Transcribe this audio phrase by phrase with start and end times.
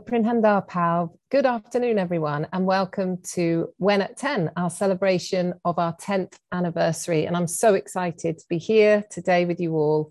[0.00, 1.18] Prinhandar Pal.
[1.30, 7.26] Good afternoon, everyone, and welcome to WEN at 10, our celebration of our 10th anniversary.
[7.26, 10.10] And I'm so excited to be here today with you all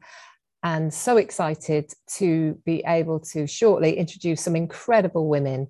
[0.63, 5.67] and so excited to be able to shortly introduce some incredible women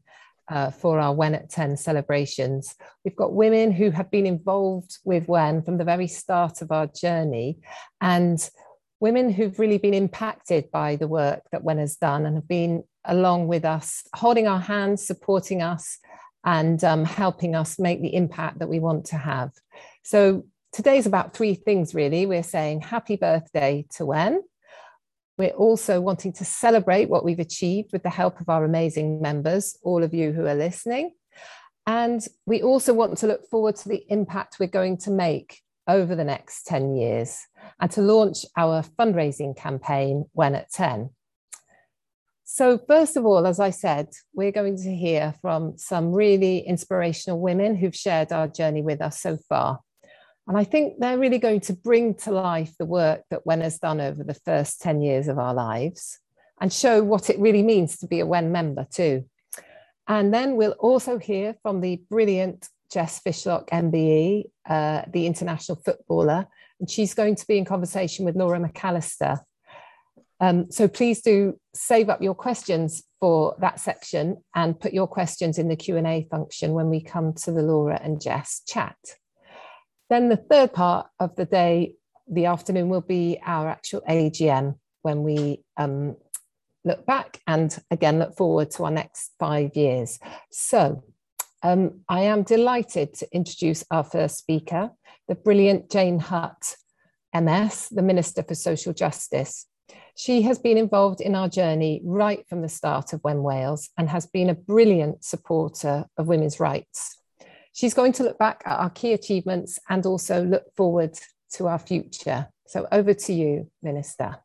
[0.50, 2.76] uh, for our WEN at 10 celebrations.
[3.06, 6.88] We've got women who have been involved with WEN from the very start of our
[6.88, 7.60] journey
[8.02, 8.50] and
[9.00, 12.84] women who've really been impacted by the work that Wen has done and have been
[13.06, 16.00] along with us, holding our hands, supporting us,
[16.46, 19.52] and um, helping us make the impact that we want to have.
[20.04, 22.26] So today's about three things really.
[22.26, 24.42] We're saying happy birthday to Wen.
[25.38, 29.78] We're also wanting to celebrate what we've achieved with the help of our amazing members,
[29.84, 31.14] all of you who are listening.
[31.88, 36.16] And we also want to look forward to the impact we're going to make over
[36.16, 37.38] the next 10 years
[37.80, 41.10] and to launch our fundraising campaign WEN at 10.
[42.44, 47.40] So, first of all, as I said, we're going to hear from some really inspirational
[47.40, 49.82] women who've shared our journey with us so far.
[50.48, 53.78] And I think they're really going to bring to life the work that WEN has
[53.78, 56.18] done over the first 10 years of our lives
[56.60, 59.26] and show what it really means to be a WEN member, too.
[60.08, 66.48] And then we'll also hear from the brilliant Jess Fishlock, MBE, uh, the international footballer.
[66.80, 69.40] And she's going to be in conversation with Laura McAllister
[70.42, 75.58] um, so please do save up your questions for that section and put your questions
[75.58, 78.96] in the Q&A function when we come to the Laura and Jess chat.
[80.10, 81.96] Then the third part of the day,
[82.28, 86.16] the afternoon, will be our actual AGM when we um,
[86.86, 90.20] look back and again look forward to our next five years.
[90.52, 91.04] So
[91.64, 94.92] um, I am delighted to introduce our first speaker,
[95.28, 96.76] the brilliant Jane Hutt,
[97.34, 99.66] MS, the Minister for Social Justice.
[100.16, 104.10] She has been involved in our journey right from the start of WEN Wales and
[104.10, 107.18] has been a brilliant supporter of women's rights.
[107.74, 111.18] She's going to look back at our key achievements and also look forward
[111.54, 112.48] to our future.
[112.68, 114.38] So over to you, Minister.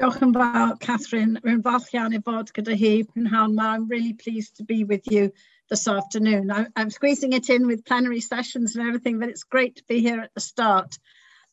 [0.00, 1.34] Diolch yn fawr, Catherine.
[1.44, 3.58] Rwy'n falch iawn i fod gyda hi prynhawn.
[3.60, 5.26] I'm really pleased to be with you
[5.68, 6.50] this afternoon.
[6.50, 10.00] I, I'm squeezing it in with plenary sessions and everything, but it's great to be
[10.00, 10.96] here at the start.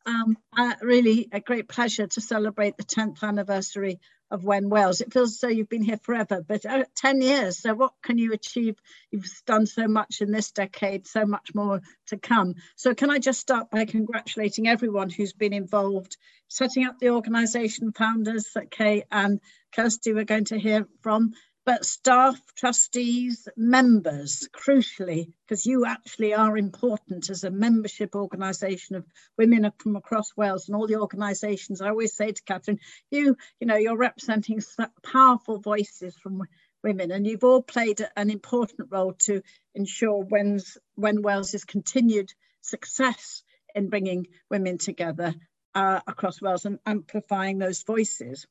[0.06, 5.02] Um, uh, really a great pleasure to celebrate the 10th anniversary of WEN Wales.
[5.02, 7.60] It feels though you've been here forever, but uh, 10 years.
[7.60, 8.76] So what can you achieve?
[9.12, 12.56] You've done so much in this decade, so much more to come.
[12.76, 16.18] So can I just start by congratulating everyone who's been involved,
[16.48, 19.40] setting up the organisation, founders that Kay and
[19.74, 21.34] Kirsty we're going to hear from,
[21.68, 29.06] but staff, trustees, members, crucially, because you actually are important as a membership organisation of
[29.38, 31.82] women from across Wales and all the organisations.
[31.82, 32.80] I always say to Catherine,
[33.12, 34.62] you, you know, you're representing
[35.04, 36.44] powerful voices from
[36.86, 39.42] women and you've all played an important role to
[39.76, 43.44] ensure WEN's, WEN Wales's continued success
[43.76, 45.36] in bringing women together
[45.76, 48.48] uh, across Wales and amplifying those voices.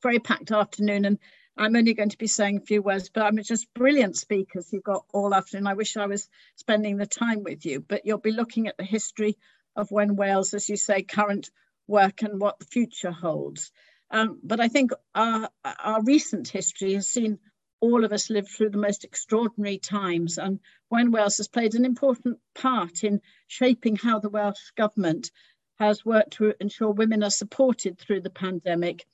[0.00, 1.18] Very packed afternoon and
[1.56, 4.82] I'm only going to be saying a few words, but I'm just brilliant speakers you've
[4.82, 5.66] got all afternoon.
[5.66, 8.84] I wish I was spending the time with you, but you'll be looking at the
[8.84, 9.38] history
[9.74, 11.50] of WEN Wales, as you say, current
[11.86, 13.70] work and what the future holds.
[14.10, 17.38] Um, but I think our, our recent history has seen
[17.80, 20.38] all of us live through the most extraordinary times.
[20.38, 25.30] And WEN Wales has played an important part in shaping how the Welsh Government
[25.78, 29.06] has worked to ensure women are supported through the pandemic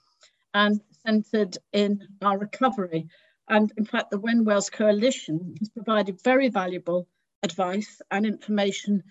[0.54, 3.08] and centred in our recovery.
[3.48, 7.08] And in fact, the WEN Wales Coalition has provided very valuable
[7.42, 9.02] advice and information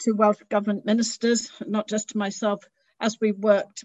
[0.00, 2.64] to Welsh Government ministers, not just to myself,
[3.00, 3.84] as we worked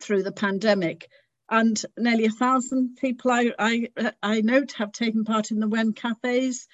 [0.00, 1.08] through the pandemic.
[1.50, 3.88] And nearly a thousand people I, I,
[4.22, 6.68] I note have taken part in the WEN cafes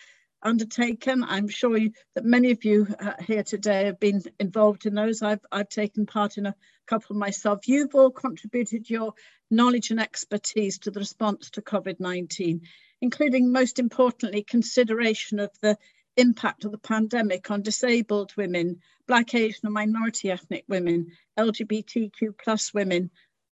[0.45, 1.25] undertaken.
[1.25, 5.23] I'm sure you, that many of you uh, here today have been involved in those.
[5.23, 6.55] I've, I've taken part in a
[6.87, 7.67] couple myself.
[7.67, 9.15] You've all contributed your
[9.51, 12.61] knowledge and expertise to the response to COVID-19,
[13.01, 15.79] including most importantly, consideration of the
[16.17, 22.73] impact of the pandemic on disabled women, Black, Asian and minority ethnic women, LGBTQ plus
[22.73, 23.11] women,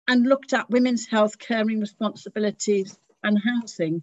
[0.09, 4.03] and looked at women's health caring responsibilities and housing.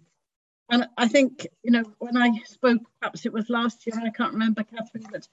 [0.70, 4.32] And I think, you know, when I spoke, perhaps it was last year, I can't
[4.32, 5.28] remember, Catherine, but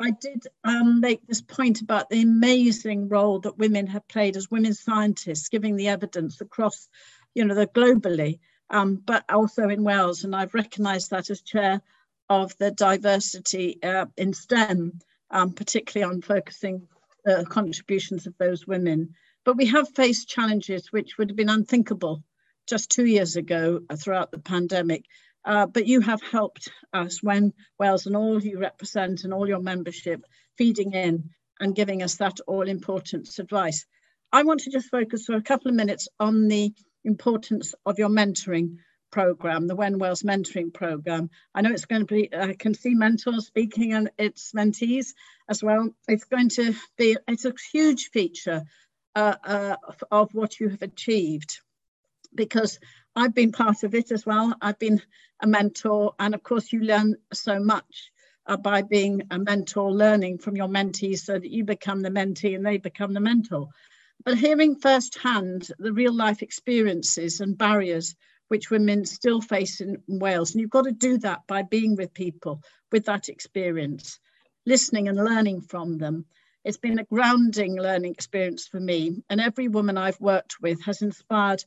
[0.00, 4.50] I did um, make this point about the amazing role that women have played as
[4.50, 6.88] women scientists, giving the evidence across,
[7.34, 8.40] you know, the globally,
[8.70, 10.24] um, but also in Wales.
[10.24, 11.80] And I've recognised that as chair
[12.28, 14.98] of the diversity uh, in STEM,
[15.30, 16.88] um, particularly on focusing
[17.24, 19.14] the contributions of those women.
[19.44, 22.24] But we have faced challenges which would have been unthinkable
[22.72, 25.04] just two years ago uh, throughout the pandemic.
[25.44, 29.60] Uh, but you have helped us WEN Wales and all you represent and all your
[29.60, 30.24] membership
[30.56, 31.28] feeding in
[31.60, 33.84] and giving us that all important advice.
[34.32, 36.72] I want to just focus for a couple of minutes on the
[37.04, 38.78] importance of your mentoring
[39.10, 41.28] program, the WEN Wales mentoring program.
[41.54, 45.08] I know it's going to be, I can see mentors speaking and its mentees
[45.46, 45.90] as well.
[46.08, 48.62] It's going to be, it's a huge feature
[49.14, 51.60] uh, uh, of, of what you have achieved
[52.34, 52.78] because
[53.14, 54.54] I've been part of it as well.
[54.60, 55.00] I've been
[55.40, 58.10] a mentor, and of course, you learn so much
[58.46, 62.54] uh, by being a mentor, learning from your mentees so that you become the mentee
[62.54, 63.68] and they become the mentor.
[64.24, 68.14] But hearing firsthand the real life experiences and barriers
[68.48, 72.12] which women still face in Wales, and you've got to do that by being with
[72.12, 74.20] people with that experience,
[74.66, 76.26] listening and learning from them.
[76.64, 81.02] It's been a grounding learning experience for me, and every woman I've worked with has
[81.02, 81.64] inspired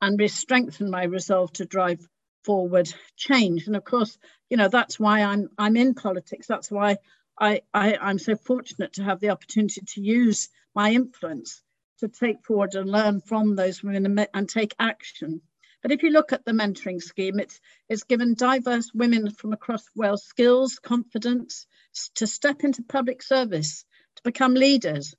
[0.00, 2.06] and re-strengthen my resolve to drive
[2.44, 3.66] forward change.
[3.66, 4.18] And of course,
[4.50, 6.46] you know, that's why I'm I'm in politics.
[6.46, 6.98] That's why
[7.38, 11.62] I, I I'm so fortunate to have the opportunity to use my influence
[11.98, 15.40] to take forward and learn from those women and, and take action.
[15.82, 19.84] But if you look at the mentoring scheme, it's, it's given diverse women from across
[19.94, 21.66] Wales skills, confidence
[22.14, 23.84] to step into public service,
[24.16, 25.14] to become leaders.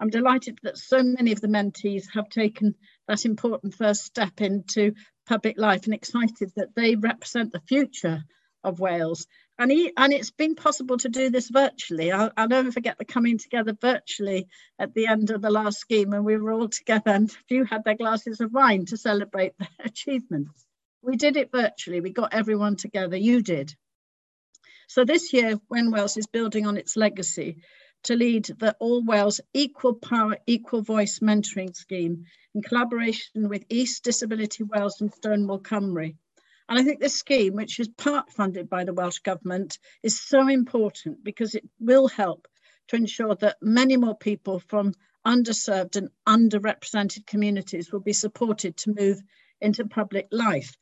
[0.00, 2.74] I'm delighted that so many of the mentees have taken
[3.10, 4.94] that important first step into
[5.26, 8.22] public life and excited that they represent the future
[8.62, 9.26] of Wales.
[9.58, 12.12] And, he, and it's been possible to do this virtually.
[12.12, 14.46] I'll, I'll, never forget the coming together virtually
[14.78, 17.64] at the end of the last scheme when we were all together and a few
[17.64, 20.64] had their glasses of wine to celebrate their achievements.
[21.02, 22.00] We did it virtually.
[22.00, 23.16] We got everyone together.
[23.16, 23.74] You did.
[24.86, 27.62] So this year, WEN Wales is building on its legacy,
[28.04, 32.24] to lead the All Wales Equal Power, Equal Voice mentoring scheme
[32.54, 36.14] in collaboration with East Disability Wales and Stonewall Cymru.
[36.68, 40.48] And I think this scheme, which is part funded by the Welsh Government, is so
[40.48, 42.46] important because it will help
[42.88, 44.94] to ensure that many more people from
[45.26, 49.20] underserved and underrepresented communities will be supported to move
[49.60, 50.76] into public life.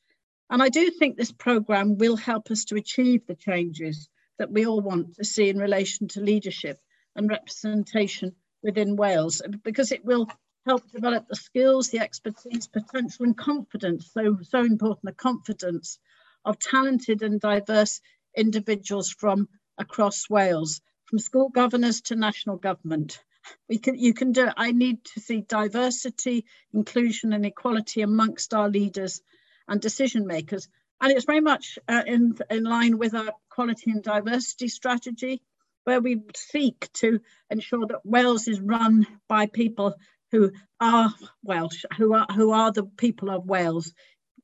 [0.51, 4.67] And I do think this programme will help us to achieve the changes that we
[4.67, 6.79] all want to see in relation to leadership
[7.19, 10.29] and representation within Wales because it will
[10.65, 15.99] help develop the skills, the expertise, potential and confidence, so, so important, the confidence
[16.45, 18.01] of talented and diverse
[18.37, 19.49] individuals from
[19.79, 23.23] across Wales, from school governors to national government.
[23.69, 24.55] We can, you can do it.
[24.57, 29.23] I need to see diversity, inclusion and equality amongst our leaders
[29.67, 30.69] and decision makers.
[31.01, 35.41] And it's very much uh, in, in line with our quality and diversity strategy
[35.89, 37.19] where we seek to
[37.49, 39.95] ensure that Wales is run by people
[40.31, 43.95] who are Welsh, who are who are the people of Wales.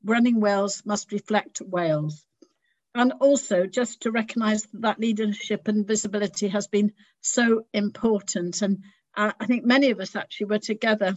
[0.02, 2.24] Running Wales must reflect Wales.
[2.94, 8.62] And also just to recognise that, leadership and visibility has been so important.
[8.62, 8.78] And
[9.14, 11.14] uh, I think many of us actually were together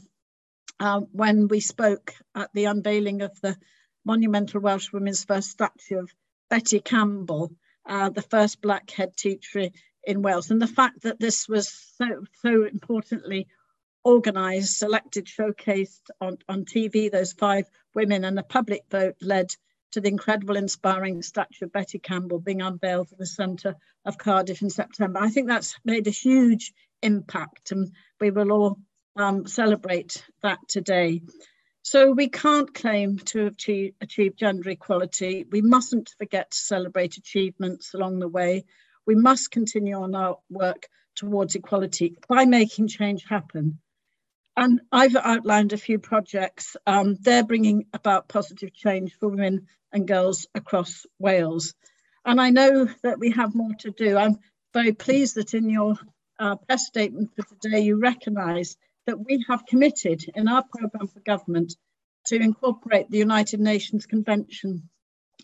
[0.81, 3.56] uh, when we spoke at the unveiling of the
[4.03, 6.12] monumental Welsh Women's First statue of
[6.50, 7.53] Betty Campbell,
[7.85, 9.69] uh, the first black head teacher
[10.03, 10.51] in Wales.
[10.51, 13.47] And the fact that this was so, so importantly
[14.05, 19.53] organised, selected, showcased on, on TV, those five women, and a public vote led
[19.91, 23.75] to the incredible, inspiring statue of Betty Campbell being unveiled in the centre
[24.06, 25.19] of Cardiff in September.
[25.19, 28.80] I think that's made a huge impact, and we will all
[29.18, 31.21] um, celebrate that today.
[31.81, 33.47] So we can't claim to
[34.01, 35.45] achieved gender equality.
[35.49, 38.66] We mustn't forget to celebrate achievements along the way
[39.07, 43.80] we must continue on our work towards equality by making change happen.
[44.56, 46.76] And I've outlined a few projects.
[46.85, 51.73] Um, they're bringing about positive change for women and girls across Wales.
[52.26, 54.18] And I know that we have more to do.
[54.18, 54.37] I'm
[54.73, 55.95] very pleased that in your
[56.40, 61.21] uh, press statement for today, you recognise that we have committed in our programme for
[61.21, 61.73] government
[62.26, 64.90] to incorporate the United Nations Convention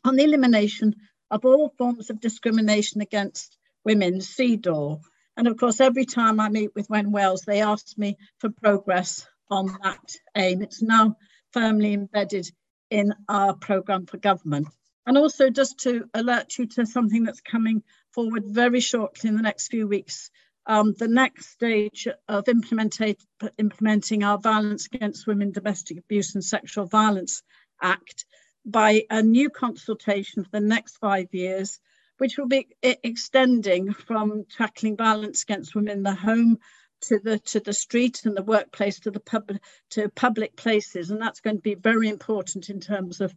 [0.04, 0.96] on the elimination
[1.34, 5.02] of all forms of discrimination against women, CEDAW.
[5.36, 9.26] And of course, every time I meet with WEN Wales, they ask me for progress
[9.50, 10.62] on that aim.
[10.62, 11.18] It's now
[11.52, 12.52] firmly embedded
[12.92, 14.68] in our programme for government.
[15.08, 19.42] And also just to alert you to something that's coming forward very shortly in the
[19.42, 20.30] next few weeks,
[20.68, 27.42] um, the next stage of implementing our Violence Against Women, Domestic Abuse and Sexual Violence
[27.82, 28.26] Act
[28.66, 31.80] by a new consultation for the next five years,
[32.18, 36.58] which will be extending from tackling violence against women in the home
[37.02, 41.12] to the to the street and the workplace to the public to public places.
[41.12, 43.36] And that's going to be very important in terms of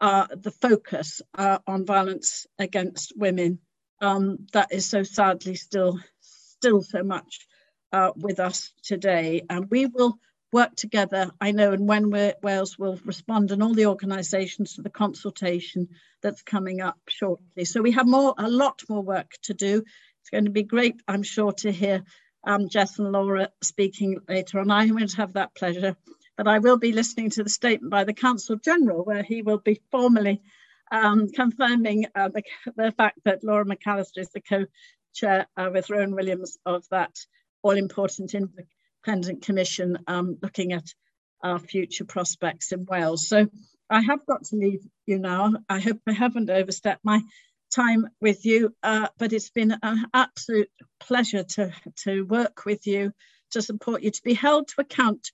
[0.00, 3.60] uh, the focus uh, on violence against women.
[4.00, 7.46] Um, that is so sadly still still so much
[7.92, 9.42] uh, with us today.
[9.48, 10.18] And we will
[10.52, 14.82] work together i know and when we're wales will respond and all the organizations to
[14.82, 15.88] the consultation
[16.22, 17.64] that's coming up shortly.
[17.64, 19.84] So we have more a lot more work to do.
[20.20, 22.02] It's going to be great i'm sure to hear
[22.46, 24.70] um, Jess and Laura speaking later on.
[24.70, 25.96] I won't have that pleasure,
[26.36, 29.58] but I will be listening to the statement by the Counsel General, where he will
[29.58, 30.40] be formally
[30.92, 32.42] um, confirming uh, the,
[32.76, 37.16] the, fact that Laura McAllister is the co-chair uh, with Rowan Williams of that
[37.62, 38.34] all-important
[39.06, 40.84] independent commission um, looking at
[41.42, 43.28] our future prospects in Wales.
[43.28, 43.46] So
[43.88, 45.54] I have got to leave you now.
[45.68, 47.20] I hope I haven't overstepped my
[47.74, 51.72] time with you, uh, but it's been an absolute pleasure to,
[52.04, 53.12] to work with you,
[53.52, 55.30] to support you, to be held to account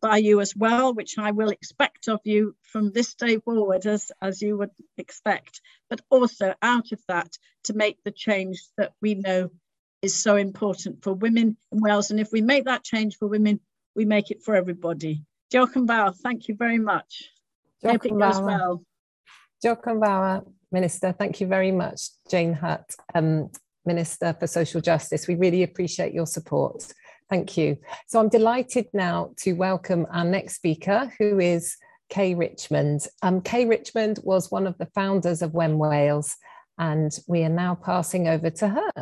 [0.00, 4.10] by you as well, which I will expect of you from this day forward, as,
[4.20, 7.30] as you would expect, but also out of that
[7.64, 9.50] to make the change that we know
[10.02, 12.10] is so important for women in Wales.
[12.10, 13.60] And if we make that change for women,
[13.94, 15.24] we make it for everybody.
[15.52, 15.86] Diolch yn
[16.22, 17.30] Thank you very much.
[17.82, 18.84] Diolch Hope it goes well.
[19.64, 21.12] Diolch yn Minister.
[21.12, 23.50] Thank you very much, Jane Hutt, um,
[23.84, 25.28] Minister for Social Justice.
[25.28, 26.82] We really appreciate your support.
[27.28, 27.76] Thank you.
[28.06, 31.76] So I'm delighted now to welcome our next speaker, who is
[32.08, 33.06] Kay Richmond.
[33.22, 36.36] Um, Kay Richmond was one of the founders of WEN Wales,
[36.78, 38.92] and we are now passing over to her.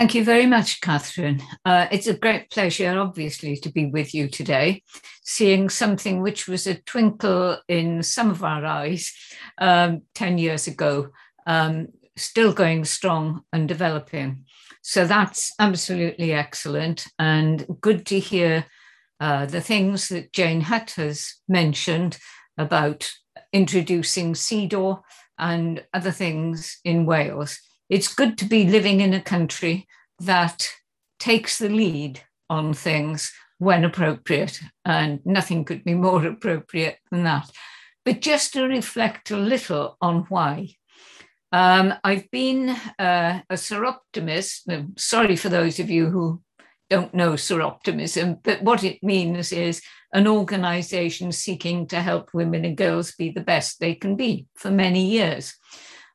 [0.00, 1.42] Thank you very much, Catherine.
[1.62, 4.82] Uh, it's a great pleasure, obviously, to be with you today,
[5.22, 9.12] seeing something which was a twinkle in some of our eyes
[9.58, 11.08] um, 10 years ago,
[11.46, 14.46] um, still going strong and developing.
[14.80, 18.64] So that's absolutely excellent and good to hear
[19.20, 22.16] uh, the things that Jane Hutt has mentioned
[22.56, 23.12] about
[23.52, 25.02] introducing CEDAW
[25.38, 29.86] and other things in Wales it's good to be living in a country
[30.20, 30.68] that
[31.18, 37.50] takes the lead on things when appropriate, and nothing could be more appropriate than that.
[38.04, 40.68] But just to reflect a little on why.
[41.52, 44.98] Um, I've been uh, a Soroptimist.
[44.98, 46.40] Sorry for those of you who
[46.88, 49.82] don't know Soroptimism, but what it means is
[50.12, 54.70] an organization seeking to help women and girls be the best they can be for
[54.70, 55.54] many years.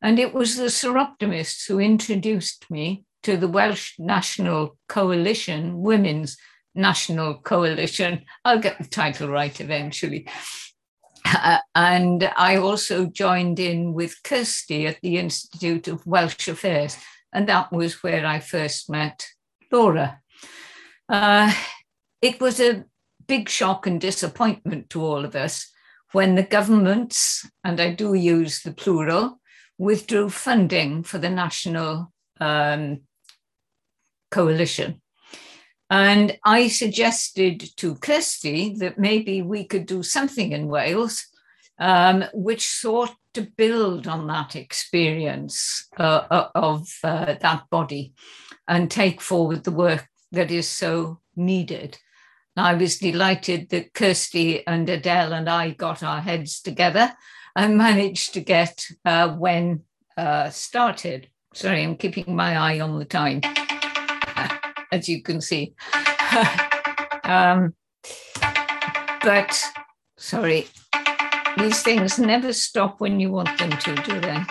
[0.02, 6.38] And it was the Soroptimists who introduced me to the Welsh National Coalition, Women's
[6.75, 8.25] National Coalition.
[8.44, 10.28] I'll get the title right eventually.
[11.25, 16.98] Uh, and I also joined in with Kirsty at the Institute of Welsh Affairs,
[17.34, 19.25] and that was where I first met
[19.72, 20.20] Laura.
[21.10, 21.52] Uh,
[22.22, 22.86] it was a
[23.28, 25.72] big shock and disappointment to all of us
[26.12, 29.40] when the governments, and I do use the plural,
[29.77, 33.01] withdrew funding for the National um,
[34.32, 35.01] Coalition.
[35.89, 41.27] And I suggested to Kirsty that maybe we could do something in Wales
[41.77, 48.13] um, which sought to build on that experience uh, uh of uh, that body
[48.67, 51.98] and take forward the work that is so needed.
[52.58, 57.13] I was delighted that Kirsty and Adele and I got our heads together
[57.56, 59.82] and managed to get uh, WEN
[60.18, 61.30] uh, started.
[61.54, 63.42] Sorry, I'm keeping my eye on the time,
[64.92, 65.74] as you can see.
[67.24, 67.74] um,
[69.24, 69.64] but
[70.18, 70.68] sorry,
[71.58, 74.44] these things never stop when you want them to, do they?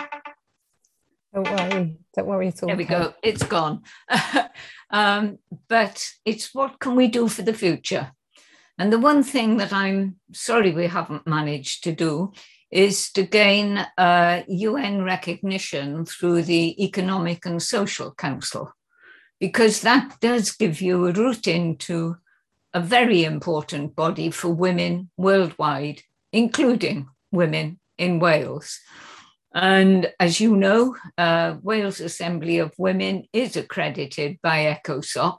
[1.33, 1.97] Don't worry.
[2.15, 2.67] Don't worry at all.
[2.67, 3.13] There we go.
[3.21, 3.83] It's gone.
[4.89, 8.11] um, but it's what can we do for the future?
[8.77, 12.31] And the one thing that I'm sorry we haven't managed to do
[12.71, 18.73] is to gain uh, UN recognition through the Economic and Social Council,
[19.39, 22.17] because that does give you a route into
[22.73, 26.01] a very important body for women worldwide,
[26.33, 28.79] including women in Wales.
[29.53, 35.37] And as you know, uh, Wales Assembly of Women is accredited by ECOSOC.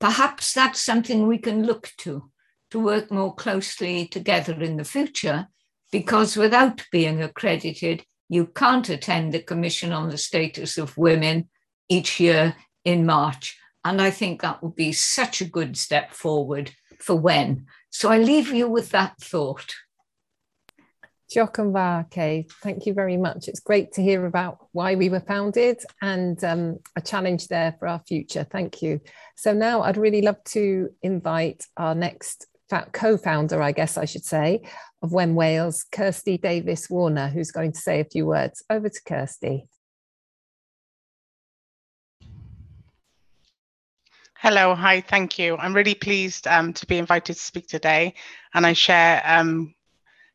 [0.00, 2.30] Perhaps that's something we can look to,
[2.70, 5.48] to work more closely together in the future
[5.94, 11.48] because without being accredited, you can't attend the Commission on the Status of Women
[11.88, 13.56] each year in March.
[13.84, 17.66] And I think that would be such a good step forward for WEN.
[17.90, 19.72] So I leave you with that thought.
[21.36, 22.46] Yn Kay.
[22.60, 23.46] Thank you very much.
[23.46, 27.86] It's great to hear about why we were founded and um, a challenge there for
[27.86, 28.44] our future.
[28.50, 29.00] Thank you.
[29.36, 32.48] So now I'd really love to invite our next
[32.82, 34.62] co-founder, I guess I should say,
[35.02, 38.62] of When Wales, Kirsty Davis Warner, who's going to say a few words.
[38.70, 39.68] Over to Kirsty.
[44.36, 45.56] Hello, hi, thank you.
[45.56, 48.12] I'm really pleased um, to be invited to speak today,
[48.52, 49.74] and I share um,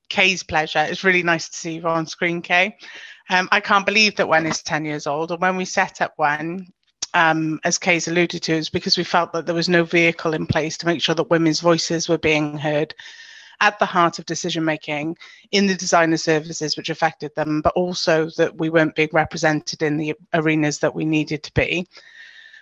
[0.09, 0.79] Kay's pleasure.
[0.79, 2.75] It's really nice to see you on screen, Kay.
[3.29, 6.15] Um, I can't believe that Wen is 10 years old, and when we set up
[6.17, 6.65] Wen,
[7.13, 10.47] um, as Kay's alluded to, is because we felt that there was no vehicle in
[10.47, 12.93] place to make sure that women's voices were being heard
[13.61, 15.17] at the heart of decision making
[15.51, 19.97] in the designer services which affected them, but also that we weren't being represented in
[19.97, 21.85] the arenas that we needed to be.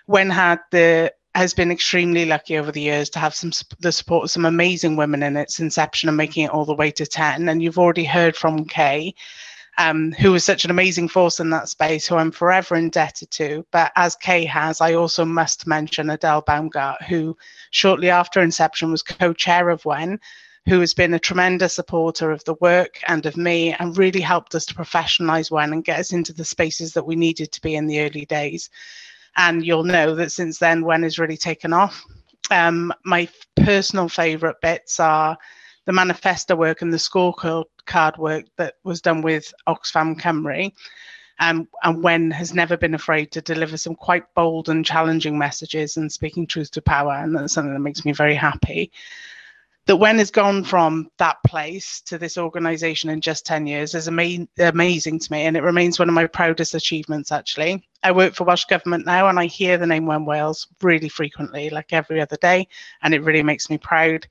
[0.06, 4.24] Wen had the has been extremely lucky over the years to have some the support
[4.24, 7.48] of some amazing women in its inception and making it all the way to 10
[7.48, 9.14] and you've already heard from kay
[9.78, 13.64] um, who was such an amazing force in that space who i'm forever indebted to
[13.70, 17.36] but as kay has i also must mention adele baumgardt who
[17.70, 20.18] shortly after inception was co-chair of wen
[20.66, 24.54] who has been a tremendous supporter of the work and of me and really helped
[24.54, 27.74] us to professionalize wen and get us into the spaces that we needed to be
[27.74, 28.68] in the early days
[29.38, 32.04] and you'll know that since then, Wen has really taken off.
[32.50, 35.38] Um, my personal favourite bits are
[35.88, 40.70] the manifesto work and the scorecard work that was done with Oxfam Cymru.
[41.40, 45.96] Um, and Wen has never been afraid to deliver some quite bold and challenging messages
[45.96, 47.14] and speaking truth to power.
[47.14, 48.92] And that's something that makes me very happy
[49.86, 54.08] that Wen has gone from that place to this organization in just 10 years is
[54.08, 58.34] ama- amazing to me and it remains one of my proudest achievements actually i work
[58.34, 62.20] for welsh government now and i hear the name Wen wales really frequently like every
[62.20, 62.68] other day
[63.02, 64.26] and it really makes me proud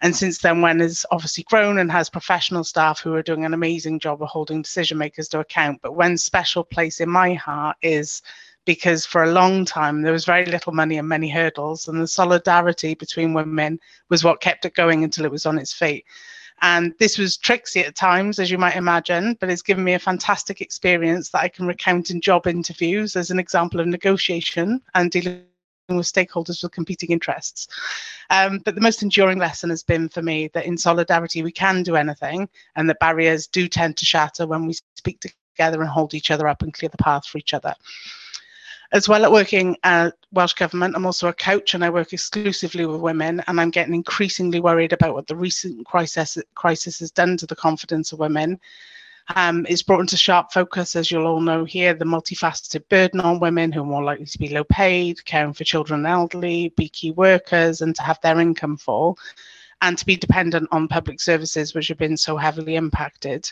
[0.00, 3.54] and since then Wen has obviously grown and has professional staff who are doing an
[3.54, 7.76] amazing job of holding decision makers to account but Wen's special place in my heart
[7.82, 8.22] is
[8.64, 12.06] because for a long time there was very little money and many hurdles, and the
[12.06, 13.78] solidarity between women
[14.08, 16.04] was what kept it going until it was on its feet.
[16.62, 19.98] And this was tricksy at times, as you might imagine, but it's given me a
[19.98, 25.10] fantastic experience that I can recount in job interviews as an example of negotiation and
[25.10, 25.44] dealing
[25.96, 27.68] with stakeholders with competing interests.
[28.30, 31.82] Um, but the most enduring lesson has been for me that in solidarity we can
[31.82, 36.14] do anything and that barriers do tend to shatter when we speak together and hold
[36.14, 37.74] each other up and clear the path for each other.
[38.92, 42.86] As well at working at Welsh Government, I'm also a coach and I work exclusively
[42.86, 43.40] with women.
[43.46, 47.54] And I'm getting increasingly worried about what the recent crisis, crisis has done to the
[47.54, 48.58] confidence of women.
[49.36, 53.38] Um, it's brought into sharp focus, as you'll all know here, the multifaceted burden on
[53.38, 56.88] women who are more likely to be low paid, caring for children and elderly, be
[56.88, 59.16] key workers, and to have their income fall,
[59.82, 63.50] and to be dependent on public services, which have been so heavily impacted.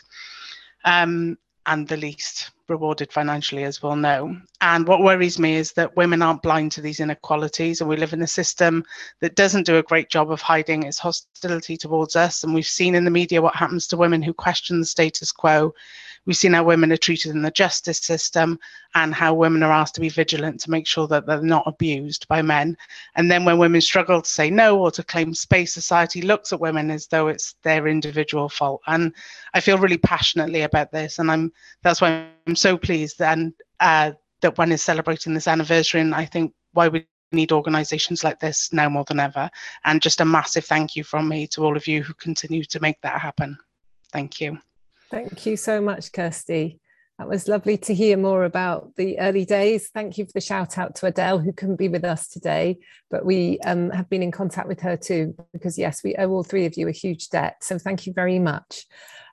[0.85, 4.37] Um, and the least rewarded financially, as we'll know.
[4.61, 8.13] And what worries me is that women aren't blind to these inequalities, and we live
[8.13, 8.83] in a system
[9.19, 12.43] that doesn't do a great job of hiding its hostility towards us.
[12.43, 15.73] And we've seen in the media what happens to women who question the status quo
[16.25, 18.59] We've seen how women are treated in the justice system
[18.95, 22.27] and how women are asked to be vigilant to make sure that they're not abused
[22.27, 22.77] by men.
[23.15, 26.59] And then when women struggle to say no or to claim space, society looks at
[26.59, 28.81] women as though it's their individual fault.
[28.87, 29.13] And
[29.53, 31.51] I feel really passionately about this, and I'm
[31.81, 36.01] that's why I'm so pleased and uh, that one is celebrating this anniversary.
[36.01, 39.49] And I think why we need organizations like this now more than ever.
[39.85, 42.79] And just a massive thank you from me to all of you who continue to
[42.79, 43.57] make that happen.
[44.11, 44.57] Thank you.
[45.11, 46.79] Thank you so much, Kirsty.
[47.17, 49.89] That was lovely to hear more about the early days.
[49.89, 52.77] Thank you for the shout out to Adele, who couldn't be with us today,
[53.11, 56.43] but we um, have been in contact with her too, because yes, we owe all
[56.43, 57.57] three of you a huge debt.
[57.61, 58.85] So thank you very much.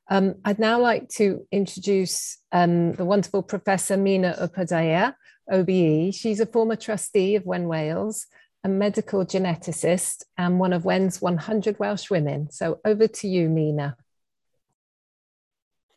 [0.09, 5.15] Um, I'd now like to introduce um, the wonderful Professor Meena Upadhyaya,
[5.51, 6.15] OBE.
[6.15, 8.27] She's a former trustee of Wen Wales,
[8.63, 12.51] a medical geneticist, and one of Wen's 100 Welsh women.
[12.51, 13.97] So over to you, Meena.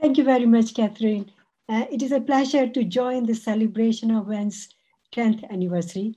[0.02, 1.32] Thank you very much, Catherine.
[1.67, 4.69] Uh, it is a pleasure to join the celebration of Wen's
[5.13, 6.15] 10th anniversary.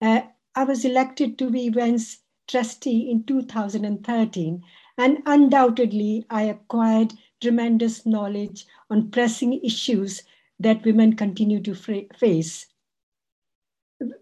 [0.00, 0.22] Uh,
[0.56, 4.62] I was elected to be Wen's trustee in 2013,
[4.96, 10.22] and undoubtedly, I acquired tremendous knowledge on pressing issues
[10.58, 12.66] that women continue to face.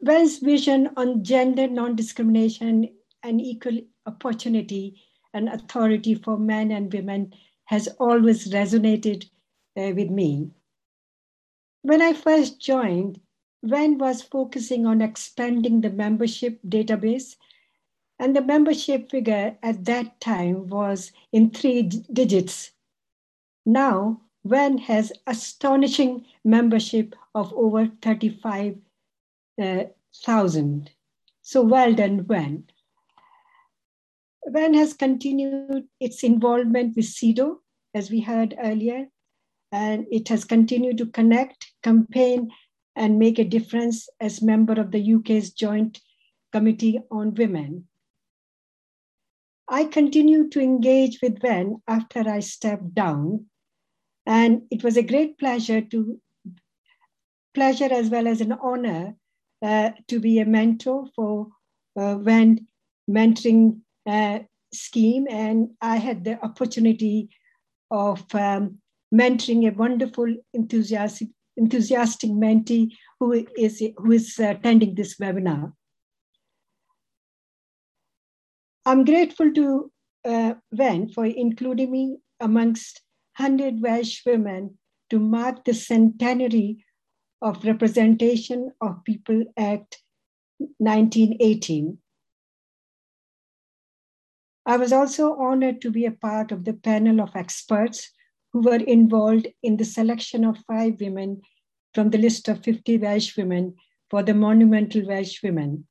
[0.00, 2.88] Wen's vision on gender non discrimination
[3.22, 5.02] and equal opportunity
[5.35, 7.33] and authority for men and women
[7.64, 9.29] has always resonated
[9.76, 10.50] uh, with me.
[11.83, 13.20] When I first joined,
[13.62, 17.37] Wen was focusing on expanding the membership database,
[18.18, 22.72] and the membership figure at that time was in three digits.
[23.68, 28.81] Now, WEN has astonishing membership of over 35,000.
[29.61, 30.90] Uh,
[31.42, 32.64] so well done, WEN.
[34.46, 37.57] WEN has continued its involvement with CEDAW,
[37.92, 39.09] as we heard earlier,
[39.72, 42.52] and it has continued to connect, campaign,
[42.94, 46.00] and make a difference as member of the UK's Joint
[46.52, 47.88] Committee on Women.
[49.68, 53.46] I continued to engage with WEN after I stepped down,
[54.27, 56.21] and it was a great pleasure to
[57.55, 59.15] pleasure as well as an honor
[59.62, 61.49] uh, to be a mentor for
[61.99, 62.67] uh, WEN
[63.09, 64.41] mentoring uh,
[64.73, 67.31] scheme, and I had the opportunity
[67.91, 68.79] of um,
[69.15, 75.73] mentoring a wonderful, enthusiastic, enthusiastic mentee who is who is attending this webinar.
[78.85, 79.91] I'm grateful to
[80.25, 83.01] uh, WEN for including me amongst
[83.38, 84.79] 100 Welsh women
[85.11, 86.79] to mark the centenary
[87.42, 89.99] of Representation of People Act
[90.79, 91.99] 1918.
[94.64, 98.11] I was also honored to be a part of the panel of experts
[98.53, 101.42] who were involved in the selection of five women
[101.92, 103.75] from the list of 50 Welsh women
[104.09, 105.87] for the Monumental Welsh Women.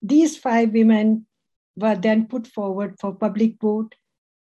[0.00, 1.26] These five women
[1.76, 3.94] were then put forward for public vote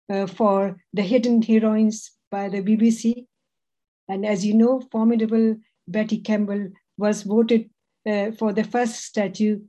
[0.09, 3.25] uh, for the Hidden Heroines by the BBC.
[4.07, 7.69] And as you know, formidable Betty Campbell was voted
[8.07, 9.61] uh, for the first statue.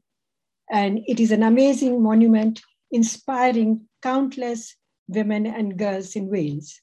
[0.70, 4.76] And it is an amazing monument inspiring countless
[5.08, 6.80] women and girls in Wales.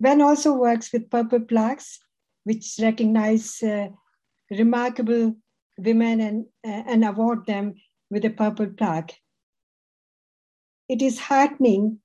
[0.00, 1.98] WEN also works with purple plaques,
[2.44, 3.88] which recognize uh,
[4.50, 5.34] remarkable
[5.78, 7.74] women and, uh, and award them
[8.10, 9.14] with a purple plaque.
[10.88, 12.00] It is heartening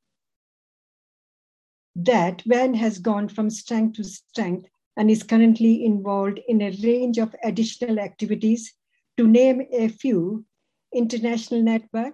[1.96, 7.18] that WEN has gone from strength to strength and is currently involved in a range
[7.18, 8.74] of additional activities.
[9.18, 10.46] To name a few,
[10.94, 12.14] International Network,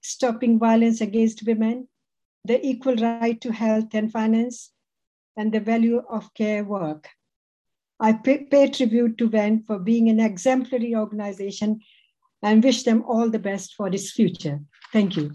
[0.00, 1.88] Stopping Violence Against Women,
[2.44, 4.72] the Equal Right to Health and Finance,
[5.36, 7.08] and the Value of Care work.
[8.00, 11.80] I pay, tribute to WEN for being an exemplary organization
[12.42, 14.60] and wish them all the best for its future.
[14.92, 15.32] Thank you.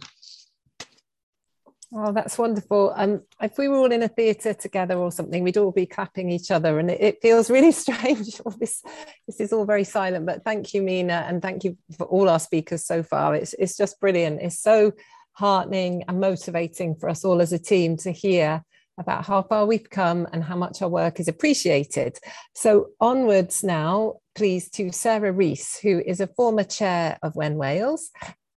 [1.93, 2.93] Oh, that's wonderful.
[2.95, 6.31] Um, if we were all in a theatre together or something, we'd all be clapping
[6.31, 8.41] each other, and it, it feels really strange.
[8.59, 8.81] this,
[9.27, 12.39] this is all very silent, but thank you, Meena, and thank you for all our
[12.39, 13.35] speakers so far.
[13.35, 14.41] It's, it's just brilliant.
[14.41, 14.93] It's so
[15.33, 18.63] heartening and motivating for us all as a team to hear
[18.97, 22.17] about how far we've come and how much our work is appreciated.
[22.53, 28.09] So, onwards now, please, to Sarah Rees, who is a former chair of WEN Wales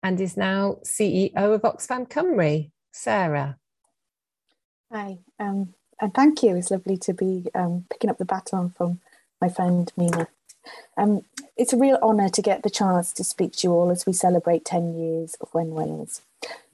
[0.02, 2.70] and is now CEO of Oxfam Cymru.
[2.92, 3.59] Sarah.
[4.90, 6.57] Hi, um, and thank you.
[6.57, 9.01] It's lovely to be um, picking up the baton from
[9.40, 10.29] my friend Meena.
[10.96, 11.22] Um,
[11.57, 14.12] it's a real honour to get the chance to speak to you all as we
[14.12, 16.22] celebrate 10 years of WEN Wales.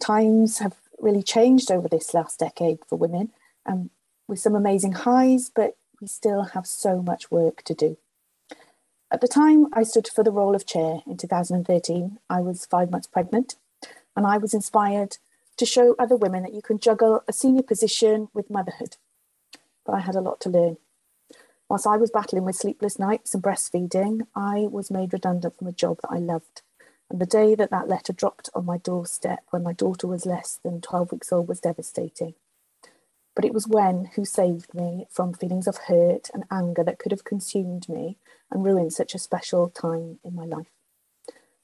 [0.01, 3.31] Times have really changed over this last decade for women,
[3.67, 3.91] um,
[4.29, 7.97] with some amazing highs, but we still have so much work to do.
[9.11, 12.91] At the time I stood for the role of chair in 2013, I was five
[12.91, 13.57] months pregnant,
[14.17, 15.19] and I was inspired
[15.57, 18.97] to show other women that you can juggle a senior position with motherhood.
[19.85, 20.77] But I had a lot to learn.
[21.69, 25.73] Whilst I was battling with sleepless nights and breastfeeding, I was made redundant from a
[25.73, 26.63] job that I loved.
[27.11, 30.59] And the day that that letter dropped on my doorstep when my daughter was less
[30.63, 32.35] than 12 weeks old was devastating.
[33.35, 37.13] But it was WEN who saved me from feelings of hurt and anger that could
[37.13, 38.19] have consumed me
[38.51, 40.74] and ruined such a special time in my life.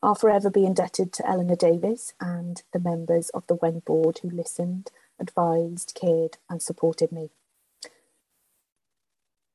[0.02, 4.30] I'll forever be indebted to Eleanor Davis and the members of the WEN board who
[4.30, 7.30] listened, advised, cared, and supported me.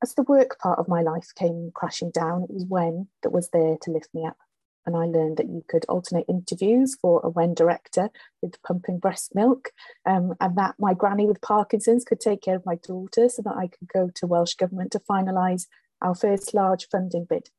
[0.03, 3.49] As the work part of my life came crashing down, it was WEN that was
[3.49, 4.37] there to lift me up
[4.85, 8.09] and I learned that you could alternate interviews for a WEN director
[8.41, 9.71] with pumping breast milk,
[10.05, 13.55] um, and that my granny with Parkinson's could take care of my daughter so that
[13.57, 15.65] I could go to Welsh Government to finalise
[16.01, 17.49] our first large funding bid.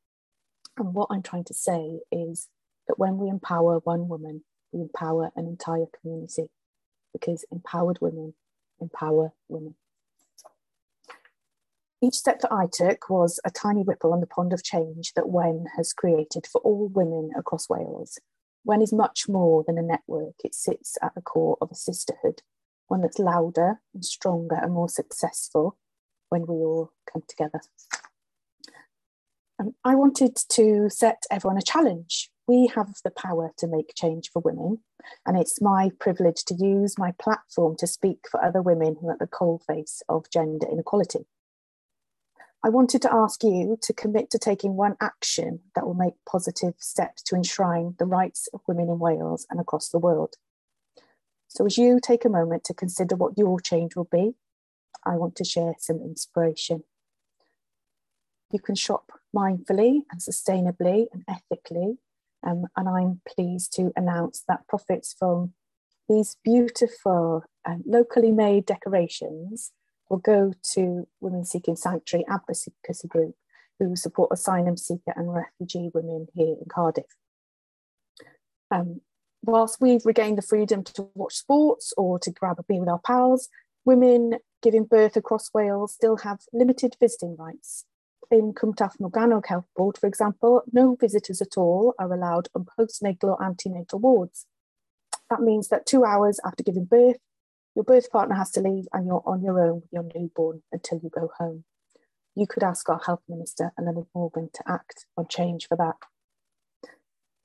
[0.76, 2.48] And what I'm trying to say is
[2.88, 6.48] that when we empower one woman, we empower an entire community
[7.12, 8.34] because empowered women
[8.80, 9.74] empower women.
[12.02, 15.28] Each step that I took was a tiny ripple on the pond of change that
[15.28, 18.18] WEN has created for all women across Wales.
[18.64, 22.42] WEN is much more than a network, it sits at the core of a sisterhood,
[22.88, 25.78] one that's louder and stronger and more successful
[26.28, 27.60] when we all come together.
[29.58, 34.30] Um, I wanted to set everyone a challenge we have the power to make change
[34.30, 34.78] for women,
[35.24, 39.14] and it's my privilege to use my platform to speak for other women who are
[39.14, 41.26] at the coalface of gender inequality.
[42.64, 46.74] I wanted to ask you to commit to taking one action that will make positive
[46.78, 50.34] steps to enshrine the rights of women in Wales and across the world.
[51.48, 54.34] So, as you take a moment to consider what your change will be,
[55.04, 56.84] I want to share some inspiration.
[58.52, 61.98] You can shop mindfully and sustainably and ethically.
[62.46, 65.52] Um, and I'm pleased to announce that profits from
[66.08, 69.72] these beautiful um, locally made decorations
[70.08, 73.34] will go to Women Seeking Sanctuary Advocacy Group,
[73.80, 77.06] who support asylum seeker and refugee women here in Cardiff.
[78.70, 79.00] Um,
[79.42, 83.00] whilst we've regained the freedom to watch sports or to grab a beer with our
[83.00, 83.48] pals,
[83.84, 87.84] women giving birth across Wales still have limited visiting rights.
[88.28, 92.66] In Cwm Taf Morgannwg Health Board, for example, no visitors at all are allowed on
[92.76, 94.46] postnatal or antenatal wards.
[95.30, 97.18] That means that two hours after giving birth,
[97.76, 100.98] your birth partner has to leave and you're on your own with your newborn until
[101.00, 101.62] you go home.
[102.34, 105.94] You could ask our Health Minister, Eluned Morgan, to act on change for that.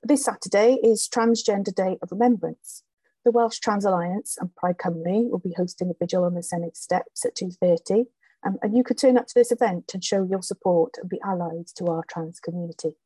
[0.02, 2.82] This Saturday is Transgender Day of Remembrance.
[3.24, 6.76] The Welsh Trans Alliance and Pride Cymru will be hosting a vigil on the Senate
[6.76, 8.06] steps at 2.30
[8.44, 11.20] um, and you could turn up to this event and show your support and be
[11.24, 12.96] allies to our trans community.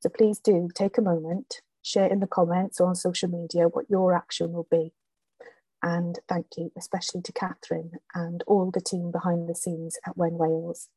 [0.00, 3.88] So please do take a moment, share in the comments or on social media what
[3.88, 4.92] your action will be.
[5.82, 10.34] And thank you, especially to Catherine and all the team behind the scenes at WEN
[10.34, 10.88] Wales.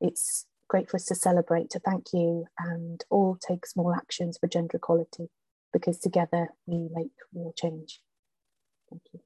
[0.00, 4.46] It's great for us to celebrate, to thank you, and all take small actions for
[4.46, 5.28] gender equality
[5.72, 8.00] because together we make real change.
[8.88, 9.20] Thank you.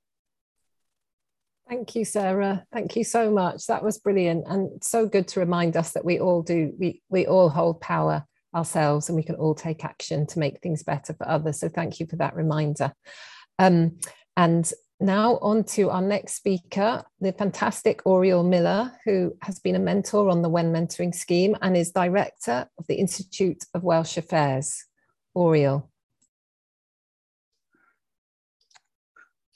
[1.68, 2.64] Thank you, Sarah.
[2.72, 3.66] Thank you so much.
[3.66, 7.26] That was brilliant and so good to remind us that we all do, we, we
[7.26, 8.24] all hold power
[8.54, 11.60] ourselves and we can all take action to make things better for others.
[11.60, 12.92] So thank you for that reminder.
[13.58, 13.98] Um,
[14.36, 19.80] and now on to our next speaker, the fantastic Auriol Miller, who has been a
[19.80, 24.84] mentor on the WEN mentoring scheme and is director of the Institute of Welsh Affairs.
[25.36, 25.90] Auriol.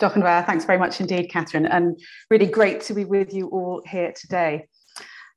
[0.00, 1.98] Dockenware, thanks very much indeed, Catherine, and
[2.30, 4.68] really great to be with you all here today.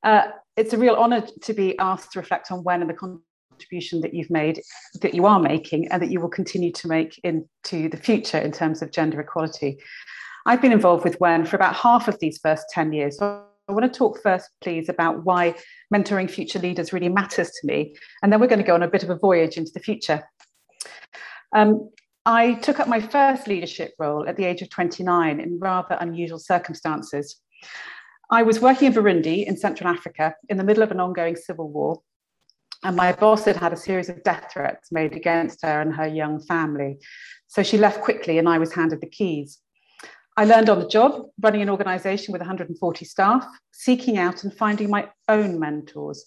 [0.04, 4.00] Uh, it's a real honour to be asked to reflect on WEN and the contribution
[4.02, 4.62] that you've made,
[5.00, 8.52] that you are making, and that you will continue to make into the future in
[8.52, 9.78] terms of gender equality.
[10.46, 13.18] I've been involved with WEN for about half of these first 10 years.
[13.18, 15.54] So I want to talk first, please, about why
[15.92, 17.96] mentoring future leaders really matters to me.
[18.22, 20.22] And then we're going to go on a bit of a voyage into the future.
[21.54, 21.90] Um,
[22.24, 26.38] I took up my first leadership role at the age of 29 in rather unusual
[26.38, 27.40] circumstances.
[28.30, 31.68] I was working in Burundi in Central Africa in the middle of an ongoing civil
[31.68, 32.00] war,
[32.84, 36.06] and my boss had had a series of death threats made against her and her
[36.06, 36.98] young family.
[37.48, 39.58] So she left quickly, and I was handed the keys.
[40.36, 44.90] I learned on the job running an organization with 140 staff, seeking out and finding
[44.90, 46.24] my own mentors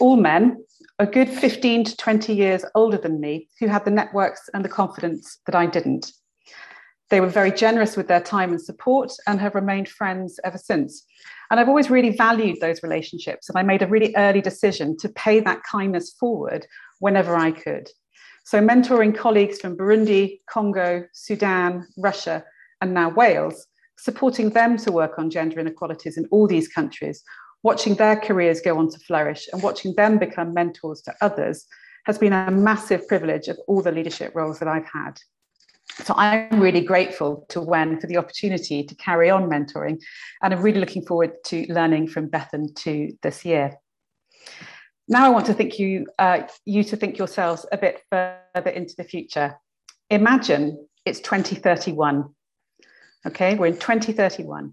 [0.00, 0.64] all men,
[0.98, 4.68] a good 15 to 20 years older than me, who had the networks and the
[4.68, 6.12] confidence that I didn't.
[7.10, 11.04] They were very generous with their time and support and have remained friends ever since.
[11.50, 13.48] And I've always really valued those relationships.
[13.48, 16.66] And I made a really early decision to pay that kindness forward
[16.98, 17.88] whenever I could.
[18.44, 22.44] So, mentoring colleagues from Burundi, Congo, Sudan, Russia,
[22.80, 23.66] and now Wales,
[23.98, 27.22] supporting them to work on gender inequalities in all these countries
[27.62, 31.66] watching their careers go on to flourish and watching them become mentors to others
[32.06, 35.20] has been a massive privilege of all the leadership roles that I've had.
[36.04, 40.00] So I'm really grateful to Wen for the opportunity to carry on mentoring,
[40.42, 43.76] and I'm really looking forward to learning from Bethan too this year.
[45.08, 48.94] Now I want to think you, uh, you to think yourselves a bit further into
[48.96, 49.58] the future.
[50.10, 52.28] Imagine it's 2031.
[53.26, 54.72] Okay, we're in 2031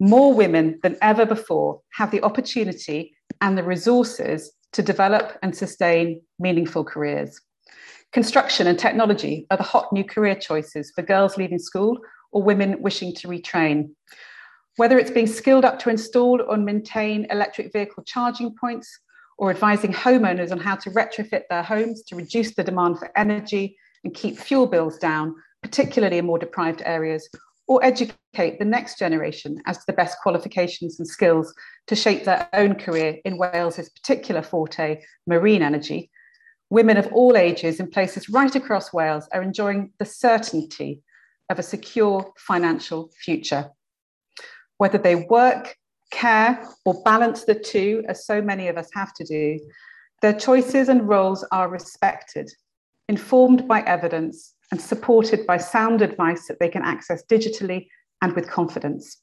[0.00, 6.20] more women than ever before have the opportunity and the resources to develop and sustain
[6.38, 7.40] meaningful careers.
[8.12, 11.98] Construction and technology are the hot new career choices for girls leaving school
[12.32, 13.90] or women wishing to retrain.
[14.76, 18.98] Whether it's being skilled up to install or maintain electric vehicle charging points,
[19.38, 23.76] or advising homeowners on how to retrofit their homes to reduce the demand for energy
[24.04, 27.28] and keep fuel bills down, particularly in more deprived areas,
[27.66, 31.54] or educate the next generation as to the best qualifications and skills
[31.86, 36.10] to shape their own career in Wales's particular forte, marine energy,
[36.70, 41.02] women of all ages in places right across Wales are enjoying the certainty
[41.50, 43.70] of a secure financial future.
[44.78, 45.76] Whether they work,
[46.10, 49.58] care, or balance the two, as so many of us have to do,
[50.20, 52.50] their choices and roles are respected
[53.08, 57.86] informed by evidence and supported by sound advice that they can access digitally
[58.22, 59.18] and with confidence.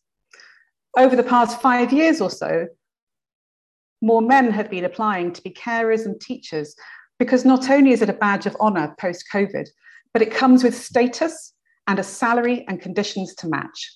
[0.98, 2.68] Over the past five years or so,
[4.02, 6.74] more men have been applying to be carers and teachers
[7.20, 9.68] because not only is it a badge of honour post COVID,
[10.14, 11.54] but it comes with status
[11.86, 13.94] and a salary and conditions to match.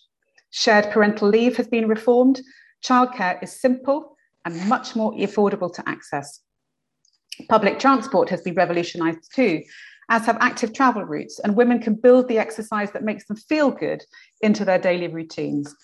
[0.50, 2.42] Shared parental leave has been reformed.
[2.84, 6.42] Childcare is simple and much more affordable to access.
[7.48, 9.64] Public transport has been revolutionised too,
[10.10, 13.72] as have active travel routes, and women can build the exercise that makes them feel
[13.72, 14.04] good
[14.42, 15.76] into their daily routines.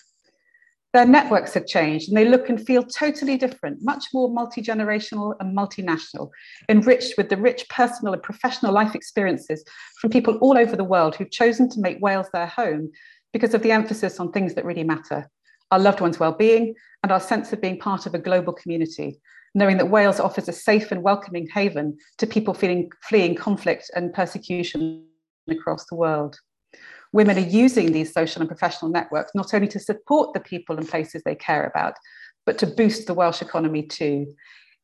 [0.92, 5.34] Their networks have changed and they look and feel totally different, much more multi generational
[5.40, 6.28] and multinational,
[6.68, 9.64] enriched with the rich personal and professional life experiences
[10.00, 12.90] from people all over the world who've chosen to make Wales their home
[13.32, 15.28] because of the emphasis on things that really matter
[15.70, 19.18] our loved ones' well-being and our sense of being part of a global community
[19.54, 24.12] knowing that Wales offers a safe and welcoming haven to people feeling, fleeing conflict and
[24.12, 25.04] persecution
[25.48, 26.38] across the world.
[27.12, 30.88] Women are using these social and professional networks not only to support the people and
[30.88, 31.94] places they care about,
[32.46, 34.34] but to boost the Welsh economy too,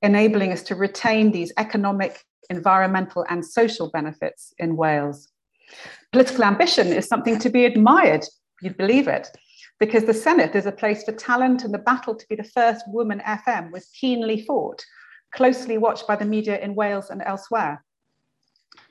[0.03, 5.29] enabling us to retain these economic, environmental, and social benefits in Wales.
[6.13, 8.25] Political ambition is something to be admired,
[8.61, 9.29] you'd believe it,
[9.79, 12.85] because the Senedd is a place for talent and the battle to be the first
[12.89, 14.85] woman FM was keenly fought,
[15.33, 17.85] closely watched by the media in Wales and elsewhere.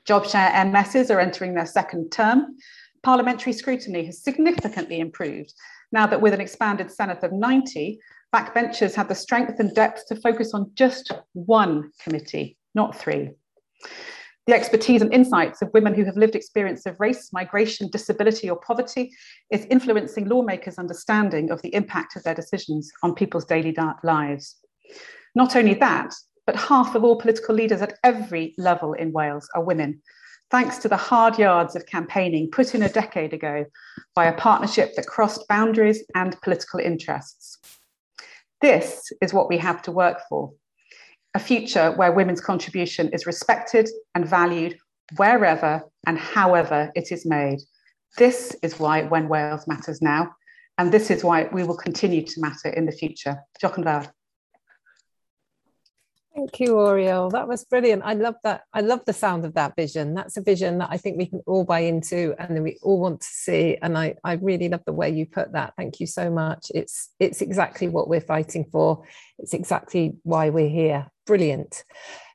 [0.06, 2.56] JobShare MSs are entering their second term.
[3.02, 5.52] Parliamentary scrutiny has significantly improved
[5.92, 7.98] now that with an expanded Senedd of 90,
[8.34, 13.30] backbenchers have the strength and depth to focus on just one committee, not three.
[14.48, 18.58] The expertise and insights of women who have lived experience of race, migration, disability, or
[18.58, 19.12] poverty
[19.50, 24.56] is influencing lawmakers' understanding of the impact of their decisions on people's daily lives.
[25.34, 26.14] Not only that,
[26.46, 30.00] but half of all political leaders at every level in Wales are women,
[30.50, 33.66] thanks to the hard yards of campaigning put in a decade ago
[34.14, 37.58] by a partnership that crossed boundaries and political interests.
[38.62, 40.54] This is what we have to work for
[41.38, 44.76] a future where women's contribution is respected and valued
[45.16, 47.60] wherever and however it is made.
[48.16, 50.34] This is why Wen Wales Matters Now,
[50.78, 53.36] and this is why we will continue to matter in the future.
[53.62, 54.08] Yn
[56.38, 57.30] Thank you, Auriol.
[57.30, 58.02] That was brilliant.
[58.04, 58.62] I love that.
[58.72, 60.14] I love the sound of that vision.
[60.14, 63.20] That's a vision that I think we can all buy into and we all want
[63.22, 63.76] to see.
[63.82, 65.74] And I, I really love the way you put that.
[65.76, 66.70] Thank you so much.
[66.74, 69.02] It's it's exactly what we're fighting for.
[69.40, 71.06] It's exactly why we're here.
[71.28, 71.84] Brilliant.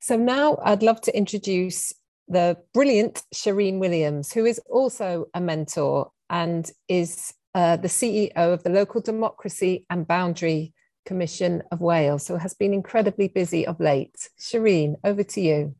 [0.02, 1.94] So now I'd love to introduce
[2.28, 8.62] the brilliant Shereen Williams, who is also a mentor and is uh, the CEO of
[8.62, 10.74] the Local Democracy and Boundary
[11.08, 14.30] Commission of Wales, so has been incredibly busy of late.
[14.40, 15.74] Shereen, over to you.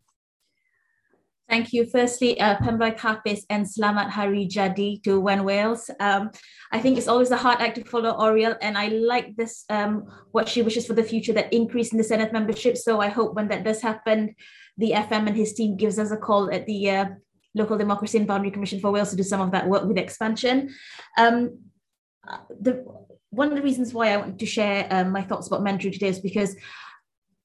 [1.50, 1.86] Thank you.
[1.86, 5.90] Firstly, uh, Penblwydd Hapus and Slamat Hari Jadi to Wen Wales.
[6.00, 6.32] Um,
[6.72, 10.06] I think it's always a hard act to follow Auriol, and I like this, um,
[10.32, 12.78] what she wishes for the future, that increase in the Senedd membership.
[12.78, 14.36] So I hope when that does happen,
[14.78, 17.06] the FM and his team gives us a call at the uh,
[17.54, 20.74] Local Democracy and Boundary Commission for Wales to do some of that work with expansion.
[21.18, 21.60] Um,
[22.50, 22.86] the
[23.30, 26.08] one of the reasons why I wanted to share um, my thoughts about mentoring today
[26.08, 26.56] is because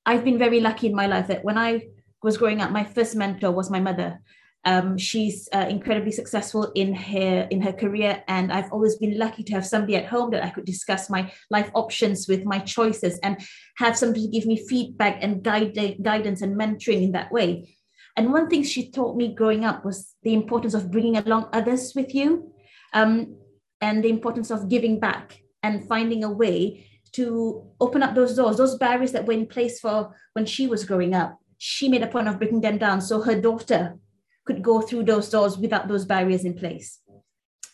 [0.05, 1.89] I've been very lucky in my life that when I
[2.23, 4.21] was growing up, my first mentor was my mother.
[4.65, 9.45] Um, she's uh, incredibly successful in her in her career, and I've always been lucky
[9.45, 13.19] to have somebody at home that I could discuss my life options with, my choices,
[13.21, 13.41] and
[13.77, 17.77] have somebody to give me feedback and guide, guidance and mentoring in that way.
[18.17, 21.93] And one thing she taught me growing up was the importance of bringing along others
[21.95, 22.53] with you,
[22.93, 23.37] um,
[23.81, 28.57] and the importance of giving back and finding a way to open up those doors,
[28.57, 31.39] those barriers that were in place for when she was growing up.
[31.59, 33.99] She made a point of breaking them down so her daughter
[34.45, 37.01] could go through those doors without those barriers in place.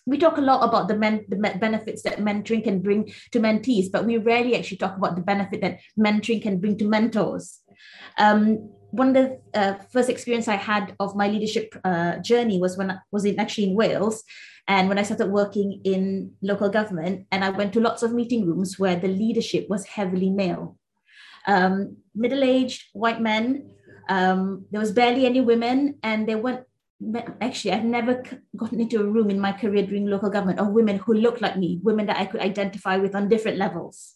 [0.07, 3.91] We talk a lot about the, men, the benefits that mentoring can bring to mentees,
[3.91, 7.61] but we rarely actually talk about the benefit that mentoring can bring to mentors.
[8.19, 12.77] Um, one of the uh, first experience I had of my leadership uh, journey was
[12.77, 14.25] when I was in actually in Wales,
[14.69, 18.47] and when I started working in local government, and I went to lots of meeting
[18.47, 20.79] rooms where the leadership was heavily male,
[21.47, 23.71] um, middle-aged white men.
[24.09, 26.67] Um, there was barely any women, and there weren't.
[27.41, 28.23] Actually, I've never
[28.57, 31.59] gotten into a room in my career during local government of women who looked like
[31.59, 34.15] me, women that I could identify with on different levels.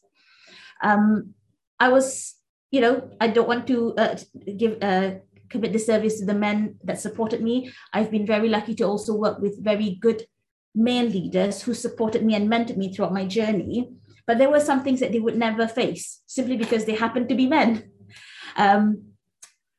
[0.82, 1.34] Um,
[1.80, 2.36] I was,
[2.70, 4.16] you know, I don't want to uh,
[4.56, 7.70] give uh, commit disservice to the men that supported me.
[7.92, 10.24] I've been very lucky to also work with very good
[10.74, 13.90] male leaders who supported me and mentored me throughout my journey.
[14.26, 17.34] But there were some things that they would never face simply because they happened to
[17.34, 17.90] be men.
[18.56, 19.07] Um,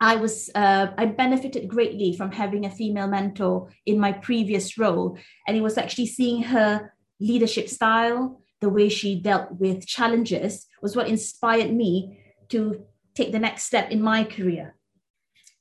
[0.01, 5.17] I was uh, I benefited greatly from having a female mentor in my previous role,
[5.47, 10.95] and it was actually seeing her leadership style, the way she dealt with challenges, was
[10.95, 12.19] what inspired me
[12.49, 14.75] to take the next step in my career.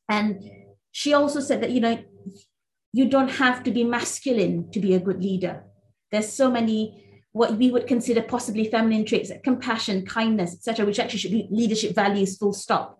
[0.08, 0.48] And
[0.92, 1.98] she also said that you know
[2.92, 5.64] you don't have to be masculine to be a good leader.
[6.12, 10.98] There's so many what we would consider possibly feminine traits like compassion, kindness, etc., which
[10.98, 12.97] actually should be leadership values, full stop,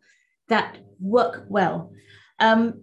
[0.49, 1.93] that work well.
[2.39, 2.83] Um,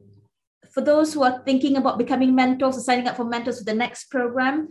[0.74, 3.74] for those who are thinking about becoming mentors or signing up for mentors for the
[3.74, 4.70] next program,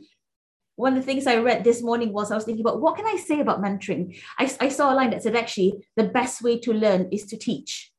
[0.77, 3.07] one of the things I read this morning was I was thinking about what can
[3.07, 4.19] I say about mentoring?
[4.39, 7.37] I, I saw a line that said actually the best way to learn is to
[7.37, 7.93] teach.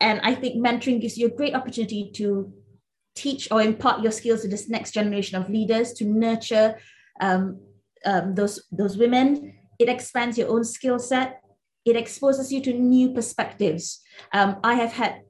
[0.00, 2.52] And I think mentoring gives you a great opportunity to
[3.14, 6.78] teach or impart your skills to this next generation of leaders, to nurture
[7.20, 7.60] um,
[8.04, 9.54] um, those those women.
[9.78, 11.43] It expands your own skill set.
[11.84, 14.00] It exposes you to new perspectives.
[14.32, 15.22] Um, I have had,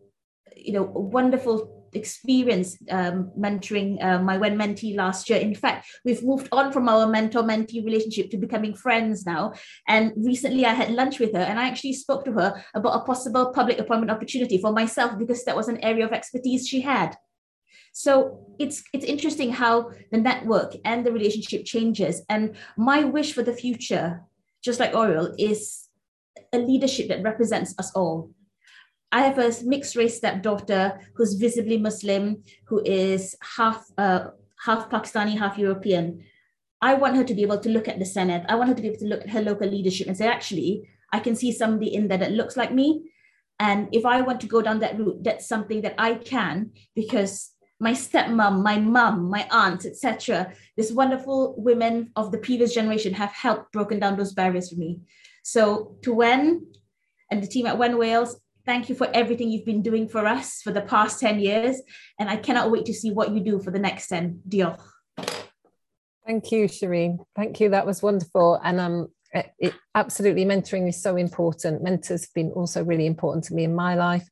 [0.57, 5.39] you know, a wonderful experience um, mentoring uh, my Wen mentee last year.
[5.39, 9.53] In fact, we've moved on from our mentor mentee relationship to becoming friends now.
[9.89, 13.05] And recently, I had lunch with her, and I actually spoke to her about a
[13.05, 17.17] possible public appointment opportunity for myself because that was an area of expertise she had.
[17.93, 22.23] So it's it's interesting how the network and the relationship changes.
[22.29, 24.23] And my wish for the future,
[24.65, 25.84] just like Auriol, is
[26.53, 28.31] a leadership that represents us all.
[29.13, 34.31] I have a mixed race stepdaughter who's visibly Muslim, who is half uh,
[34.65, 36.25] half Pakistani, half European.
[36.81, 38.45] I want her to be able to look at the Senedd.
[38.49, 40.89] I want her to be able to look at her local leadership and say, actually,
[41.13, 43.11] I can see somebody in there that looks like me.
[43.61, 47.53] And if I want to go down that route, that's something that I can because
[47.81, 50.53] my stepmom, my mom, my aunt, etc.
[50.77, 55.01] These wonderful women of the previous generation have helped broken down those barriers for me.
[55.45, 56.67] So to Wen
[57.31, 60.63] and the team at Wen Wales, thank you for everything you've been doing for us
[60.63, 61.81] for the past 10 years.
[62.19, 64.41] And I cannot wait to see what you do for the next 10.
[64.49, 64.81] Diolch.
[66.27, 67.19] Thank you, Shereen.
[67.37, 67.69] Thank you.
[67.69, 68.59] That was wonderful.
[68.65, 69.09] And um,
[69.59, 71.83] it, absolutely mentoring is so important.
[71.83, 74.27] Mentors have been also really important to me in my life.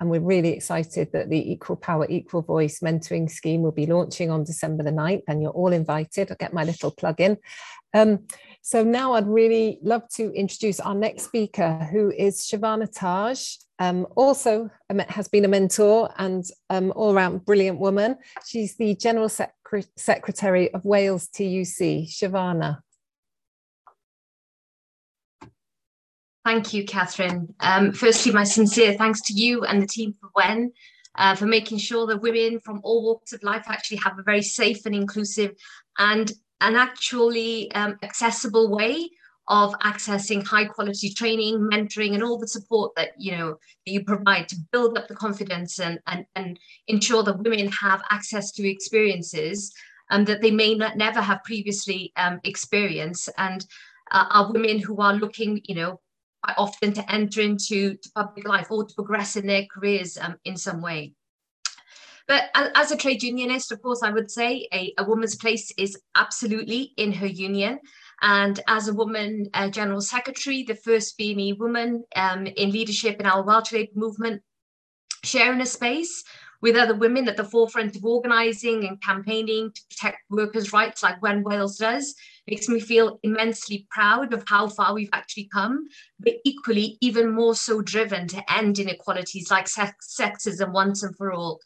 [0.00, 4.30] And we're really excited that the Equal Power, Equal Voice mentoring scheme will be launching
[4.30, 6.30] on December the 9th, and you're all invited.
[6.30, 7.36] I'll get my little plug in.
[7.94, 8.26] Um,
[8.68, 13.56] so now I'd really love to introduce our next speaker, who is Shavanah Taj.
[13.78, 18.18] Um, also has been a mentor and um, all around brilliant woman.
[18.44, 19.30] She's the General
[19.96, 22.08] Secretary of Wales TUC.
[22.10, 22.80] Shavanah.
[26.44, 27.54] Thank you, Catherine.
[27.60, 30.72] Um, firstly, my sincere thanks to you and the team for WEN
[31.14, 34.42] uh, for making sure that women from all walks of life actually have a very
[34.42, 35.52] safe and inclusive
[35.98, 39.08] and an actually um, accessible way
[39.48, 43.50] of accessing high quality training, mentoring, and all the support that you know
[43.86, 48.02] that you provide to build up the confidence and and, and ensure that women have
[48.10, 49.72] access to experiences
[50.10, 53.64] um, that they may not never have previously um, experienced and
[54.10, 56.00] uh, are women who are looking, you know,
[56.56, 60.56] often to enter into to public life or to progress in their careers um, in
[60.56, 61.12] some way.
[62.28, 65.98] But as a trade unionist, of course, I would say a, a woman's place is
[66.14, 67.80] absolutely in her union.
[68.20, 73.26] And as a woman uh, general secretary, the first BME woman um, in leadership in
[73.26, 74.42] our World Trade movement,
[75.24, 76.22] sharing a space
[76.60, 81.22] with other women at the forefront of organising and campaigning to protect workers' rights, like
[81.22, 82.14] Wen Wales does,
[82.48, 85.86] makes me feel immensely proud of how far we've actually come,
[86.18, 91.32] but equally even more so driven to end inequalities like sex, sexism once and for
[91.32, 91.60] all.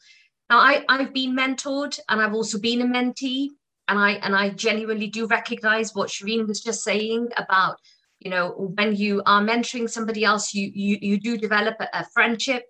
[0.49, 3.49] Now, I, I've been mentored and I've also been a mentee,
[3.87, 7.77] and I and I genuinely do recognize what Shereen was just saying about,
[8.19, 12.05] you know, when you are mentoring somebody else, you you, you do develop a, a
[12.13, 12.63] friendship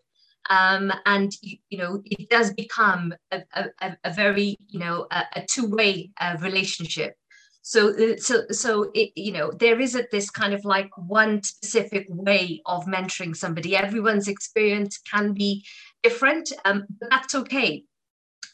[0.49, 5.23] um, and you, you, know it does become a, a, a very you know a,
[5.35, 7.15] a two-way uh, relationship.
[7.61, 12.07] So uh, so so it, you know there isn't this kind of like one specific
[12.09, 13.75] way of mentoring somebody.
[13.75, 15.65] Everyone's experience can be
[16.03, 17.83] different um, but that's okay.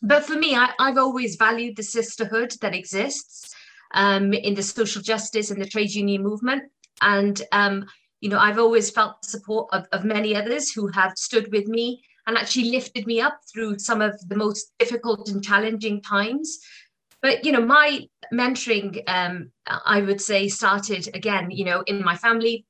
[0.02, 3.54] But for me I, i've always valued the sisterhood that exists
[3.94, 6.64] um, in the social justice and the trade union movement.
[7.02, 7.86] And um,
[8.22, 11.68] you know i've always felt the support of, of many others who have stood with
[11.68, 16.60] me and actually lifted me up through some of the most difficult and challenging times.
[17.24, 22.16] But you know my mentoring um, i would say started again you know in my
[22.16, 22.66] family.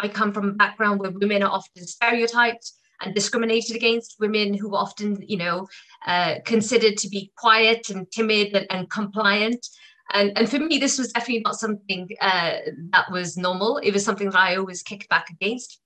[0.00, 2.70] I come from a background where women are often stereotyped
[3.02, 5.66] and discriminated against women who were often you know
[6.06, 9.66] uh, considered to be quiet and timid and, and compliant.
[10.12, 12.58] And, and for me this was definitely not something uh,
[12.92, 13.78] that was normal.
[13.78, 15.80] It was something that i always kicked back against.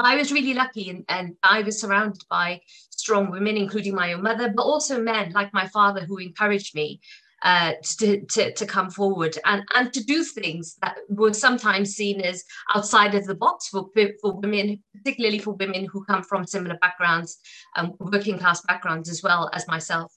[0.00, 4.22] I was really lucky and, and I was surrounded by strong women, including my own
[4.22, 7.00] mother, but also men like my father who encouraged me
[7.44, 12.20] uh, to, to, to come forward and, and to do things that were sometimes seen
[12.22, 12.42] as
[12.74, 13.86] outside of the box for,
[14.20, 17.38] for women, particularly for women who come from similar backgrounds,
[17.76, 20.12] um, working class backgrounds as well as myself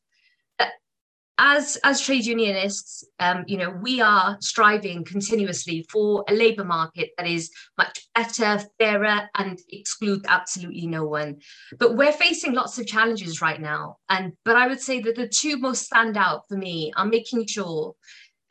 [1.37, 7.11] as as trade unionists, um, you know, we are striving continuously for a labour market
[7.17, 11.37] that is much better, fairer, and excludes absolutely no one.
[11.77, 15.27] But we're facing lots of challenges right now, and but I would say that the
[15.27, 17.93] two most stand out for me are making sure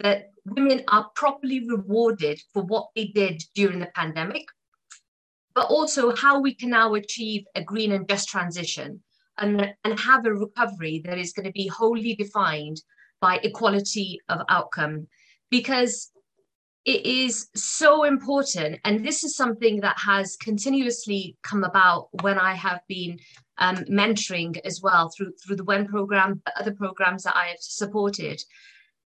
[0.00, 4.44] that women are properly rewarded for what they did during the pandemic,
[5.54, 9.02] but also how we can now achieve a green and just transition
[9.38, 12.80] and, and have a recovery that is going to be wholly defined
[13.20, 15.06] by equality of outcome.
[15.50, 16.10] Because
[16.86, 22.54] it is so important and this is something that has continuously come about when i
[22.54, 23.18] have been
[23.58, 27.60] um, mentoring as well through through the WEN program but other programs that i have
[27.60, 28.40] supported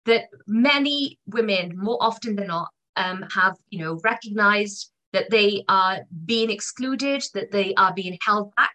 [0.05, 6.01] that many women more often than not um, have you know recognized that they are
[6.27, 8.75] being excluded that they are being held back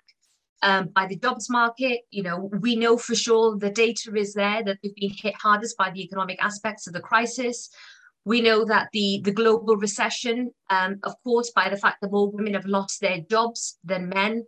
[0.61, 2.01] um, by the jobs market.
[2.11, 5.77] You know, we know for sure the data is there that they've been hit hardest
[5.77, 7.69] by the economic aspects of the crisis.
[8.25, 12.31] We know that the, the global recession, um, of course, by the fact that more
[12.31, 14.45] women have lost their jobs than men.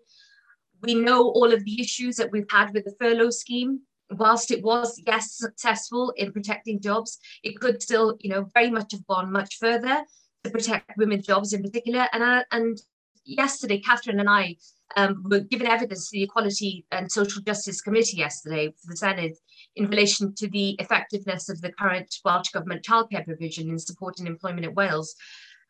[0.82, 3.82] We know all of the issues that we've had with the furlough scheme.
[4.10, 8.93] Whilst it was, yes, successful in protecting jobs, it could still, you know, very much
[8.93, 10.01] have gone much further
[10.43, 12.08] to protect women's jobs in particular.
[12.14, 12.78] And, uh, and
[13.26, 14.55] yesterday, Catherine and I
[14.96, 19.36] um, were given evidence to the Equality and Social Justice Committee yesterday for the Senedd
[19.76, 24.66] in relation to the effectiveness of the current Welsh Government childcare provision in supporting employment
[24.66, 25.16] in Wales.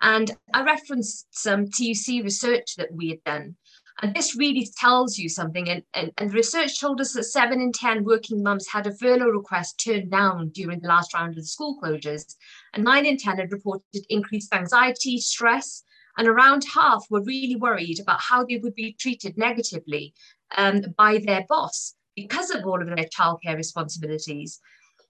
[0.01, 3.55] And I referenced some TUC research that we had done.
[4.01, 5.69] And this really tells you something.
[5.69, 9.29] And, and, and research told us that seven in 10 working mums had a furlough
[9.29, 12.35] request turned down during the last round of the school closures.
[12.73, 15.83] And nine in 10 had reported increased anxiety, stress,
[16.17, 20.13] and around half were really worried about how they would be treated negatively
[20.57, 24.59] um, by their boss because of all of their childcare responsibilities.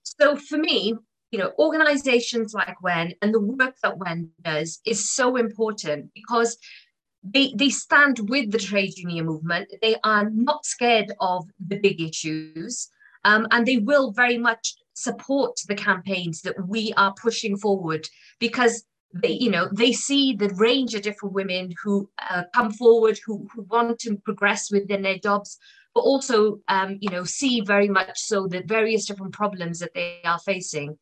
[0.04, 0.96] So for me,
[1.32, 6.58] you know, organizations like WEN and the work that WEN does is so important because
[7.24, 9.72] they, they stand with the trade union movement.
[9.82, 12.90] They are not scared of the big issues,
[13.26, 18.08] um, and they will very much support the campaigns that we are pushing forward
[18.40, 18.84] because
[19.14, 23.48] they you know they see the range of different women who uh, come forward who,
[23.54, 25.58] who want to progress within their jobs
[25.98, 30.20] but also um, you know see very much so the various different problems that they
[30.24, 30.96] are facing.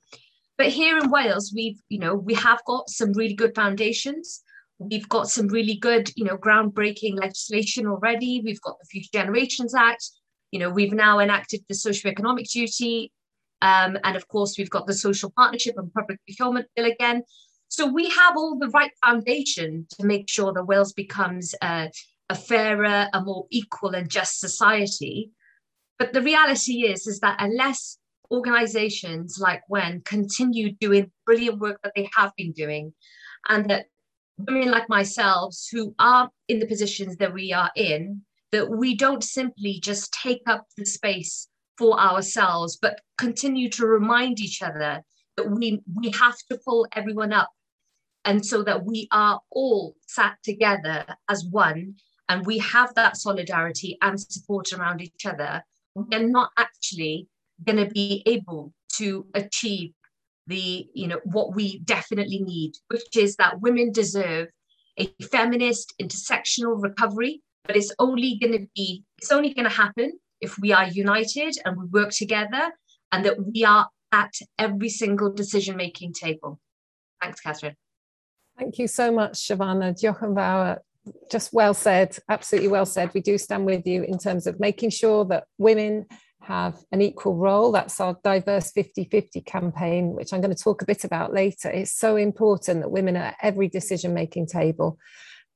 [0.57, 4.41] But here in wales we've you know we have got some really good foundations.
[4.79, 8.41] We've got some really good you know groundbreaking legislation already.
[8.45, 10.09] We've got the future generations act.
[10.51, 13.11] You know we've now enacted the social economic duty.
[13.61, 17.23] Um, and of course we've got the social partnership and public procurement bill again
[17.67, 21.89] so we have all the right foundation to make sure that Wales becomes a,
[22.29, 25.31] a fairer, a more equal and just society.
[25.97, 27.97] But the reality is, is that unless
[28.31, 32.93] organizations like WEN continue doing brilliant work that they have been doing,
[33.47, 33.87] and that
[34.37, 39.23] women like myself who are in the positions that we are in, that we don't
[39.23, 41.47] simply just take up the space
[41.77, 45.03] for ourselves, but continue to remind each other
[45.37, 47.51] that we, we have to pull everyone up.
[48.23, 51.95] And so that we are all sat together as one
[52.27, 55.63] and we have that solidarity and support around each other,
[55.93, 57.27] we're not actually
[57.63, 59.91] going to be able to achieve
[60.47, 64.47] the, you know, what we definitely need, which is that women deserve
[64.97, 70.13] a feminist intersectional recovery, but it's only going to be, it's only going to happen
[70.41, 72.71] if we are united and we work together
[73.11, 76.59] and that we are at every single decision making table.
[77.21, 77.75] Thanks, Catherine.
[78.57, 79.99] Thank you so much, Shavanah.
[79.99, 80.81] Jochen Bauer,
[81.29, 83.13] Just well said, absolutely well said.
[83.13, 86.05] We do stand with you in terms of making sure that women
[86.41, 87.73] have an equal role.
[87.73, 91.69] That's our diverse 50 50 campaign, which I'm going to talk a bit about later.
[91.69, 94.97] It's so important that women are at every decision making table.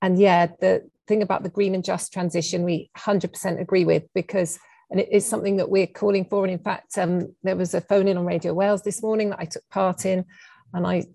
[0.02, 4.60] And yeah, the thing about the green and just transition, we 100% agree with because
[4.90, 6.44] and it is something that we're calling for.
[6.44, 9.40] And in fact, um, there was a phone in on Radio Wales this morning that
[9.40, 10.26] I took part in,
[10.74, 11.06] and I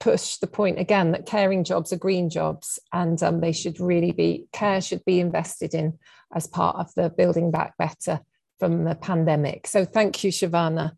[0.00, 4.12] pushed the point again that caring jobs are green jobs and um, they should really
[4.12, 5.98] be care should be invested in
[6.32, 8.20] as part of the building back better
[8.60, 9.66] from the pandemic.
[9.66, 10.92] So thank you Shavanah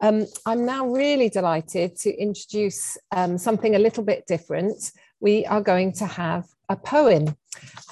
[0.00, 4.92] um, i'm now really delighted to introduce um, something a little bit different.
[5.20, 7.36] We are going to have a poem.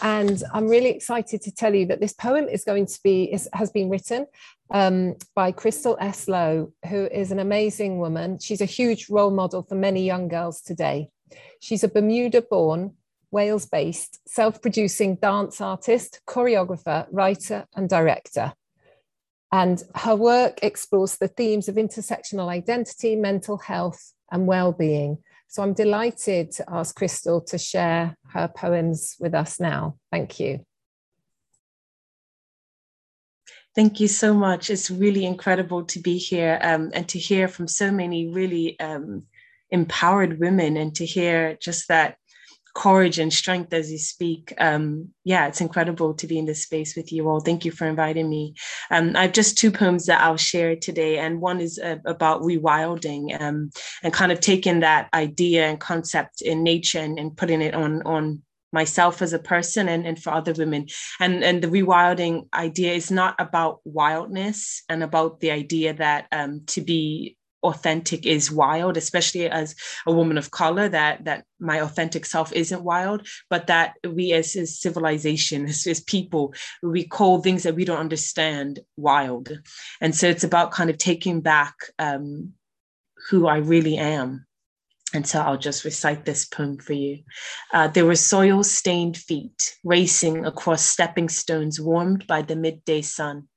[0.02, 3.48] And I'm really excited to tell you that this poem is going to be, is,
[3.52, 4.26] has been written
[4.70, 6.28] um, by Krystal S.
[6.28, 8.38] Lowe, who is an amazing woman.
[8.38, 11.10] She's a huge role model for many young girls today.
[11.60, 12.94] She's a Bermuda born,
[13.30, 18.54] Wales based, self producing dance artist, choreographer, writer, and director.
[19.50, 25.18] And her work explores the themes of intersectional identity, mental health, and well being.
[25.48, 29.96] So I'm delighted to ask Krystal to share her poems with us now.
[30.12, 30.64] Thank you.
[33.74, 34.68] Thank you so much.
[34.68, 39.24] It's really incredible to be here um, and to hear from so many really um,
[39.70, 42.16] empowered women and to hear just that
[42.78, 44.54] courage and strength as you speak.
[44.58, 47.40] Um, yeah, it's incredible to be in this space with you all.
[47.40, 48.54] Thank you for inviting me.
[48.92, 52.42] Um, I have just two poems that I'll share today, and one is uh, about
[52.42, 53.70] rewilding um,
[54.04, 58.02] and kind of taking that idea and concept in nature and, and putting it on
[58.02, 60.86] on myself as a person and, and for other women
[61.20, 66.60] and and the rewilding idea is not about wildness and about the idea that um,
[66.66, 69.74] to be authentic is wild especially as
[70.06, 74.54] a woman of color that that my authentic self isn't wild but that we as
[74.56, 79.50] a civilization as, as people we call things that we don't understand wild.
[80.00, 82.52] And so it's about kind of taking back um,
[83.28, 84.46] who i really am
[85.14, 87.20] and so I'll just recite this poem for you.
[87.72, 93.48] Uh, there were soil stained feet racing across stepping stones warmed by the midday sun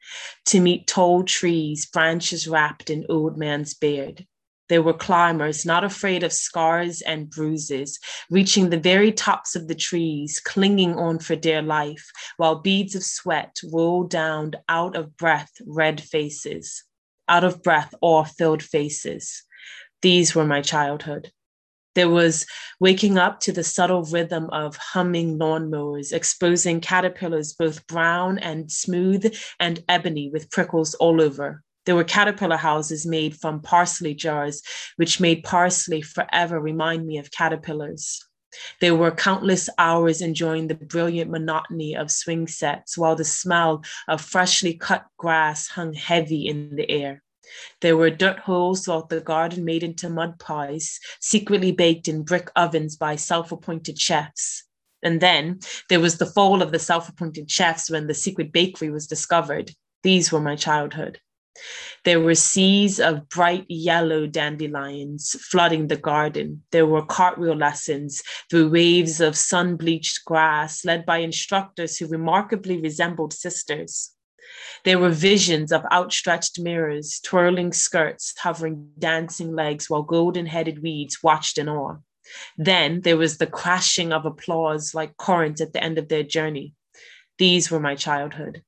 [0.45, 4.25] to meet tall trees, branches wrapped in old man's beard.
[4.69, 7.99] There were climbers not afraid of scars and bruises,
[8.29, 13.03] reaching the very tops of the trees, clinging on for dear life, while beads of
[13.03, 16.85] sweat rolled down out of breath red faces,
[17.27, 19.43] out of breath awe filled faces.
[20.01, 21.33] These were my childhood.
[21.93, 22.45] There was
[22.79, 29.35] waking up to the subtle rhythm of humming lawnmowers, exposing caterpillars both brown and smooth
[29.59, 31.63] and ebony with prickles all over.
[31.85, 34.61] There were caterpillar houses made from parsley jars,
[34.95, 38.23] which made parsley forever remind me of caterpillars.
[38.79, 44.21] There were countless hours enjoying the brilliant monotony of swing sets while the smell of
[44.21, 47.23] freshly cut grass hung heavy in the air.
[47.81, 52.49] There were dirt holes throughout the garden made into mud pies, secretly baked in brick
[52.55, 54.63] ovens by self appointed chefs.
[55.03, 58.89] And then there was the fall of the self appointed chefs when the secret bakery
[58.89, 59.71] was discovered.
[60.03, 61.19] These were my childhood.
[62.05, 66.63] There were seas of bright yellow dandelions flooding the garden.
[66.71, 72.79] There were cartwheel lessons through waves of sun bleached grass led by instructors who remarkably
[72.79, 74.11] resembled sisters.
[74.83, 81.21] There were visions of outstretched mirrors, twirling skirts, hovering dancing legs, while golden headed weeds
[81.23, 81.97] watched in awe.
[82.57, 86.73] Then there was the crashing of applause like currents at the end of their journey.
[87.37, 88.63] These were my childhood.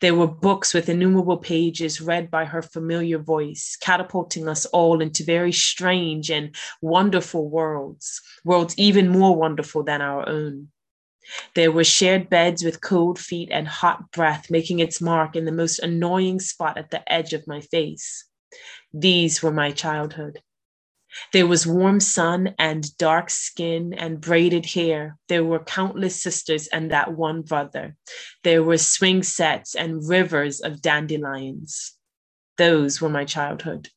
[0.00, 5.24] There were books with innumerable pages read by her familiar voice, catapulting us all into
[5.24, 10.68] very strange and wonderful worlds, worlds even more wonderful than our own.
[11.54, 15.52] There were shared beds with cold feet and hot breath making its mark in the
[15.52, 18.24] most annoying spot at the edge of my face.
[18.92, 20.42] These were my childhood.
[21.32, 25.16] There was warm sun and dark skin and braided hair.
[25.28, 27.96] There were countless sisters and that one brother.
[28.44, 31.94] There were swing sets and rivers of dandelions.
[32.56, 33.88] Those were my childhood.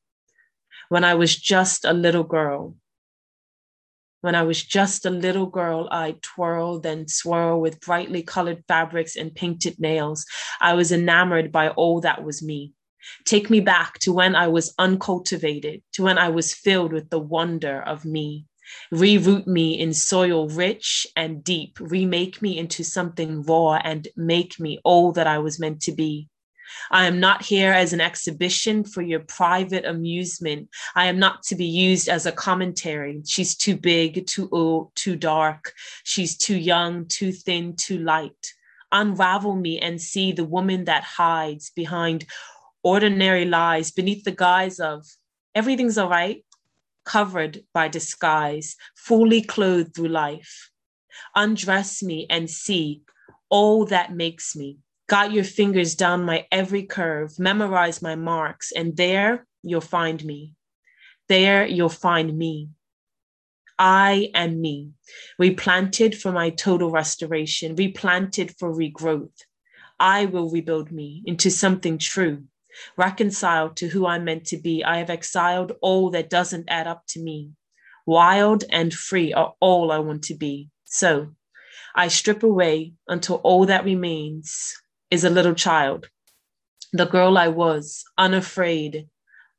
[0.89, 2.75] When I was just a little girl,
[4.21, 9.15] when I was just a little girl, I twirled and swirled with brightly colored fabrics
[9.15, 10.25] and painted nails.
[10.59, 12.73] I was enamored by all that was me.
[13.25, 17.19] Take me back to when I was uncultivated, to when I was filled with the
[17.19, 18.45] wonder of me.
[18.93, 24.79] Reroot me in soil rich and deep, remake me into something raw, and make me
[24.83, 26.29] all that I was meant to be.
[26.91, 30.69] I am not here as an exhibition for your private amusement.
[30.95, 33.21] I am not to be used as a commentary.
[33.25, 35.73] She's too big, too old, too dark.
[36.03, 38.53] She's too young, too thin, too light.
[38.91, 42.25] Unravel me and see the woman that hides behind
[42.83, 45.05] ordinary lies beneath the guise of
[45.55, 46.43] everything's all right,
[47.05, 50.71] covered by disguise, fully clothed through life.
[51.35, 53.01] Undress me and see
[53.49, 54.77] all that makes me
[55.11, 60.55] Got your fingers down my every curve, memorize my marks, and there you'll find me.
[61.27, 62.69] There you'll find me.
[63.77, 64.91] I am me,
[65.37, 69.35] replanted for my total restoration, replanted for regrowth.
[69.99, 72.45] I will rebuild me into something true,
[72.95, 74.81] reconciled to who I'm meant to be.
[74.81, 77.51] I have exiled all that doesn't add up to me.
[78.05, 80.69] Wild and free are all I want to be.
[80.85, 81.35] So
[81.93, 84.77] I strip away until all that remains
[85.11, 86.09] is a little child,
[86.93, 89.07] the girl I was, unafraid,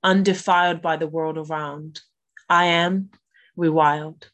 [0.02, 2.00] undefiled by the world around.
[2.48, 3.10] I am
[3.56, 4.24] rewild.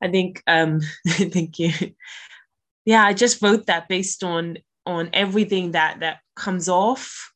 [0.00, 1.72] I think, um, thank you.
[2.84, 7.32] Yeah, I just wrote that based on on everything that that comes off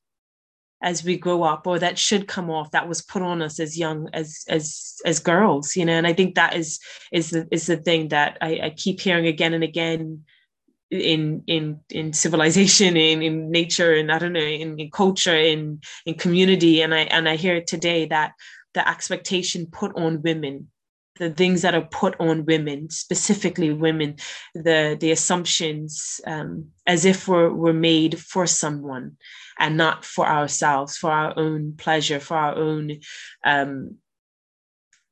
[0.83, 3.79] as we grow up or that should come off that was put on us as
[3.79, 6.79] young as as as girls you know and i think that is
[7.13, 10.25] is the is the thing that i, I keep hearing again and again
[10.91, 15.81] in in in civilization in in nature and i don't know in, in culture in
[16.05, 16.83] in community.
[16.83, 18.33] And i and i hear today that
[18.75, 20.69] the expectation put on women
[21.19, 24.17] the things that are put on women, specifically women,
[24.55, 29.17] the the assumptions um, as if we're, we're made for someone
[29.59, 33.01] and not for ourselves, for our own pleasure, for our own
[33.45, 33.97] um,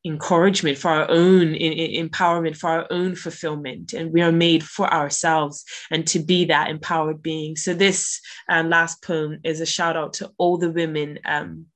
[0.04, 3.92] encouragement, for our own empowerment, for our own fulfillment.
[3.92, 7.56] And we are made for ourselves and to be that empowered being.
[7.56, 11.66] So this uh, last poem is a shout out to all the women um,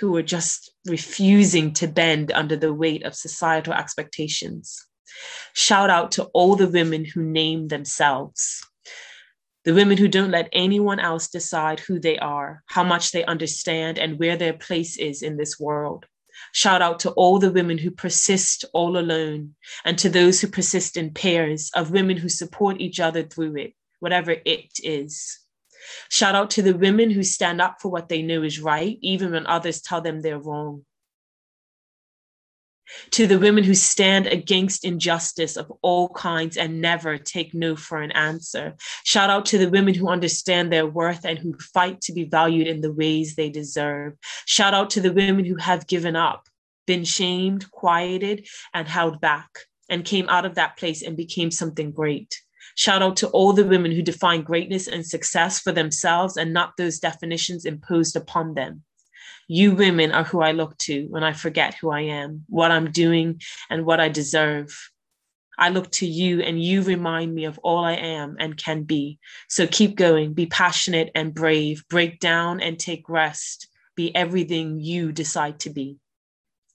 [0.00, 4.84] who are just refusing to bend under the weight of societal expectations.
[5.52, 8.66] Shout out to all the women who name themselves.
[9.64, 13.98] The women who don't let anyone else decide who they are, how much they understand,
[13.98, 16.06] and where their place is in this world.
[16.52, 20.96] Shout out to all the women who persist all alone, and to those who persist
[20.96, 25.40] in pairs of women who support each other through it, whatever it is.
[26.10, 29.32] Shout out to the women who stand up for what they know is right, even
[29.32, 30.84] when others tell them they're wrong.
[33.12, 38.00] To the women who stand against injustice of all kinds and never take no for
[38.00, 38.74] an answer.
[39.04, 42.66] Shout out to the women who understand their worth and who fight to be valued
[42.66, 44.14] in the ways they deserve.
[44.46, 46.48] Shout out to the women who have given up,
[46.86, 49.50] been shamed, quieted, and held back,
[49.88, 52.40] and came out of that place and became something great.
[52.74, 56.72] Shout out to all the women who define greatness and success for themselves and not
[56.78, 58.84] those definitions imposed upon them.
[59.54, 62.90] You women are who I look to when I forget who I am, what I'm
[62.90, 64.74] doing, and what I deserve.
[65.58, 69.18] I look to you and you remind me of all I am and can be.
[69.50, 75.12] So keep going, be passionate and brave, break down and take rest, be everything you
[75.12, 75.98] decide to be.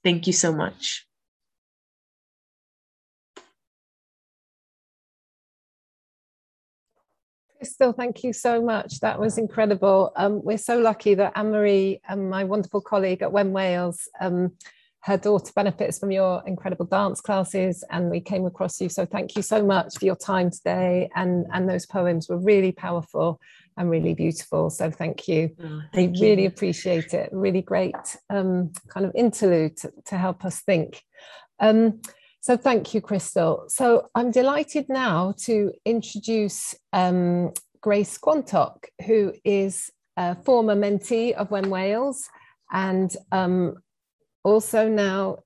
[0.04, 1.08] Thank you so much.
[7.62, 9.00] Krystal, thank you so much.
[9.00, 10.12] That was incredible.
[10.16, 14.52] Um, we're so lucky that Anne Marie, um, my wonderful colleague at Wen Wales, um,
[15.02, 18.90] her daughter benefits from your incredible dance classes, and we came across you.
[18.90, 21.10] So thank you so much for your time today.
[21.16, 23.40] And, and those poems were really powerful
[23.78, 24.70] and really beautiful.
[24.70, 25.56] So thank you.
[25.64, 26.30] Oh, thank we you.
[26.30, 27.30] really appreciate it.
[27.32, 27.96] Really great
[28.30, 31.02] um, kind of interlude to, to help us think.
[32.48, 33.70] So thank you, Krystal.
[33.70, 41.52] So I'm delighted now to introduce um, Grace Quantock, who is a former mentee of
[41.52, 42.30] Wen Wales
[42.72, 43.76] and um,
[44.46, 45.40] also now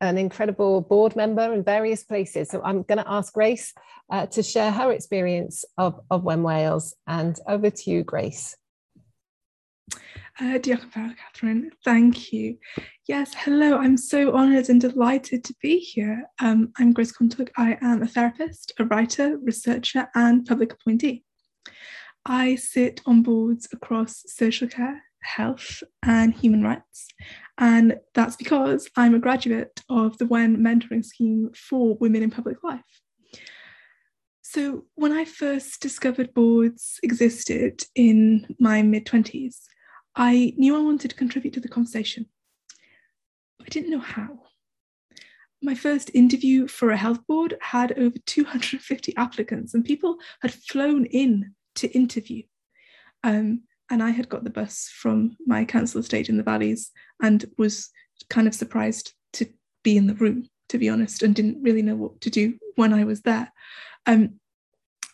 [0.00, 2.48] an incredible board member in various places.
[2.48, 3.72] So I'm going to ask Grace
[4.10, 6.96] uh, to share her experience of, of Wen Wales.
[7.06, 8.56] And over to you, Grace.
[10.40, 11.70] Uh, diolch Catherine.
[11.84, 12.56] Thank you.
[13.06, 13.76] Yes, hello.
[13.76, 16.24] I'm so honoured and delighted to be here.
[16.40, 17.50] Um, I'm Grace Quantock.
[17.58, 21.24] I am a therapist, a writer, researcher, and public appointee.
[22.24, 27.08] I sit on boards across social care, health, and human rights.
[27.58, 32.64] And that's because I'm a graduate of the WEN mentoring scheme for women in public
[32.64, 33.02] life.
[34.40, 39.56] So, when I first discovered boards existed in my mid 20s,
[40.16, 42.26] I knew I wanted to contribute to the conversation.
[43.60, 44.40] I didn't know how.
[45.62, 51.04] My first interview for a health board had over 250 applicants, and people had flown
[51.06, 52.42] in to interview.
[53.22, 56.90] Um, and I had got the bus from my council estate in the valleys
[57.22, 57.90] and was
[58.30, 59.46] kind of surprised to
[59.82, 62.94] be in the room, to be honest, and didn't really know what to do when
[62.94, 63.52] I was there.
[64.06, 64.40] Um,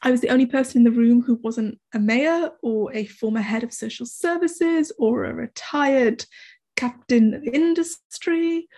[0.03, 3.41] I was the only person in the room who wasn't a mayor or a former
[3.41, 6.25] head of social services or a retired
[6.77, 8.69] captain of industry,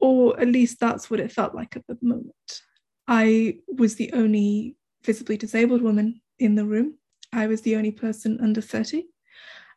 [0.00, 2.60] or at least that's what it felt like at the moment.
[3.08, 6.94] I was the only visibly disabled woman in the room.
[7.32, 9.04] I was the only person under 30,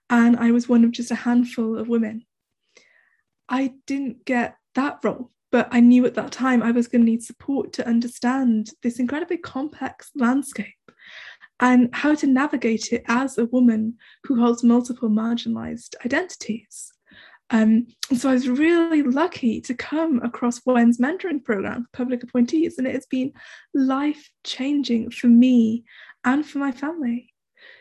[0.10, 2.26] and I was one of just a handful of women.
[3.50, 7.10] I didn't get that role but I knew at that time I was going to
[7.10, 10.92] need support to understand this incredibly complex landscape
[11.62, 13.96] and how to navigate it as a woman
[14.26, 16.92] who holds multiple marginalized identities.
[17.52, 22.22] Um, and so I was really lucky to come across Wen's mentoring program for public
[22.22, 23.32] appointees, and it has been
[23.74, 25.86] life changing for me
[26.26, 27.34] and for my family.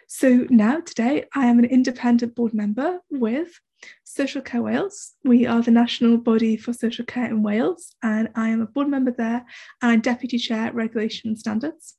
[0.07, 3.51] So now, today, I am an independent board member with
[4.05, 5.13] Social Care Wales.
[5.25, 8.89] We are the national body for social care in Wales, and I am a board
[8.89, 9.45] member there
[9.83, 11.95] and I deputy chair regulation and standards.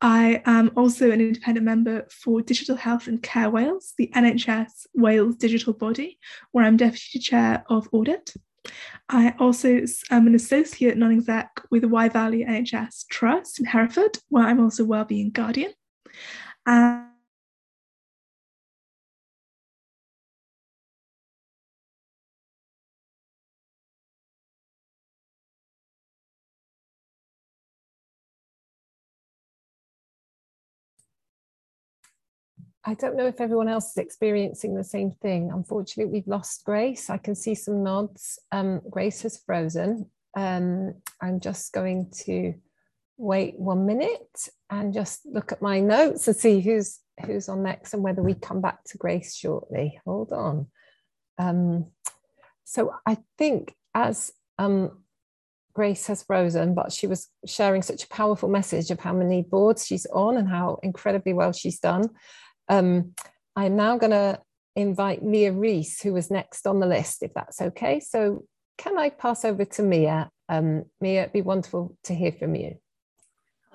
[0.00, 5.36] I am also an independent member for Digital Health and Care Wales, the NHS Wales
[5.36, 6.18] digital body,
[6.52, 8.34] where I'm deputy chair of audit.
[9.08, 14.44] I also am an associate non-exec with the Wye Valley NHS Trust in Hereford, where
[14.44, 15.72] I'm also wellbeing guardian.
[16.66, 17.06] And
[32.86, 35.50] I don't know if everyone else is experiencing the same thing.
[35.52, 37.08] Unfortunately, we've lost Grace.
[37.08, 38.38] I can see some nods.
[38.52, 40.10] Um, Grace has frozen.
[40.36, 42.54] Um, I'm just going to
[43.16, 47.94] wait one minute and just look at my notes and see who's who's on next
[47.94, 50.00] and whether we come back to Grace shortly.
[50.04, 50.66] Hold on.
[51.38, 51.86] Um,
[52.64, 55.04] so I think as um,
[55.72, 59.86] Grace has frozen, but she was sharing such a powerful message of how many boards
[59.86, 62.10] she's on and how incredibly well she's done.
[62.68, 63.14] Um,
[63.56, 64.40] I'm now going to
[64.76, 68.00] invite Mia Rees, who was next on the list, if that's okay.
[68.00, 68.44] So
[68.78, 70.30] can I pass over to Mia?
[70.48, 72.76] Um, Mia, it'd be wonderful to hear from you.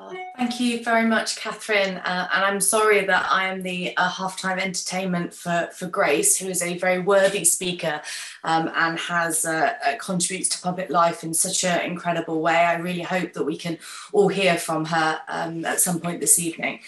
[0.02, 1.98] Oh, thank you very much, Catherine.
[1.98, 6.48] Uh, and I'm sorry that I am the uh, halftime entertainment for, for Grace, who
[6.48, 8.02] is a very worthy speaker
[8.46, 12.56] um, and has uh, uh contributes to public life in such an incredible way.
[12.56, 13.78] I really hope that we can
[14.14, 16.80] all hear from her um, at some point this evening.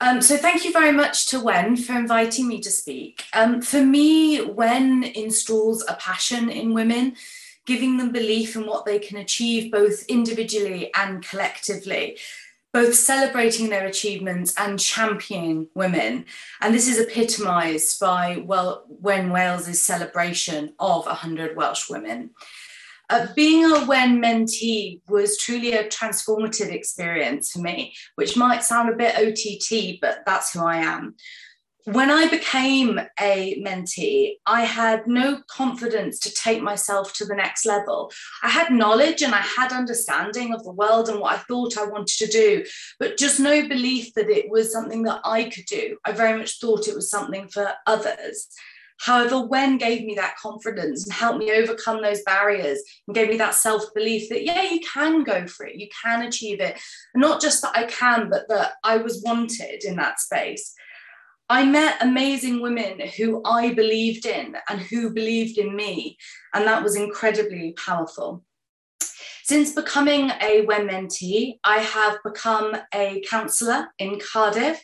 [0.00, 3.24] Um, so thank you very much to Wen for inviting me to speak.
[3.32, 7.16] Um, for me, Wen installs a passion in women,
[7.64, 12.18] giving them belief in what they can achieve both individually and collectively,
[12.74, 16.26] both celebrating their achievements and championing women.
[16.60, 22.30] And this is epitomised by well, Wen Wales's celebration of 100 Welsh women.
[23.08, 28.88] Uh, being a Wen mentee was truly a transformative experience for me, which might sound
[28.88, 31.14] a bit OTT, but that's who I am.
[31.84, 37.64] When I became a mentee, I had no confidence to take myself to the next
[37.64, 38.10] level.
[38.42, 41.84] I had knowledge and I had understanding of the world and what I thought I
[41.84, 42.64] wanted to do,
[42.98, 45.96] but just no belief that it was something that I could do.
[46.04, 48.48] I very much thought it was something for others.
[48.98, 53.36] However, Wen gave me that confidence and helped me overcome those barriers and gave me
[53.36, 56.78] that self belief that, yeah, you can go for it, you can achieve it.
[57.14, 60.74] not just that I can, but that I was wanted in that space.
[61.48, 66.16] I met amazing women who I believed in and who believed in me,
[66.54, 68.42] and that was incredibly powerful.
[69.44, 74.82] Since becoming a Wen mentee, I have become a counsellor in Cardiff.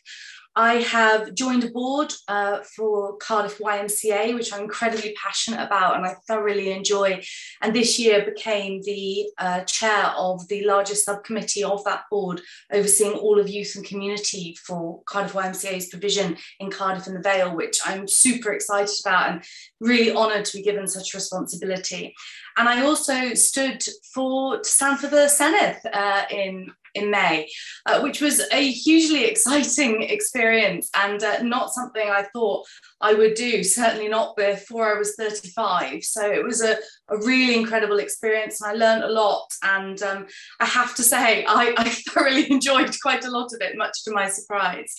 [0.55, 6.05] I have joined a board uh, for Cardiff YMCA, which I'm incredibly passionate about and
[6.05, 7.23] I thoroughly enjoy.
[7.63, 13.15] And this year became the uh, chair of the largest subcommittee of that board, overseeing
[13.15, 17.81] all of youth and community for Cardiff YMCA's provision in Cardiff and the Vale, which
[17.87, 19.45] I'm super excited about and
[19.81, 22.15] really honoured to be given such responsibility.
[22.59, 23.83] And I also stood
[24.13, 27.49] for to stand for the Senedd uh, in in May,
[27.87, 32.67] uh, which was a hugely exciting experience and uh, not something I thought
[33.01, 36.05] I would do, certainly not before I was 35.
[36.05, 36.77] So it was a,
[37.09, 39.49] a really incredible experience and I learned a lot.
[39.63, 40.27] And um,
[40.61, 44.13] I have to say, I, I thoroughly enjoyed quite a lot of it, much to
[44.13, 44.95] my surprise.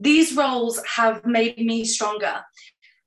[0.00, 2.42] These roles have made me stronger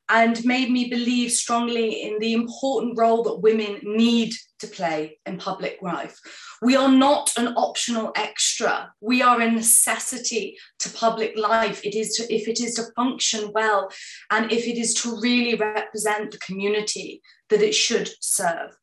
[0.10, 5.38] and made me believe strongly in the important role that women need to play in
[5.38, 6.20] public life.
[6.62, 8.92] We are not an optional extra.
[9.02, 11.86] We are a necessity to public life.
[11.86, 13.92] It is to, if it is to function well
[14.32, 18.78] and if it is to really represent the community that it should serve.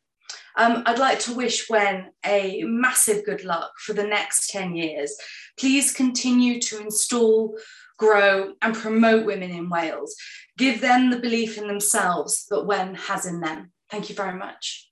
[0.57, 5.16] Um, I'd like to wish Wen a massive good luck for the next 10 years.
[5.59, 7.57] Please continue to install
[7.99, 10.14] grow, and promote women in Wales.
[10.59, 13.72] Give them the belief in themselves that Wen has in them.
[13.91, 14.91] Thank you very much.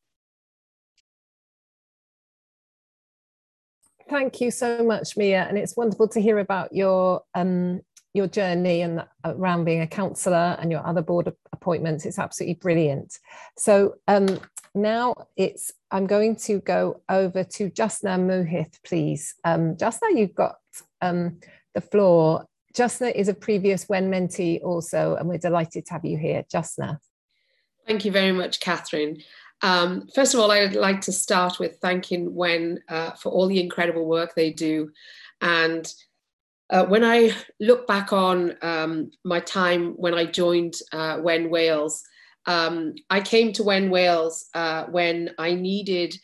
[4.09, 5.47] Thank you so much, Mia.
[5.49, 7.81] And it's wonderful to hear about your um,
[8.15, 12.05] your journey and around being a counsellor and your other board appointments.
[12.05, 13.19] It's absolutely brilliant.
[13.57, 14.39] So um,
[14.75, 19.35] now it's I'm going to go over to Jasna Muhith, please.
[19.45, 20.57] Um, Jasna, you've got
[21.01, 21.41] um,
[21.75, 26.17] the floor Jasna is a previous Wen mentee also, and we're delighted to have you
[26.17, 26.99] here, Jasna.
[27.87, 29.19] Thank you very much, Catherine.
[29.63, 33.61] Um, first of all, I'd like to start with thanking Wen uh, for all the
[33.61, 34.91] incredible work they do.
[35.41, 35.93] And
[36.71, 42.03] uh, when I look back on um, my time when I joined uh, Wen Wales,
[42.47, 46.17] um, I came to Wen Wales uh, when I needed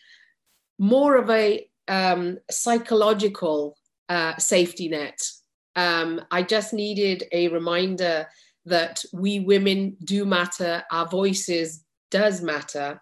[0.78, 3.76] more of a um, psychological
[4.08, 5.20] uh, safety net.
[5.76, 8.26] Um, I just needed a reminder
[8.64, 13.00] that we women do matter, our voices does matter.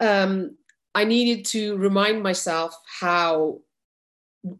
[0.00, 0.56] Um,
[0.94, 3.60] I needed to remind myself how,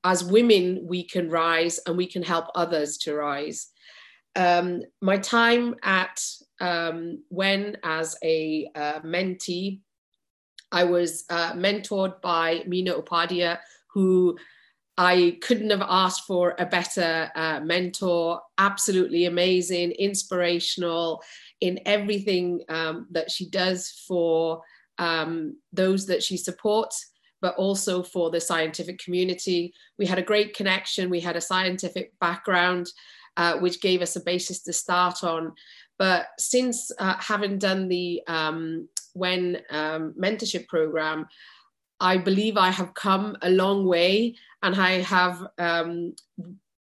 [0.03, 3.69] as women, we can rise and we can help others to rise.
[4.37, 6.21] Um, my time at
[6.61, 9.81] um, Wen as a uh, mentee,
[10.73, 13.59] I was uh, mentored by Meena Upadhyay,
[13.93, 14.37] who
[14.97, 18.41] I couldn't have asked for a better uh, mentor.
[18.59, 21.23] Absolutely amazing, inspirational
[21.65, 24.61] in everything um, that she does for
[24.99, 29.73] um, those that she supports, but also for the scientific community.
[29.99, 31.09] We had a great connection.
[31.09, 32.93] We had a scientific background,
[33.39, 35.55] uh, which gave us a basis to start on.
[35.99, 41.27] But since uh, having done the um, Wen um, mentorship program,
[41.99, 46.15] I believe I have come a long way and I have um,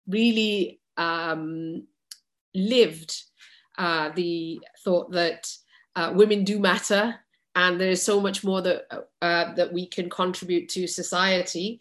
[0.09, 1.87] really um,
[2.53, 3.15] lived
[3.77, 5.51] uh, the thought that
[5.95, 7.15] uh, women do matter
[7.55, 8.85] and there is so much more that,
[9.21, 11.79] uh, that we can contribute to society.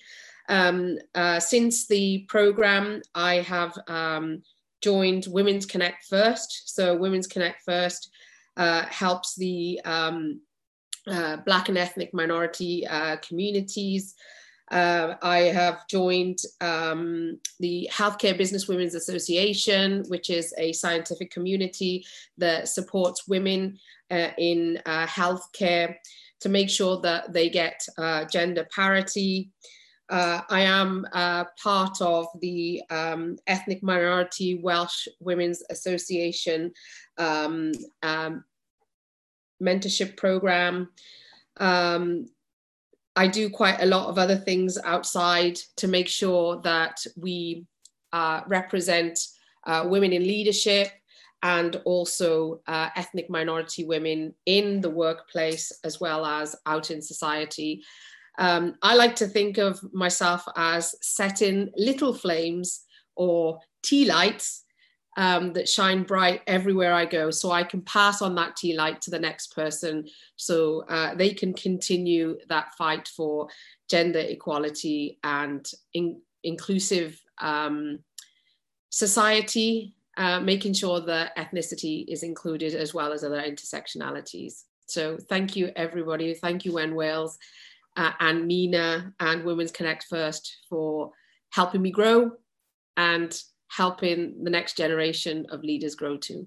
[0.49, 4.43] Um, uh, since the program, I have um,
[4.83, 6.75] joined Women's Connect First.
[6.75, 8.11] So Women's Connect First
[8.57, 10.41] uh, helps the um,
[11.07, 14.15] uh, Black and ethnic minority uh, communities.
[14.73, 22.07] Uh, I have joined um, the Healthcare Business Women's Association, which is a scientific community
[22.39, 23.79] that supports women
[24.11, 25.97] uh, in uh, healthcare
[26.41, 29.51] to make sure that they get uh, gender parity.
[30.09, 31.07] I am
[31.63, 36.73] part of the um, Ethnic Minority Welsh Women's Association
[37.17, 38.45] um, um,
[39.63, 40.91] mentorship program.
[43.15, 47.67] I do quite a lot of other things outside to make sure that we
[48.13, 49.19] uh, represent
[49.67, 50.89] uh, women in leadership
[51.43, 57.83] and also uh, ethnic minority women in the workplace as well as out in society.
[58.39, 62.83] Um, I like to think of myself as setting little flames
[63.17, 64.62] or tea lights
[65.17, 67.31] um, that shine bright everywhere I go.
[67.31, 71.35] So I can pass on that tea light to the next person so uh, they
[71.35, 73.49] can continue that fight for
[73.91, 77.99] gender equality and in- inclusive um,
[78.89, 84.65] society, uh, making sure that ethnicity is included as well as other intersectionalities.
[84.87, 86.35] So thank you, everybody.
[86.35, 87.39] Thank you, Wen Wales
[87.97, 91.13] uh, and Meena and Women's Connect First for
[91.51, 92.33] helping me grow
[92.97, 93.39] and
[93.77, 96.47] helping the next generation of leaders grow too.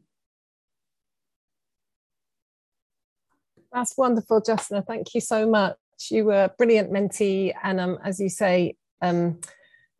[3.74, 4.84] That's wonderful, Justina.
[4.84, 5.76] Thank you so much.
[6.10, 9.40] You were a brilliant mentee, and um, as you say, um,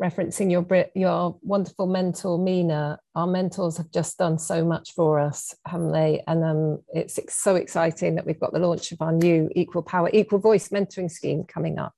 [0.02, 5.56] referencing your your wonderful mentor Meena, our mentors have just done so much for us,
[5.66, 6.22] haven't they?
[6.28, 10.10] And um, it's so exciting that we've got the launch of our new Equal Power,
[10.14, 11.96] Equal Voice mentoring scheme coming up.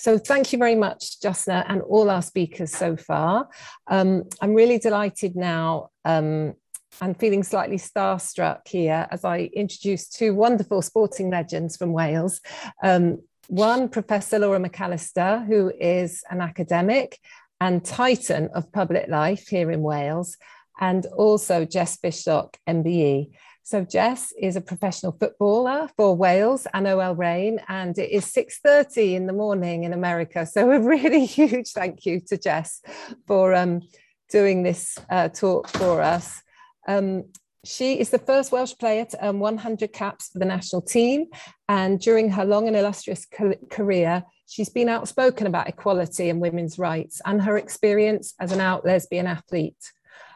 [0.00, 3.50] So thank you very much, Justina, and all our speakers so far.
[3.86, 6.54] Um, I'm really delighted now um,
[7.02, 12.40] and feeling slightly starstruck here as I introduce two wonderful sporting legends from Wales.
[12.82, 17.18] Um, one, Professor Laura McAllister, who is an academic
[17.60, 20.38] and titan of public life here in Wales,
[20.80, 23.32] and also Jess Fishlock, MBE.
[23.70, 29.14] So Jess is a professional footballer for Wales and OL Reign, and it is 6.30
[29.14, 30.44] in the morning in America.
[30.44, 32.82] So a really huge thank you to Jess
[33.28, 33.82] for um,
[34.28, 36.42] doing this uh, talk for us.
[36.88, 37.26] Um,
[37.64, 41.26] she is the first Welsh player to earn 100 caps for the national team.
[41.68, 43.24] And during her long and illustrious
[43.70, 48.84] career, she's been outspoken about equality and women's rights and her experience as an out
[48.84, 49.92] lesbian athlete.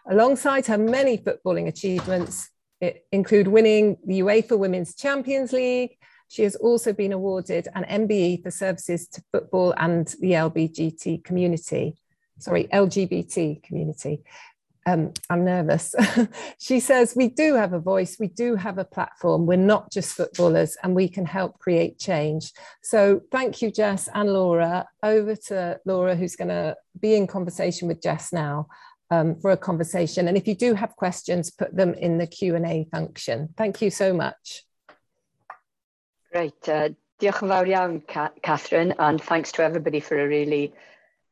[0.08, 2.50] Alongside her many footballing achievements,
[3.12, 5.96] include winning the UEFA Women's Champions League.
[6.28, 11.96] She has also been awarded an MBE for services to football and the LGBT community.
[12.38, 14.24] Sorry, LGBT community.
[14.86, 15.94] Um, I'm nervous.
[16.58, 19.46] she says, We do have a voice, we do have a platform.
[19.46, 22.52] We're not just footballers and we can help create change.
[22.82, 24.86] So, thank you, Jess and Laura.
[25.02, 28.66] Over to Laura, who's going to be in conversation with Jess now
[29.10, 30.28] um, for a conversation.
[30.28, 33.48] And if you do have questions, put them in the Q&A function.
[33.56, 34.64] Thank you so much.
[36.32, 36.68] Great.
[36.68, 36.90] Uh,
[37.22, 38.00] diolch yn fawr iawn,
[38.42, 40.74] Catherine, and thanks to everybody for a really,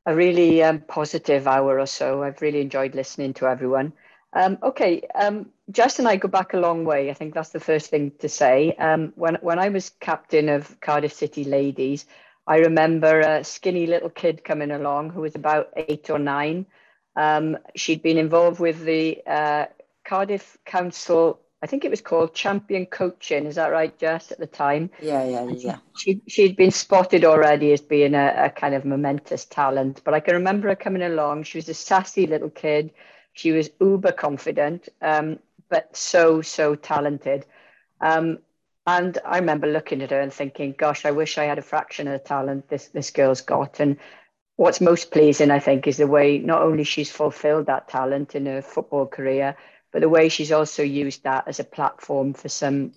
[0.06, 2.22] a really um, positive hour or so.
[2.22, 3.92] I've really enjoyed listening to everyone.
[4.34, 7.10] Um, okay, um, Jess and I go back a long way.
[7.10, 8.72] I think that's the first thing to say.
[8.76, 12.06] Um, when when I was captain of Cardiff City Ladies,
[12.46, 16.66] I remember a skinny little kid coming along who was about eight or nine.
[17.16, 19.66] Um, she'd been involved with the uh,
[20.04, 21.40] Cardiff Council.
[21.62, 23.46] I think it was called Champion Coaching.
[23.46, 24.32] Is that right, Jess?
[24.32, 25.76] At the time, yeah, yeah, yeah.
[25.96, 30.00] She she'd been spotted already as being a, a kind of momentous talent.
[30.04, 31.44] But I can remember her coming along.
[31.44, 32.92] She was a sassy little kid
[33.32, 35.38] she was uber confident, um,
[35.68, 37.46] but so, so talented.
[38.00, 38.38] Um,
[38.86, 42.08] and I remember looking at her and thinking, gosh, I wish I had a fraction
[42.08, 43.80] of the talent this, this girl's got.
[43.80, 43.96] And
[44.56, 48.46] what's most pleasing, I think, is the way not only she's fulfilled that talent in
[48.46, 49.56] her football career,
[49.92, 52.92] but the way she's also used that as a platform for some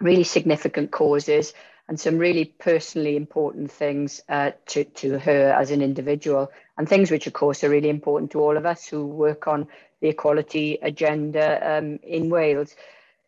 [0.00, 1.52] really significant causes
[1.88, 7.10] and some really personally important things uh, to, to her as an individual and things
[7.10, 9.66] which, of course, are really important to all of us who work on
[10.00, 12.74] the equality agenda um, in Wales.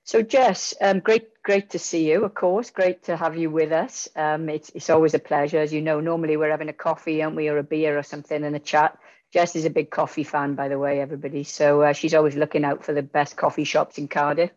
[0.05, 2.24] So, Jess, um, great, great to see you.
[2.24, 4.09] Of course, great to have you with us.
[4.16, 6.00] Um, it's it's always a pleasure, as you know.
[6.00, 8.98] Normally, we're having a coffee, aren't we, or a beer or something, and a chat.
[9.32, 11.44] Jess is a big coffee fan, by the way, everybody.
[11.44, 14.50] So uh, she's always looking out for the best coffee shops in Cardiff.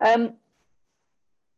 [0.00, 0.34] Um,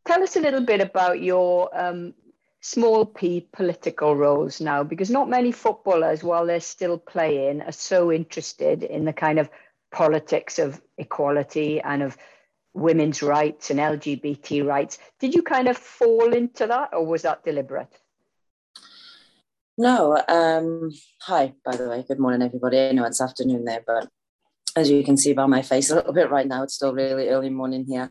[0.07, 2.15] tell us a little bit about your um,
[2.61, 8.11] small p political roles now because not many footballers while they're still playing are so
[8.11, 9.49] interested in the kind of
[9.93, 12.17] politics of equality and of
[12.77, 14.99] women's rights and lgbt rights.
[15.19, 17.93] Did you kind of fall into that or was that deliberate?
[19.79, 20.91] No um
[21.23, 22.05] hi by the way.
[22.07, 22.79] Good morning everybody.
[22.79, 24.09] I know it's afternoon there but
[24.77, 27.29] as you can see by my face a little bit right now it's still really
[27.29, 28.11] early morning here.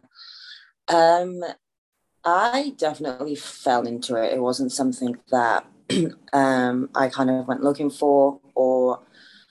[0.87, 1.43] Um
[2.25, 4.33] I definitely fell into it.
[4.33, 5.67] It wasn't something that
[6.33, 9.03] um, I kind of went looking for or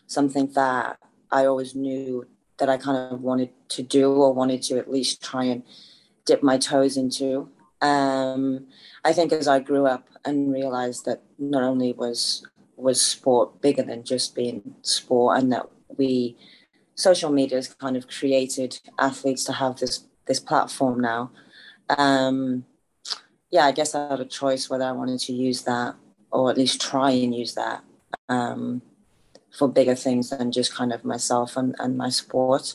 [0.08, 0.98] something that
[1.30, 2.26] I always knew
[2.58, 5.62] that I kind of wanted to do or wanted to at least try and
[6.24, 7.48] dip my toes into.
[7.80, 8.66] Um,
[9.04, 12.46] I think as I grew up and realized that not only was
[12.76, 16.36] was sport bigger than just being sport, and that we
[16.96, 21.30] social media has kind of created athletes to have this this platform now
[21.90, 22.64] um,
[23.50, 25.94] yeah, I guess I had a choice whether I wanted to use that
[26.30, 27.84] or at least try and use that
[28.28, 28.82] um,
[29.56, 32.74] for bigger things than just kind of myself and, and my sport.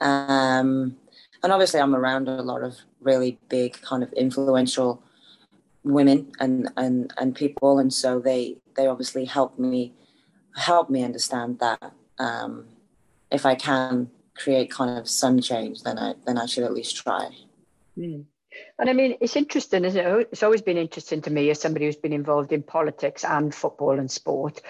[0.00, 0.96] Um,
[1.42, 5.02] and obviously, I'm around a lot of really big, kind of influential
[5.82, 9.92] women and, and, and people, and so they they obviously help me
[10.56, 12.66] help me understand that um,
[13.30, 16.96] if I can create kind of some change, then I then I should at least
[16.96, 17.30] try.
[17.98, 18.24] Mm.
[18.78, 20.28] And I mean, it's interesting, isn't it?
[20.32, 23.98] It's always been interesting to me as somebody who's been involved in politics and football
[23.98, 24.60] and sport,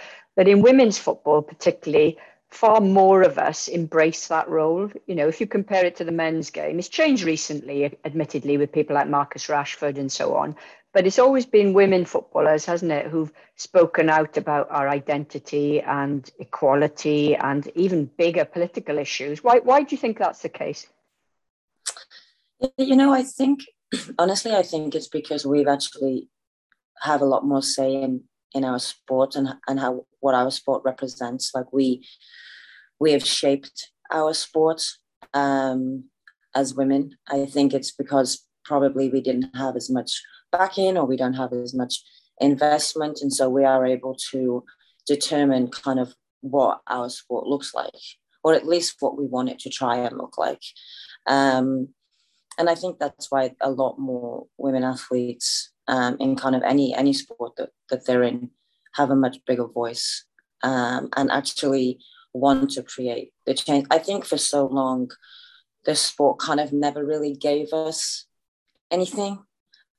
[0.40, 2.16] that in women's football, particularly,
[2.48, 4.90] far more of us embrace that role.
[5.06, 8.72] You know, if you compare it to the men's game, it's changed recently, admittedly, with
[8.72, 10.56] people like Marcus Rashford and so on.
[10.94, 16.30] But it's always been women footballers, hasn't it, who've spoken out about our identity and
[16.38, 19.44] equality and even bigger political issues.
[19.44, 20.86] Why, why do you think that's the case?
[22.78, 23.60] You know, I think
[24.18, 26.30] honestly, I think it's because we've actually
[27.02, 28.24] have a lot more say in
[28.54, 31.52] in our sport and and how what our sport represents.
[31.54, 32.06] Like we
[32.98, 34.82] we have shaped our sport
[35.34, 36.04] um,
[36.54, 37.16] as women.
[37.28, 40.20] I think it's because probably we didn't have as much
[40.52, 42.02] backing or we don't have as much
[42.40, 44.64] investment, and so we are able to
[45.06, 47.90] determine kind of what our sport looks like,
[48.42, 50.62] or at least what we want it to try and look like.
[51.26, 51.88] Um,
[52.58, 56.94] and I think that's why a lot more women athletes um, in kind of any
[56.94, 58.50] any sport that, that they're in
[58.94, 60.24] have a much bigger voice
[60.62, 62.00] um, and actually
[62.32, 63.86] want to create the change.
[63.90, 65.10] I think for so long,
[65.84, 68.26] the sport kind of never really gave us
[68.90, 69.42] anything,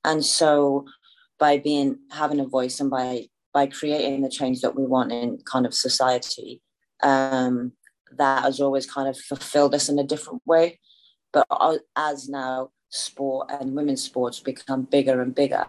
[0.04, 0.86] and so
[1.38, 5.38] by being having a voice and by by creating the change that we want in
[5.44, 6.62] kind of society,
[7.02, 7.72] um,
[8.16, 10.78] that has always kind of fulfilled us in a different way.
[11.32, 11.46] But
[11.96, 15.66] as now sport and women's sports become bigger and bigger,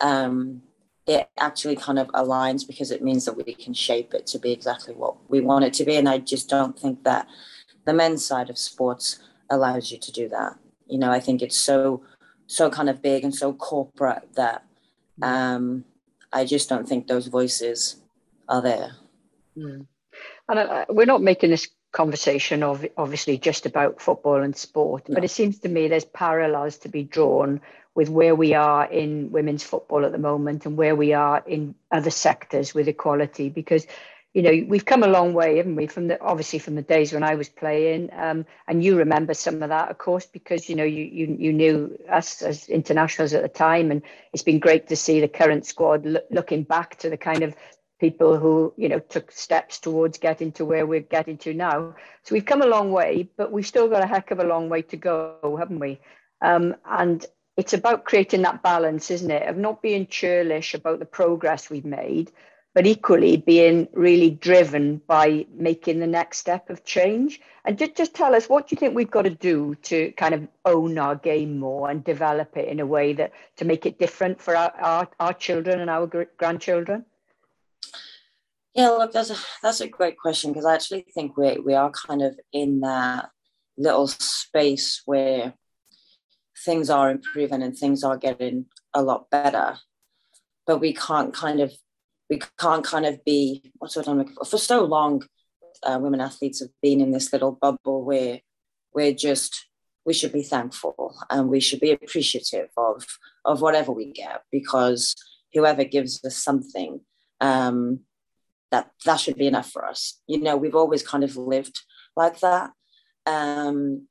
[0.00, 0.62] um,
[1.06, 4.52] it actually kind of aligns because it means that we can shape it to be
[4.52, 5.96] exactly what we want it to be.
[5.96, 7.26] And I just don't think that
[7.86, 9.18] the men's side of sports
[9.50, 10.58] allows you to do that.
[10.86, 12.02] You know, I think it's so
[12.46, 14.64] so kind of big and so corporate that
[15.22, 15.84] um,
[16.32, 17.96] I just don't think those voices
[18.48, 18.92] are there.
[19.56, 19.86] Mm.
[20.48, 21.68] And uh, we're not making this
[21.98, 26.78] conversation of obviously just about football and sport, but it seems to me there's parallels
[26.78, 27.60] to be drawn
[27.96, 31.74] with where we are in women's football at the moment and where we are in
[31.90, 33.84] other sectors with equality because
[34.32, 37.12] you know we've come a long way haven't we from the obviously from the days
[37.12, 40.76] when i was playing um, and you remember some of that of course because you
[40.76, 44.02] know you, you you knew us as internationals at the time and
[44.32, 47.56] it's been great to see the current squad lo- looking back to the kind of
[47.98, 51.94] people who you know took steps towards getting to where we're getting to now.
[52.22, 54.68] So we've come a long way but we've still got a heck of a long
[54.68, 56.00] way to go haven't we?
[56.40, 57.24] Um, and
[57.56, 59.48] it's about creating that balance isn't it?
[59.48, 62.32] Of not being churlish about the progress we've made
[62.74, 67.40] but equally being really driven by making the next step of change.
[67.64, 70.32] And just, just tell us what do you think we've got to do to kind
[70.32, 73.98] of own our game more and develop it in a way that to make it
[73.98, 76.06] different for our, our, our children and our
[76.36, 77.04] grandchildren
[78.78, 81.90] yeah, look, that's a, that's a great question because I actually think we we are
[81.90, 83.28] kind of in that
[83.76, 85.54] little space where
[86.64, 89.78] things are improving and things are getting a lot better,
[90.64, 91.72] but we can't kind of
[92.30, 94.44] we can't kind of be what's what I'm looking for.
[94.44, 95.24] For so long,
[95.82, 98.42] uh, women athletes have been in this little bubble where
[98.94, 99.66] we're just
[100.06, 103.04] we should be thankful and we should be appreciative of
[103.44, 105.16] of whatever we get because
[105.52, 107.00] whoever gives us something
[107.40, 108.04] um,
[108.70, 110.20] that that should be enough for us.
[110.26, 111.80] You know, we've always kind of lived
[112.16, 112.70] like that.
[113.26, 114.08] Um,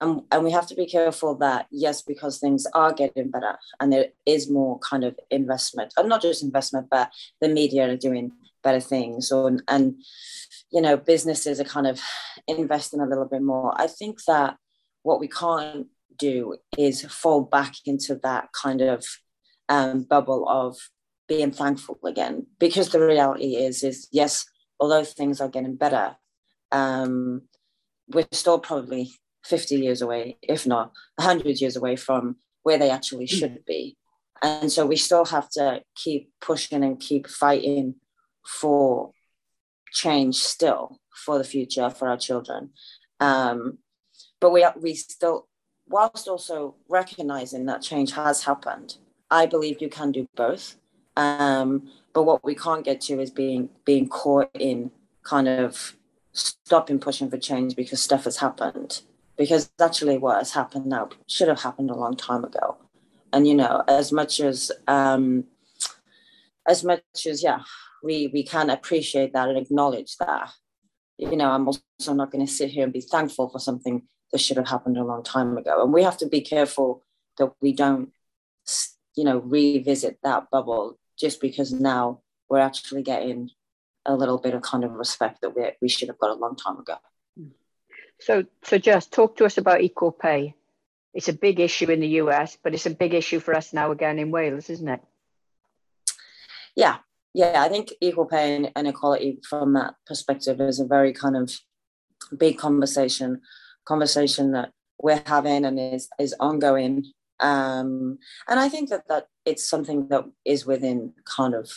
[0.00, 3.92] and, and we have to be careful that yes because things are getting better and
[3.92, 7.10] there is more kind of investment and not just investment but
[7.40, 8.30] the media are doing
[8.62, 9.96] better things or and
[10.70, 12.00] you know businesses are kind of
[12.46, 14.56] investing a little bit more i think that
[15.02, 15.86] what we can't
[16.18, 19.04] do is fall back into that kind of
[19.68, 20.76] um, bubble of
[21.28, 24.46] being thankful again because the reality is is yes
[24.80, 26.16] although things are getting better
[26.72, 27.42] um,
[28.08, 29.10] we're still probably
[29.44, 33.36] 50 years away if not 100 years away from where they actually hmm.
[33.36, 33.96] should be.
[34.42, 37.96] And so we still have to keep pushing and keep fighting
[38.46, 39.12] for
[39.92, 42.70] change still for the future for our children.
[43.20, 43.78] Um,
[44.40, 45.48] but we we still
[45.88, 48.96] whilst also recognizing that change has happened
[49.30, 50.76] i believe you can do both
[51.18, 54.92] um, but what we can't get to is being being caught in
[55.24, 55.96] kind of
[56.32, 59.02] stopping pushing for change because stuff has happened.
[59.36, 62.76] Because actually, what has happened now should have happened a long time ago.
[63.32, 65.44] And you know, as much as um,
[66.66, 67.62] as much as yeah,
[68.02, 70.52] we we can appreciate that and acknowledge that.
[71.18, 74.38] You know, I'm also not going to sit here and be thankful for something that
[74.38, 75.82] should have happened a long time ago.
[75.82, 77.02] And we have to be careful
[77.38, 78.10] that we don't,
[79.16, 83.50] you know, revisit that bubble just because now we're actually getting
[84.06, 86.56] a little bit of kind of respect that we, we should have got a long
[86.56, 86.96] time ago.
[88.20, 90.54] So, so just talk to us about equal pay.
[91.14, 93.92] It's a big issue in the US, but it's a big issue for us now
[93.92, 95.00] again in Wales, isn't it?
[96.74, 96.96] Yeah,
[97.34, 97.62] yeah.
[97.62, 101.52] I think equal pay and, equality from that perspective is a very kind of
[102.36, 103.40] big conversation,
[103.84, 107.04] conversation that we're having and is is ongoing
[107.40, 108.18] um,
[108.48, 111.70] and I think that that it's something that is within kind of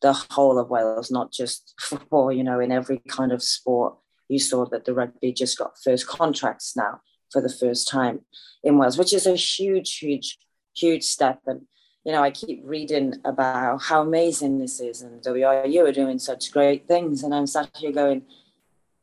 [0.00, 2.32] the whole of Wales, not just football.
[2.32, 3.96] You know, in every kind of sport,
[4.28, 7.00] you saw that the rugby just got first contracts now
[7.32, 8.20] for the first time
[8.62, 10.38] in Wales, which is a huge, huge,
[10.76, 11.40] huge step.
[11.46, 11.62] And
[12.04, 16.52] you know, I keep reading about how amazing this is, and WRU are doing such
[16.52, 18.22] great things, and I'm sat here going,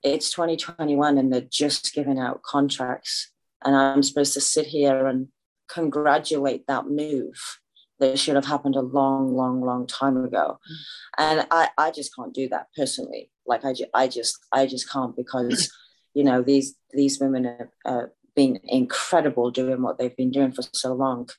[0.01, 3.31] it's 2021, and they're just giving out contracts,
[3.63, 5.27] and I'm supposed to sit here and
[5.67, 7.59] congratulate that move
[7.99, 10.59] that should have happened a long, long, long time ago.
[10.69, 10.76] Mm.
[11.17, 13.31] And I, I just can't do that personally.
[13.45, 15.72] Like I, ju- I just, I just can't because,
[16.13, 18.05] you know, these, these women have uh,
[18.35, 21.30] been incredible doing what they've been doing for so long.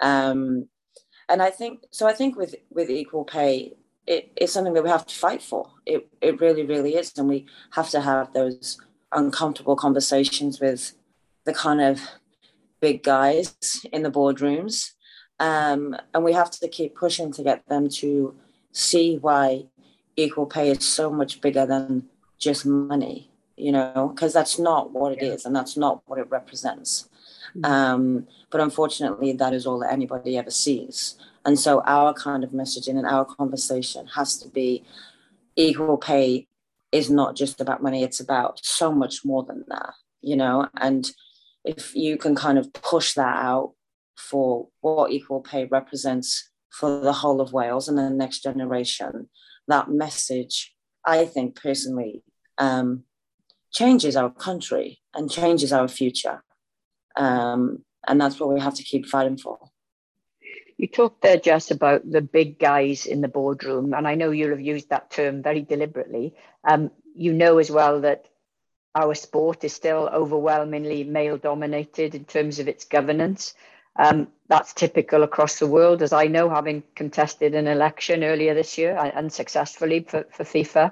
[0.00, 0.68] Um,
[1.28, 3.74] and I think, so I think with, with equal pay,
[4.06, 5.70] it, it's something that we have to fight for.
[5.84, 7.12] It, it really, really is.
[7.16, 8.78] And we have to have those
[9.12, 10.92] uncomfortable conversations with
[11.44, 12.00] the kind of
[12.80, 13.54] big guys
[13.92, 14.92] in the boardrooms.
[15.40, 18.34] Um, and we have to keep pushing to get them to
[18.72, 19.64] see why
[20.14, 22.08] equal pay is so much bigger than
[22.38, 26.30] just money, you know, because that's not what it is and that's not what it
[26.30, 27.08] represents.
[27.56, 27.64] Mm-hmm.
[27.64, 31.16] Um, but unfortunately, that is all that anybody ever sees.
[31.46, 34.84] And so our kind of messaging and our conversation has to be
[35.56, 36.46] equal pay
[36.92, 41.12] is not just about money, it's about so much more than that, you know, and
[41.64, 43.72] if you can kind of push that out
[44.20, 49.28] for what equal pay represents for the whole of Wales and the next generation,
[49.66, 50.74] that message,
[51.04, 52.22] I think personally,
[52.58, 53.04] um,
[53.72, 56.42] changes our country and changes our future.
[57.16, 59.58] Um, and that's what we have to keep fighting for.
[60.76, 64.50] You talked there, Jess, about the big guys in the boardroom, and I know you'll
[64.50, 66.34] have used that term very deliberately.
[66.64, 68.26] Um, you know as well that
[68.94, 73.54] our sport is still overwhelmingly male dominated in terms of its governance.
[73.96, 78.78] Um, that's typical across the world, as I know, having contested an election earlier this
[78.78, 80.90] year unsuccessfully for, for FIFA.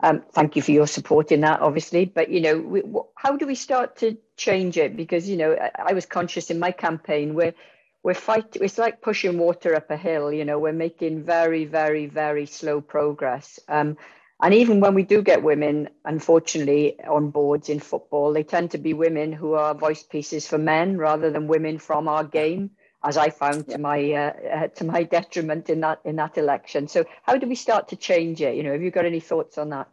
[0.00, 2.04] Um, thank you for your support in that, obviously.
[2.04, 2.82] But you know, we,
[3.16, 4.96] how do we start to change it?
[4.96, 7.54] Because you know, I, I was conscious in my campaign where
[8.02, 8.62] we're fighting.
[8.62, 10.32] It's like pushing water up a hill.
[10.32, 13.58] You know, we're making very, very, very slow progress.
[13.68, 13.96] Um,
[14.42, 18.78] and even when we do get women, unfortunately, on boards in football, they tend to
[18.78, 22.70] be women who are voice pieces for men rather than women from our game,
[23.04, 26.88] as I found to my uh, uh, to my detriment in that in that election.
[26.88, 28.56] So, how do we start to change it?
[28.56, 29.88] You know, have you got any thoughts on that?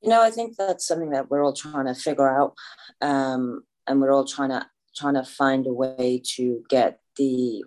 [0.00, 2.54] You know, I think that's something that we're all trying to figure out,
[3.02, 4.66] um, and we're all trying to
[4.96, 7.62] trying to find a way to get the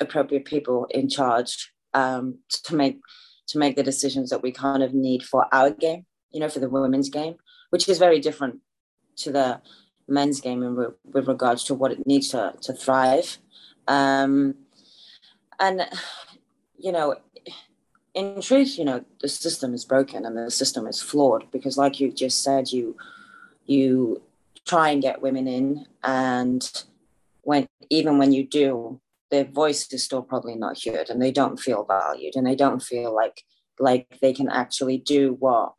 [0.00, 2.98] appropriate people in charge um, to make
[3.48, 6.60] to make the decisions that we kind of need for our game, you know, for
[6.60, 7.36] the women's game,
[7.70, 8.60] which is very different
[9.16, 9.60] to the
[10.08, 13.38] men's game in re- with regards to what it needs to, to thrive.
[13.86, 14.54] Um,
[15.60, 15.86] and,
[16.78, 17.16] you know,
[18.14, 22.00] in truth, you know, the system is broken and the system is flawed because, like
[22.00, 22.96] you just said, you
[23.66, 24.22] you
[24.64, 26.84] try and get women in, and
[27.42, 29.00] when even when you do,
[29.30, 32.82] their voice is still probably not heard and they don't feel valued and they don't
[32.82, 33.42] feel like
[33.80, 35.74] like they can actually do what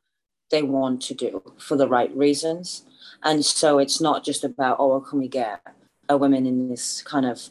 [0.51, 2.85] they want to do for the right reasons.
[3.23, 5.61] And so it's not just about oh can we get
[6.09, 7.41] a women in this kind of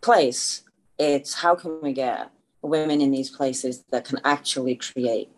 [0.00, 0.62] place?
[0.98, 2.30] It's how can we get
[2.62, 5.30] women in these places that can actually create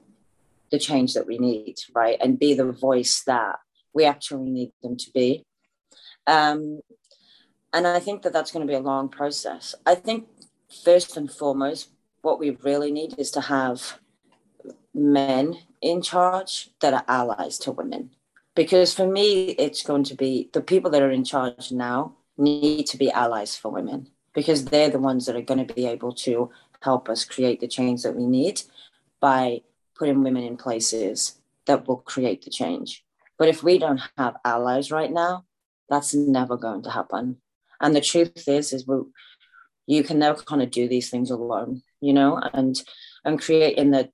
[0.70, 2.16] the change that we need right?
[2.20, 3.56] And be the voice that
[3.94, 5.44] we actually need them to be.
[6.26, 6.80] Um,
[7.72, 9.74] and I think that that's going to be a long process.
[9.86, 10.28] I think
[10.84, 11.90] first and foremost,
[12.22, 13.98] what we really need is to have
[14.94, 18.10] men in charge that are allies to women.
[18.54, 22.86] Because for me, it's going to be the people that are in charge now need
[22.86, 26.12] to be allies for women because they're the ones that are going to be able
[26.12, 26.50] to
[26.80, 28.62] help us create the change that we need
[29.20, 29.62] by
[29.94, 33.04] putting women in places that will create the change.
[33.38, 35.44] But if we don't have allies right now,
[35.88, 37.38] that's never going to happen.
[37.82, 38.96] And the truth is, is we,
[39.86, 42.80] you can never kind of do these things alone, you know, and
[43.24, 44.10] and creating the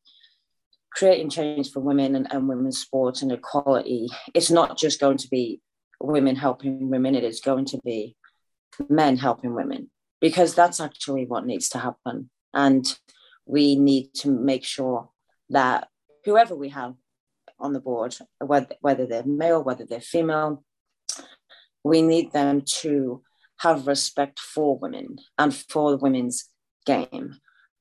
[0.90, 4.08] creating change for women and, and women's sports and equality.
[4.34, 5.60] It's not just going to be
[6.00, 8.16] women helping women; it is going to be
[8.88, 9.90] men helping women
[10.20, 12.30] because that's actually what needs to happen.
[12.54, 12.86] And
[13.46, 15.10] we need to make sure
[15.50, 15.88] that
[16.24, 16.94] whoever we have
[17.58, 20.64] on the board, whether, whether they're male, whether they're female,
[21.84, 23.22] we need them to
[23.58, 26.48] have respect for women and for the women's
[26.86, 27.36] game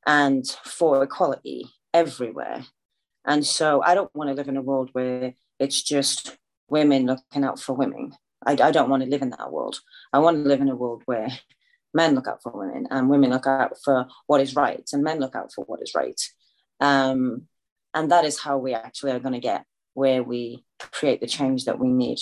[0.06, 2.66] and for equality everywhere.
[3.26, 6.38] And so I don't want to live in a world where it's just
[6.70, 8.14] women looking out for women.
[8.46, 9.80] I, I don't want to live in that world.
[10.14, 11.30] I want to live in a world where
[11.94, 15.20] men look out for women and women look out for what is right and men
[15.20, 16.20] look out for what is right.
[16.80, 17.48] Um,
[17.94, 21.66] and that is how we actually are going to get where we create the change
[21.66, 22.20] that we need.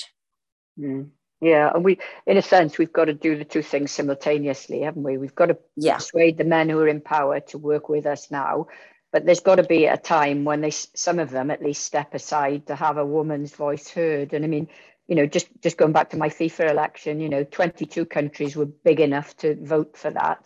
[0.80, 1.10] Mm.
[1.46, 5.04] Yeah, and we, in a sense, we've got to do the two things simultaneously, haven't
[5.04, 5.20] we?
[5.20, 5.98] We've got to yeah.
[5.98, 8.66] persuade the men who are in power to work with us now,
[9.12, 12.16] but there's got to be a time when they, some of them, at least step
[12.16, 14.34] aside to have a woman's voice heard.
[14.34, 14.70] And I mean,
[15.08, 18.66] you know, just just going back to my FIFA election, you know, 22 countries were
[18.66, 20.44] big enough to vote for that,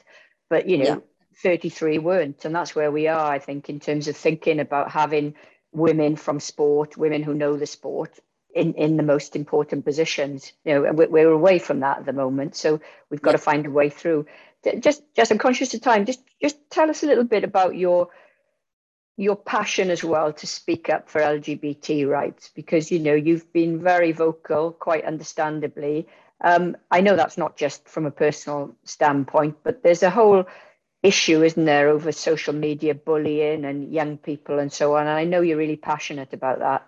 [0.50, 0.98] but you know, yeah.
[1.42, 5.36] 33 weren't, and that's where we are, I think, in terms of thinking about having
[5.72, 8.20] women from sport, women who know the sport,
[8.54, 10.54] in, in the most important positions.
[10.66, 13.72] You know, we're away from that at the moment, so we've got to find a
[13.72, 14.26] way through.
[14.80, 16.06] Just, just I'm conscious of time.
[16.06, 18.10] Just, just tell us a little bit about your
[19.18, 23.84] your passion as well to speak up for LGBT rights, because you know you've been
[23.84, 26.08] very vocal, quite understandably.
[26.42, 30.46] Um, I know that's not just from a personal standpoint, but there's a whole
[31.04, 35.02] issue, isn't there, over social media bullying and young people and so on.
[35.02, 36.88] And I know you're really passionate about that.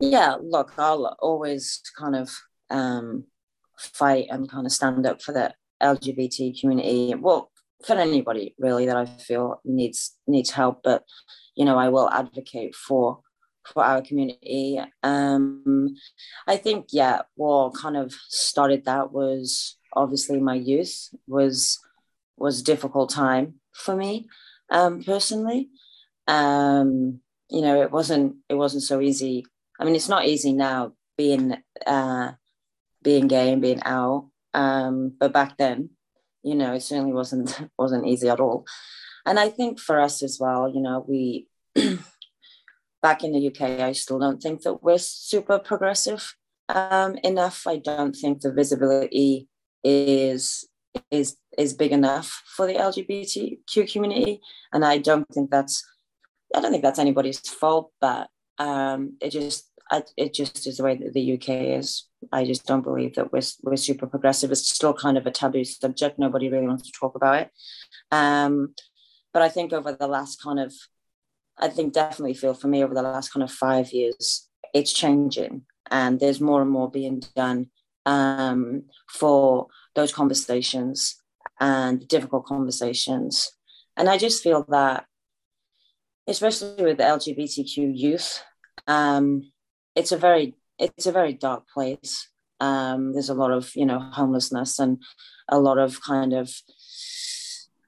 [0.00, 2.30] Yeah, look, I'll always kind of
[2.70, 3.24] um,
[3.78, 7.14] fight and kind of stand up for the LGBT community.
[7.14, 7.50] Well,
[7.84, 11.04] for anybody really that I feel needs needs help, but
[11.54, 13.20] you know, I will advocate for
[13.64, 14.80] for our community.
[15.02, 15.96] Um,
[16.46, 21.78] I think, yeah, what kind of started that was obviously my youth was
[22.36, 24.28] was a difficult time for me
[24.70, 25.70] um, personally.
[26.28, 29.46] Um, you know, it wasn't it wasn't so easy
[29.78, 32.32] I mean, it's not easy now being uh,
[33.02, 34.30] being gay and being out.
[34.54, 35.90] Um, but back then,
[36.42, 38.64] you know, it certainly wasn't wasn't easy at all.
[39.24, 41.48] And I think for us as well, you know, we
[43.02, 46.34] back in the UK, I still don't think that we're super progressive
[46.68, 47.66] um, enough.
[47.66, 49.48] I don't think the visibility
[49.84, 50.68] is
[51.10, 54.40] is is big enough for the LGBTQ community,
[54.72, 55.84] and I don't think that's
[56.54, 58.28] I don't think that's anybody's fault, but
[58.58, 62.08] um, it just I, it just is the way that the UK is.
[62.32, 64.50] I just don't believe that we're we're super progressive.
[64.50, 66.18] It's still kind of a taboo subject.
[66.18, 67.50] Nobody really wants to talk about it.
[68.10, 68.74] Um,
[69.32, 70.72] but I think over the last kind of,
[71.58, 75.62] I think definitely feel for me over the last kind of five years, it's changing,
[75.90, 77.70] and there's more and more being done
[78.06, 81.16] um, for those conversations
[81.60, 83.52] and difficult conversations.
[83.96, 85.06] And I just feel that,
[86.26, 88.42] especially with LGBTQ youth,
[88.86, 89.50] um,
[89.94, 92.28] it's a very it's a very dark place.
[92.60, 95.02] Um, there's a lot of you know homelessness and
[95.48, 96.52] a lot of kind of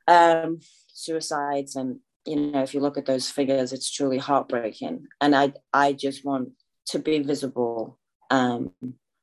[0.07, 1.77] um, suicides.
[1.77, 5.07] And you know if you look at those figures it's truly heartbreaking.
[5.21, 6.51] And i i just want
[6.87, 7.99] to be visible
[8.31, 8.73] um,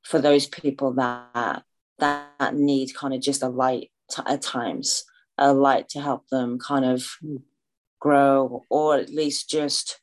[0.04, 1.64] for those people that
[2.00, 5.06] that need kind of just a light t- at times
[5.38, 7.06] a light to help them kind of
[8.06, 10.00] grow or at least just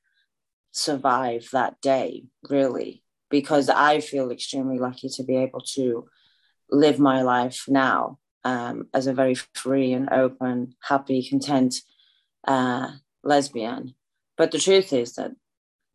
[0.72, 6.04] survive that day really because i feel extremely lucky to be able to
[6.68, 11.76] live my life now um, as a very free and open happy content
[12.48, 12.88] uh,
[13.22, 13.94] lesbian
[14.36, 15.30] but the truth is that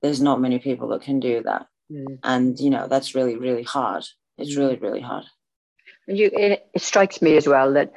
[0.01, 2.17] there's not many people that can do that mm.
[2.23, 4.05] and you know that's really really hard
[4.37, 4.59] it's mm.
[4.59, 5.25] really really hard
[6.07, 7.91] you, it, it, strikes me as well that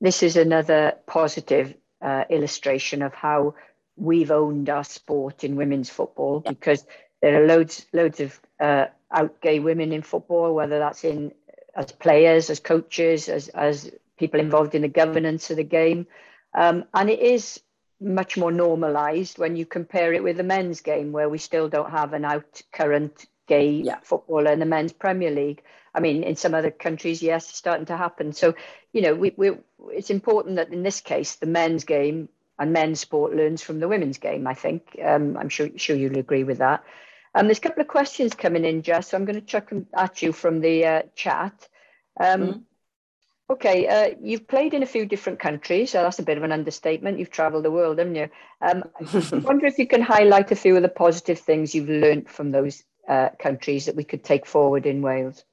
[0.00, 3.54] this is another positive uh, illustration of how
[3.96, 6.52] we've owned our sport in women's football yeah.
[6.52, 6.86] because
[7.20, 11.32] there are loads loads of uh, out gay women in football, whether that's in
[11.74, 16.06] as players, as coaches, as as people involved in the governance of the game,
[16.54, 17.60] um, and it is
[18.00, 21.90] much more normalized when you compare it with the men's game, where we still don't
[21.90, 23.98] have an out current gay yeah.
[24.02, 25.62] footballer in the men's Premier League.
[25.94, 28.32] I mean, in some other countries, yes, it's starting to happen.
[28.32, 28.54] So,
[28.92, 29.52] you know, we, we
[29.90, 32.28] it's important that in this case, the men's game
[32.58, 34.46] and men's sport learns from the women's game.
[34.46, 36.84] I think um, I'm sure sure you'll agree with that.
[37.34, 39.08] Um, there's a couple of questions coming in, Jess.
[39.08, 41.68] So I'm going to chuck them at you from the uh, chat.
[42.18, 42.58] Um, mm-hmm.
[43.50, 46.52] Okay, uh, you've played in a few different countries, so that's a bit of an
[46.52, 47.18] understatement.
[47.18, 48.28] You've travelled the world, haven't you?
[48.60, 52.28] Um, I wonder if you can highlight a few of the positive things you've learnt
[52.28, 55.44] from those uh, countries that we could take forward in Wales.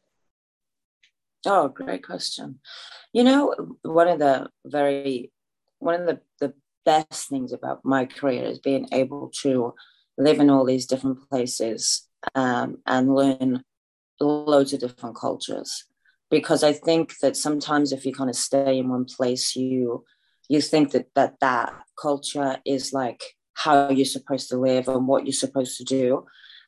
[1.45, 2.59] Oh, great question.
[3.13, 5.31] You know, one of the very
[5.79, 6.53] one of the, the
[6.85, 9.73] best things about my career is being able to
[10.17, 13.63] live in all these different places um, and learn
[14.19, 15.85] loads of different cultures.
[16.31, 20.03] Because I think that sometimes if you kind of stay in one place, you
[20.47, 23.21] you think that that, that culture is like
[23.53, 26.25] how you're supposed to live and what you're supposed to do.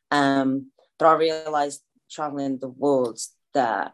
[0.10, 3.20] Um, but I realized traveling the world
[3.54, 3.94] that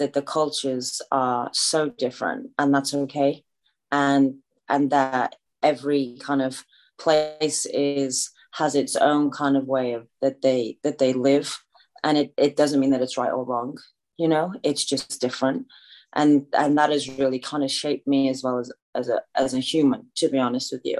[0.00, 3.44] that the cultures are so different and that's okay.
[3.92, 6.64] And and that every kind of
[6.98, 11.56] place is has its own kind of way of that they that they live.
[12.02, 13.78] And it, it doesn't mean that it's right or wrong
[14.20, 14.52] you know?
[14.62, 15.66] It's just different.
[16.12, 19.54] And and that has really kind of shaped me as well as as a as
[19.54, 20.98] a human to be honest with you.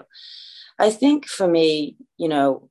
[0.78, 2.70] I think for me you know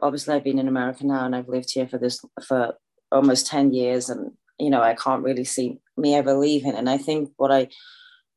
[0.00, 2.74] obviously i've been in america now and i've lived here for this for
[3.10, 6.98] almost 10 years and you know i can't really see me ever leaving and i
[6.98, 7.68] think what i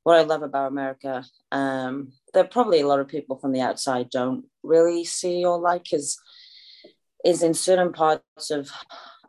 [0.03, 4.09] what I love about America um, that probably a lot of people from the outside
[4.09, 6.19] don't really see or like is
[7.23, 8.71] is in certain parts of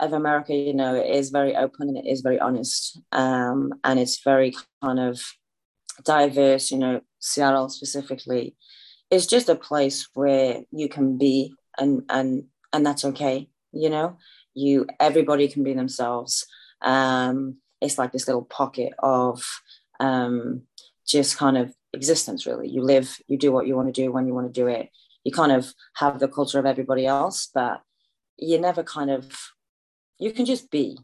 [0.00, 4.00] of America, you know, it is very open and it is very honest, um, and
[4.00, 5.22] it's very kind of
[6.04, 6.70] diverse.
[6.70, 8.56] You know, Seattle specifically
[9.10, 13.48] is just a place where you can be, and and and that's okay.
[13.72, 14.16] You know,
[14.54, 16.46] you everybody can be themselves.
[16.82, 19.42] Um, it's like this little pocket of
[20.00, 20.62] um,
[21.06, 22.68] just kind of existence really.
[22.68, 24.90] You live you do what you want to do when you want to do it.
[25.24, 27.82] You kind of have the culture of everybody else but
[28.38, 29.30] you never kind of
[30.18, 30.98] you can just be.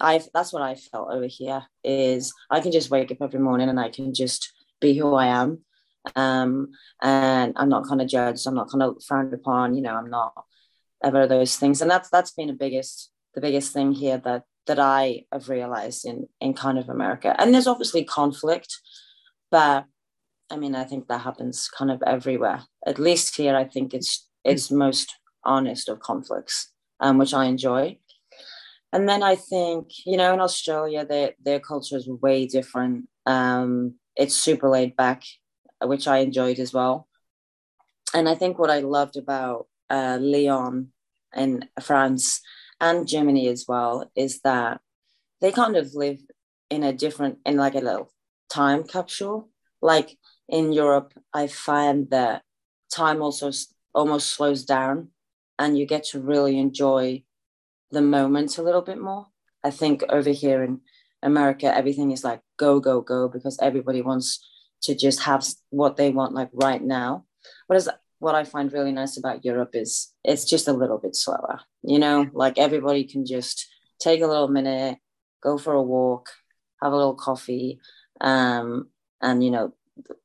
[0.00, 3.68] I that's what i felt over here is i can just wake up every morning
[3.68, 5.64] and i can just be who i am.
[6.14, 6.70] Um
[7.02, 10.08] and i'm not kind of judged i'm not kind of frowned upon you know i'm
[10.10, 10.32] not
[11.02, 11.80] ever those things.
[11.80, 16.04] And that's that's been the biggest the biggest thing here that that I have realized
[16.04, 17.34] in in kind of America.
[17.38, 18.78] And there's obviously conflict,
[19.50, 19.84] but
[20.50, 22.62] I mean, I think that happens kind of everywhere.
[22.86, 25.14] At least here, I think it's it's most
[25.44, 27.98] honest of conflicts, um, which I enjoy.
[28.92, 33.08] and then I think you know in Australia their their culture is way different.
[33.26, 35.22] Um, it's super laid back,
[35.82, 37.08] which I enjoyed as well.
[38.14, 40.92] And I think what I loved about uh, Lyon
[41.34, 42.40] in France
[42.80, 44.80] and Germany as well is that
[45.40, 46.18] they kind of live
[46.70, 48.12] in a different in like a little
[48.48, 49.48] time capsule.
[49.82, 52.42] Like in Europe, I find that
[52.92, 53.50] time also
[53.94, 55.08] almost slows down,
[55.58, 57.24] and you get to really enjoy
[57.90, 59.26] the moment a little bit more.
[59.64, 60.80] I think over here in
[61.22, 64.46] America, everything is like go, go, go because everybody wants
[64.82, 67.24] to just have what they want like right now.
[67.66, 67.88] Whereas
[68.20, 71.98] what I find really nice about Europe is it's just a little bit slower, you
[71.98, 73.66] know, like everybody can just
[73.98, 74.98] take a little minute,
[75.42, 76.28] go for a walk,
[76.82, 77.80] have a little coffee,
[78.20, 78.88] um,
[79.20, 79.74] and you know,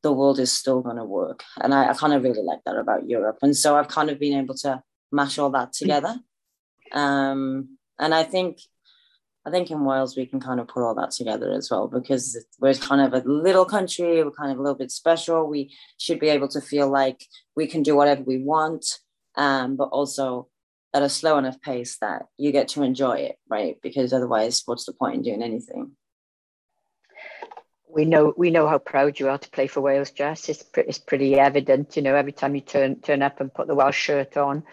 [0.03, 1.43] the world is still going to work.
[1.61, 3.39] And I, I kind of really like that about Europe.
[3.41, 6.19] And so I've kind of been able to mash all that together.
[6.91, 8.59] Um, and I think
[9.45, 12.43] I think in Wales we can kind of put all that together as well because
[12.59, 15.47] we're kind of a little country, we're kind of a little bit special.
[15.47, 17.23] We should be able to feel like
[17.55, 18.85] we can do whatever we want,
[19.35, 20.47] um, but also
[20.95, 23.77] at a slow enough pace that you get to enjoy it, right?
[23.83, 25.91] Because otherwise, what's the point in doing anything?
[27.87, 30.49] We know we know how proud you are to play for Wales, Jess.
[30.49, 33.67] It's, pretty, it's pretty evident, you know, every time you turn turn up and put
[33.67, 34.63] the Welsh shirt on.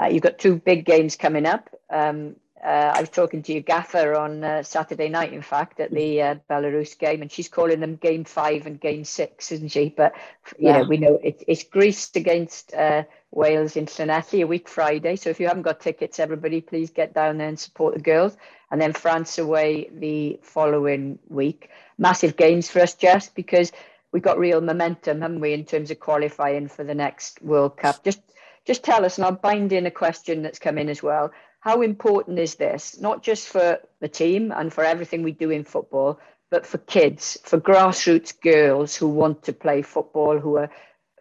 [0.00, 1.68] Uh, you've got two big games coming up.
[1.92, 5.90] Um, uh, I was talking to your gaffer on uh, Saturday night, in fact, at
[5.90, 9.88] the uh, Belarus game, and she's calling them Game Five and Game Six, isn't she?
[9.88, 10.14] But
[10.58, 10.78] you yeah.
[10.78, 13.02] know, we know it, it's Greece against uh,
[13.32, 15.16] Wales in Llanelli a week Friday.
[15.16, 18.36] So if you haven't got tickets, everybody, please get down there and support the girls.
[18.70, 21.68] And then France away the following week.
[21.98, 23.72] Massive games for us, Jess, because
[24.12, 28.04] we got real momentum, haven't we, in terms of qualifying for the next World Cup?
[28.04, 28.20] Just
[28.64, 31.32] just tell us, and I'll bind in a question that's come in as well
[31.62, 35.62] how important is this, not just for the team and for everything we do in
[35.62, 36.18] football,
[36.50, 40.70] but for kids, for grassroots girls who want to play football, who are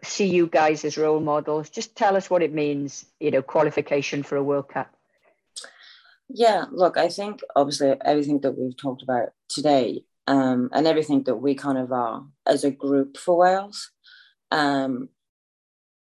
[0.03, 1.69] see you guys as role models.
[1.69, 4.91] Just tell us what it means, you know, qualification for a World Cup.
[6.27, 11.35] Yeah, look, I think obviously everything that we've talked about today um, and everything that
[11.35, 13.91] we kind of are as a group for Wales
[14.49, 15.09] um,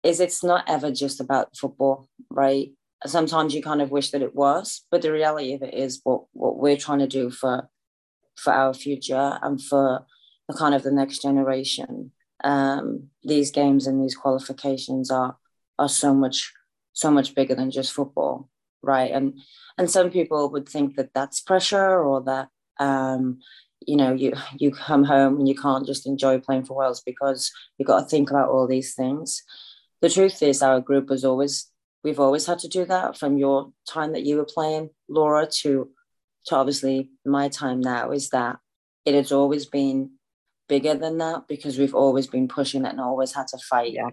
[0.01, 2.71] is it's not ever just about football, right?
[3.05, 6.23] Sometimes you kind of wish that it was but the reality of it is what
[6.33, 7.69] what we're trying to do for
[8.35, 10.05] for our future and for
[10.47, 12.11] the kind of the next generation
[12.43, 15.37] um, these games and these qualifications are
[15.77, 16.53] are so much
[16.93, 18.49] so much bigger than just football
[18.81, 19.11] right?
[19.11, 19.39] And
[19.77, 22.49] and some people would think that that's pressure or that
[22.79, 23.39] um,
[23.85, 27.51] you know you you come home and you can't just enjoy playing for Wales because
[27.77, 29.43] you've got to think about all these things.
[30.01, 31.69] The truth is our group was always
[32.03, 35.89] we've always had to do that from your time that you were playing, Laura, to
[36.45, 38.57] to obviously my time now, is that
[39.05, 40.11] it has always been
[40.67, 44.09] bigger than that because we've always been pushing it and always had to fight yeah.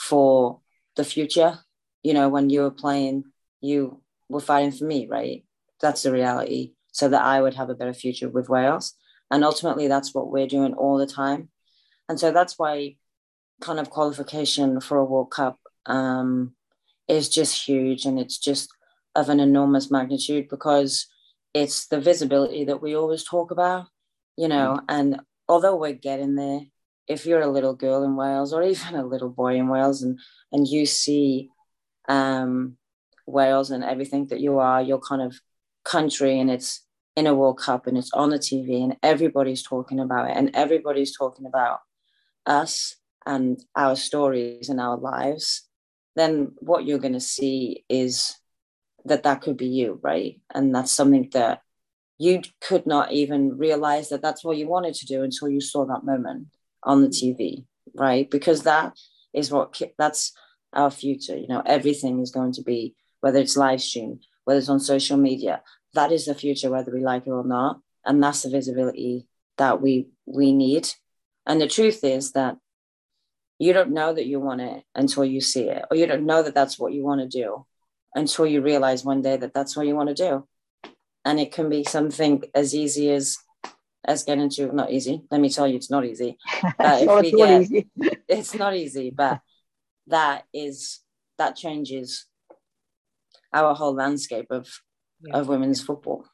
[0.00, 0.60] for
[0.96, 1.58] the future.
[2.02, 3.24] You know, when you were playing,
[3.60, 5.44] you were fighting for me, right?
[5.80, 6.72] That's the reality.
[6.92, 8.94] So that I would have a better future with Wales.
[9.30, 11.50] And ultimately that's what we're doing all the time.
[12.08, 12.96] And so that's why
[13.60, 16.54] kind of qualification for a World Cup um,
[17.08, 18.68] is just huge and it's just
[19.14, 21.06] of an enormous magnitude because
[21.54, 23.86] it's the visibility that we always talk about,
[24.36, 24.84] you know, mm.
[24.88, 26.60] and although we're getting there,
[27.06, 30.18] if you're a little girl in Wales or even a little boy in Wales and
[30.52, 31.50] and you see
[32.08, 32.76] um,
[33.26, 35.40] Wales and everything that you are, your kind of
[35.84, 36.84] country and it's
[37.16, 40.50] in a World Cup and it's on the TV and everybody's talking about it and
[40.54, 41.80] everybody's talking about
[42.46, 45.67] us and our stories and our lives
[46.18, 48.36] then what you're going to see is
[49.04, 50.40] that that could be you, right?
[50.54, 51.62] And that's something that
[52.18, 55.86] you could not even realize that that's what you wanted to do until you saw
[55.86, 56.48] that moment
[56.82, 57.64] on the TV,
[57.94, 58.28] right?
[58.28, 58.98] Because that
[59.32, 60.32] is what that's
[60.72, 61.36] our future.
[61.36, 65.16] You know, everything is going to be whether it's live stream, whether it's on social
[65.16, 65.62] media.
[65.94, 69.26] That is the future, whether we like it or not, and that's the visibility
[69.56, 70.88] that we we need.
[71.46, 72.56] And the truth is that
[73.58, 76.42] you don't know that you want it until you see it or you don't know
[76.42, 77.66] that that's what you want to do
[78.14, 80.46] until you realize one day that that's what you want to do.
[81.24, 83.36] And it can be something as easy as
[84.04, 86.38] as getting to not easy let me tell you it's not easy.
[86.78, 87.86] Uh, get, easy.
[88.28, 89.40] it's not easy but
[90.06, 91.00] that is
[91.36, 92.24] that changes
[93.52, 94.68] our whole landscape of
[95.20, 95.36] yeah.
[95.36, 96.24] of women's football.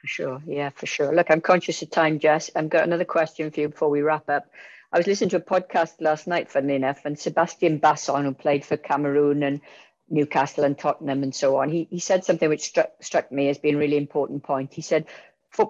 [0.00, 1.12] For sure yeah for sure.
[1.14, 2.50] Look i'm conscious of time jess.
[2.54, 4.44] I've got another question for you before we wrap up
[4.90, 8.64] I was listening to a podcast last night, funnily enough, and Sébastien Bassong, who played
[8.64, 9.60] for Cameroon and
[10.08, 11.68] Newcastle and Tottenham and so on.
[11.68, 14.72] He, he said something which struck, struck me as being a really important point.
[14.72, 15.06] He said,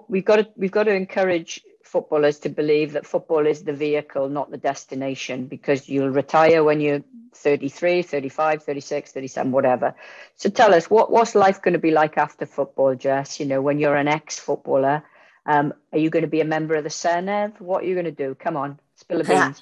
[0.07, 4.29] we've got to, we've got to encourage footballers to believe that football is the vehicle,
[4.29, 7.03] not the destination, because you'll retire when you're
[7.35, 9.95] 33, 35, 36, 37, whatever.
[10.37, 13.39] So tell us, what, what's life going to be like after football, Jess?
[13.39, 15.03] You know, when you're an ex-footballer,
[15.45, 17.59] um, are you going to be a member of the Senedd?
[17.59, 18.35] What are you going to do?
[18.35, 19.61] Come on, spill a beans.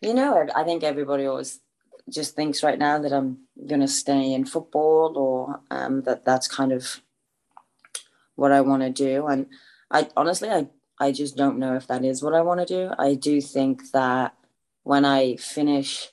[0.00, 1.60] you know, I think everybody always
[2.10, 6.48] just thinks right now that I'm going to stay in football or um, that that's
[6.48, 7.00] kind of
[8.34, 9.26] what I want to do.
[9.26, 9.46] And
[9.90, 10.68] I honestly, I,
[10.98, 12.90] I just don't know if that is what I want to do.
[12.98, 14.34] I do think that
[14.82, 16.08] when I finish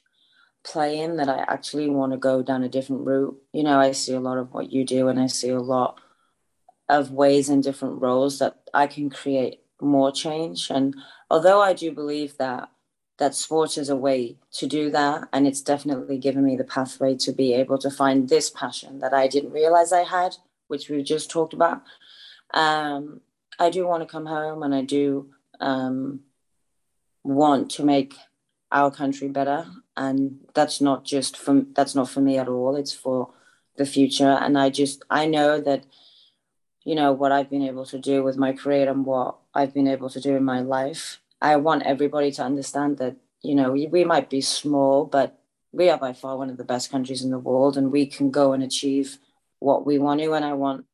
[0.63, 3.37] playing, that I actually want to go down a different route.
[3.53, 5.99] You know, I see a lot of what you do, and I see a lot
[6.89, 10.69] of ways and different roles that I can create more change.
[10.69, 10.95] And
[11.29, 12.69] although I do believe that
[13.17, 15.27] that sports is a way to do that.
[15.31, 19.13] And it's definitely given me the pathway to be able to find this passion that
[19.13, 20.35] I didn't realize I had,
[20.67, 21.81] which we've just talked about.
[22.53, 23.21] Um,
[23.57, 25.29] I do want to come home and I do
[25.59, 26.21] um,
[27.23, 28.15] want to make
[28.71, 29.65] our country better.
[29.95, 32.75] And that's not just from that's not for me at all.
[32.75, 33.29] It's for
[33.77, 34.37] the future.
[34.41, 35.85] And I just I know that,
[36.85, 39.87] you know, what I've been able to do with my career and what I've been
[39.87, 43.87] able to do in my life I want everybody to understand that, you know, we,
[43.87, 45.37] we might be small, but
[45.71, 48.31] we are by far one of the best countries in the world and we can
[48.31, 49.19] go and achieve
[49.59, 50.33] what we want to.
[50.33, 50.85] And I want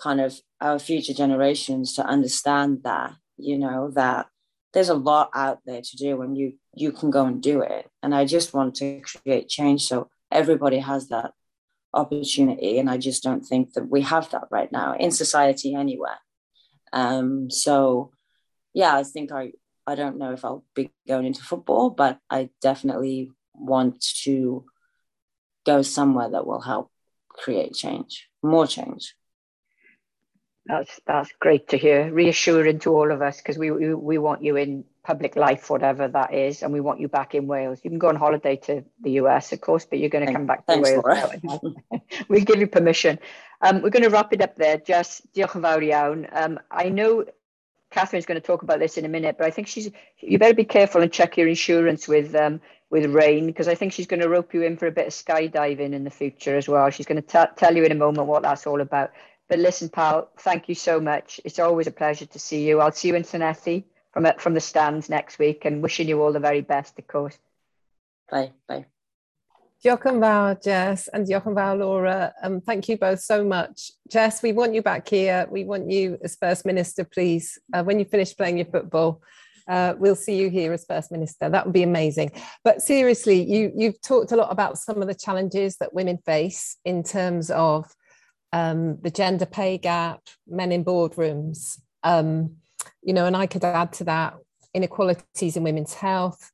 [0.00, 4.28] kind of our future generations to understand that, you know, that
[4.72, 7.90] there's a lot out there to do and you you can go and do it.
[8.02, 11.34] And I just want to create change so everybody has that
[11.94, 12.78] opportunity.
[12.78, 16.18] And I just don't think that we have that right now in society anywhere.
[16.92, 18.12] Um, so
[18.74, 19.52] yeah, I think I,
[19.86, 24.64] I don't know if I'll be going into football, but I definitely want to
[25.64, 26.90] go somewhere that will help
[27.28, 29.14] create change, more change.
[30.66, 34.44] That's that's great to hear, reassuring to all of us because we, we we want
[34.44, 37.80] you in public life, whatever that is, and we want you back in Wales.
[37.82, 40.46] You can go on holiday to the US, of course, but you're going to come
[40.46, 41.82] back to Thanks, Wales.
[42.28, 43.18] we'll give you permission.
[43.60, 44.78] Um, we're going to wrap it up there.
[44.78, 46.28] Just diolch yn fawr iawn.
[46.32, 47.24] Um, I know
[47.90, 50.54] Catherine's going to talk about this in a minute, but I think she's you better
[50.54, 52.60] be careful and check your insurance with um,
[52.90, 55.12] with Rain because I think she's going to rope you in for a bit of
[55.12, 56.90] skydiving in the future as well.
[56.90, 59.10] She's going to tell you in a moment what that's all about.
[59.48, 61.40] But listen, pal, thank you so much.
[61.44, 62.80] It's always a pleasure to see you.
[62.80, 66.22] I'll see you in Llanelli from it from the stands next week, and wishing you
[66.22, 67.38] all the very best, of course.
[68.30, 68.86] Bye, bye.
[69.82, 72.32] Diolch yn fawr, Jess, and diolch yn fawr, Laura.
[72.40, 73.90] Um, thank you both so much.
[74.08, 75.48] Jess, we want you back here.
[75.50, 77.58] We want you as First Minister, please.
[77.74, 79.22] Uh, when you finish playing your football,
[79.66, 81.48] uh, we'll see you here as First Minister.
[81.48, 82.30] That would be amazing.
[82.62, 86.76] But seriously, you, you've talked a lot about some of the challenges that women face
[86.84, 87.92] in terms of
[88.52, 91.80] um, the gender pay gap, men in boardrooms.
[92.04, 92.58] Um,
[93.02, 94.34] you know, and I could add to that
[94.74, 96.50] inequalities in women's health,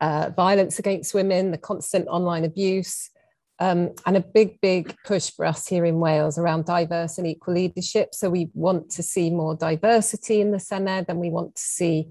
[0.00, 3.10] uh, violence against women, the constant online abuse,
[3.60, 7.54] um, and a big, big push for us here in Wales around diverse and equal
[7.54, 8.14] leadership.
[8.14, 12.08] So we want to see more diversity in the Senedd and we want to see,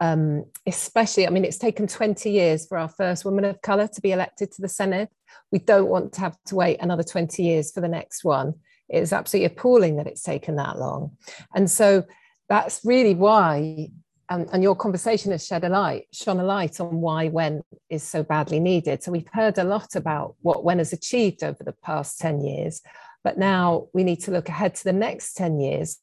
[0.00, 4.00] um, especially, I mean, it's taken 20 years for our first woman of colour to
[4.02, 5.08] be elected to the Senedd.
[5.50, 8.54] We don't want to have to wait another 20 years for the next one.
[8.90, 11.16] It is absolutely appalling that it's taken that long.
[11.54, 12.04] And so
[12.50, 13.88] that's really why
[14.28, 18.04] and, and, your conversation has shed a light, shone a light on why WEN is
[18.04, 19.02] so badly needed.
[19.02, 22.80] So we've heard a lot about what WEN has achieved over the past 10 years,
[23.24, 25.98] but now we need to look ahead to the next 10 years,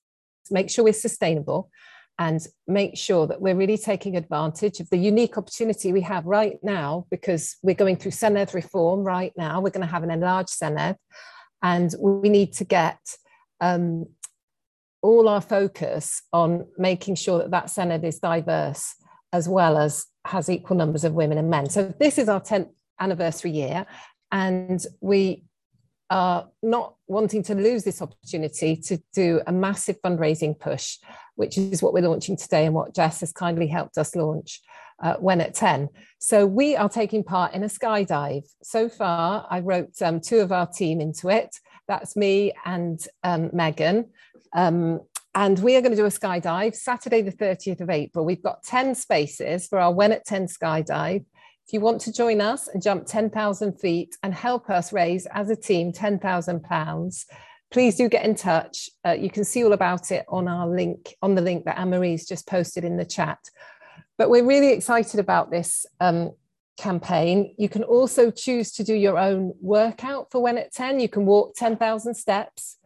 [0.52, 1.70] make sure we're sustainable
[2.20, 6.58] and make sure that we're really taking advantage of the unique opportunity we have right
[6.64, 9.62] now because we're going through Senedd reform right now.
[9.62, 10.96] We're going to have an enlarged Senedd
[11.62, 13.00] and we need to get
[13.62, 14.06] um,
[15.08, 18.94] all our focus on making sure that that Senedd is diverse
[19.32, 21.70] as well as has equal numbers of women and men.
[21.70, 22.70] So this is our 10th
[23.00, 23.86] anniversary year,
[24.34, 25.46] and we
[26.10, 30.98] are not wanting to lose this opportunity to do a massive fundraising push,
[31.36, 34.60] which is what we're launching today and what Jess has kindly helped us launch
[35.02, 35.88] uh, WEN at 10.
[36.20, 38.44] So we are taking part in a skydive.
[38.62, 41.56] So far, I wrote um, two of our team into it.
[41.88, 44.10] That's me and um, Megan.
[44.54, 45.02] Um,
[45.36, 48.26] and we are going to do a skydive Saturday, the 30th of April.
[48.26, 51.26] We've got 10 spaces for our WEN at 10 skydive.
[51.68, 55.50] If you want to join us and jump 10,000 feet and help us raise as
[55.50, 57.26] a team £10,000,
[57.72, 58.90] please do get in touch.
[59.06, 61.90] Uh, you can see all about it on our link, on the link that Anne
[61.90, 63.40] Marie's just posted in the chat.
[64.18, 66.32] But we're really excited about this um,
[66.78, 67.54] campaign.
[67.58, 71.00] You can also choose to do your own workout for WEN at 10.
[71.00, 72.77] You can walk 10,000 steps,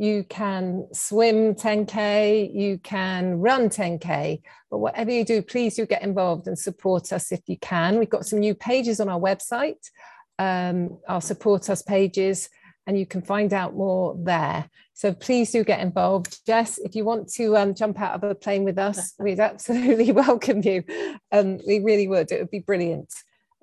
[0.00, 4.40] you can swim 10K, you can run 10K.
[4.70, 7.98] But whatever you do, please do get involved and support us if you can.
[7.98, 9.90] We've got some new pages on our website,
[10.38, 12.48] um, our support us pages,
[12.86, 14.70] and you can find out more there.
[14.94, 16.46] So please do get involved.
[16.46, 20.12] Jess, if you want to um, jump out of a plane with us, we'd absolutely
[20.24, 20.82] welcome you.
[21.30, 22.32] Um, we really would.
[22.32, 23.12] It would be brilliant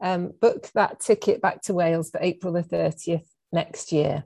[0.03, 4.25] um, book that ticket back to Wales for April the 30th next year.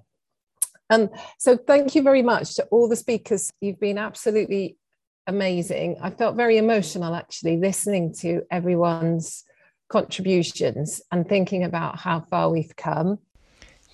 [0.92, 1.10] Um,
[1.40, 3.52] so thank you very much to all the speakers.
[3.62, 4.78] You've been absolutely
[5.26, 5.98] amazing.
[6.02, 9.46] I felt very emotional actually listening to everyone's
[9.90, 13.20] contributions and thinking about how far we've come.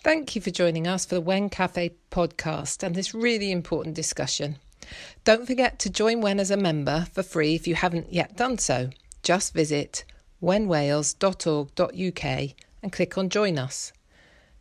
[0.04, 4.56] Thank you for joining us for the WEN Cafe podcast and this really important discussion.
[5.24, 8.58] Don't forget to join WEN as a member for free if you haven't yet done
[8.58, 8.90] so.
[9.22, 10.04] Just visit
[10.42, 13.92] wenwales.org.uk and click on Join Us.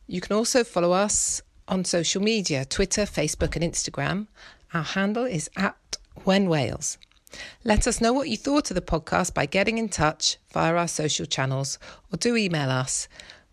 [0.07, 4.27] You can also follow us on social media Twitter, Facebook, and Instagram.
[4.73, 5.77] Our handle is at
[6.25, 6.97] wenwales.
[7.65, 10.89] Let us know what you thought of the podcast by getting in touch via our
[10.89, 11.79] social channels
[12.13, 13.09] or do email us.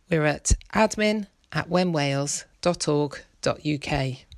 [0.09, 4.32] We're at admin at wenwales.org.uk.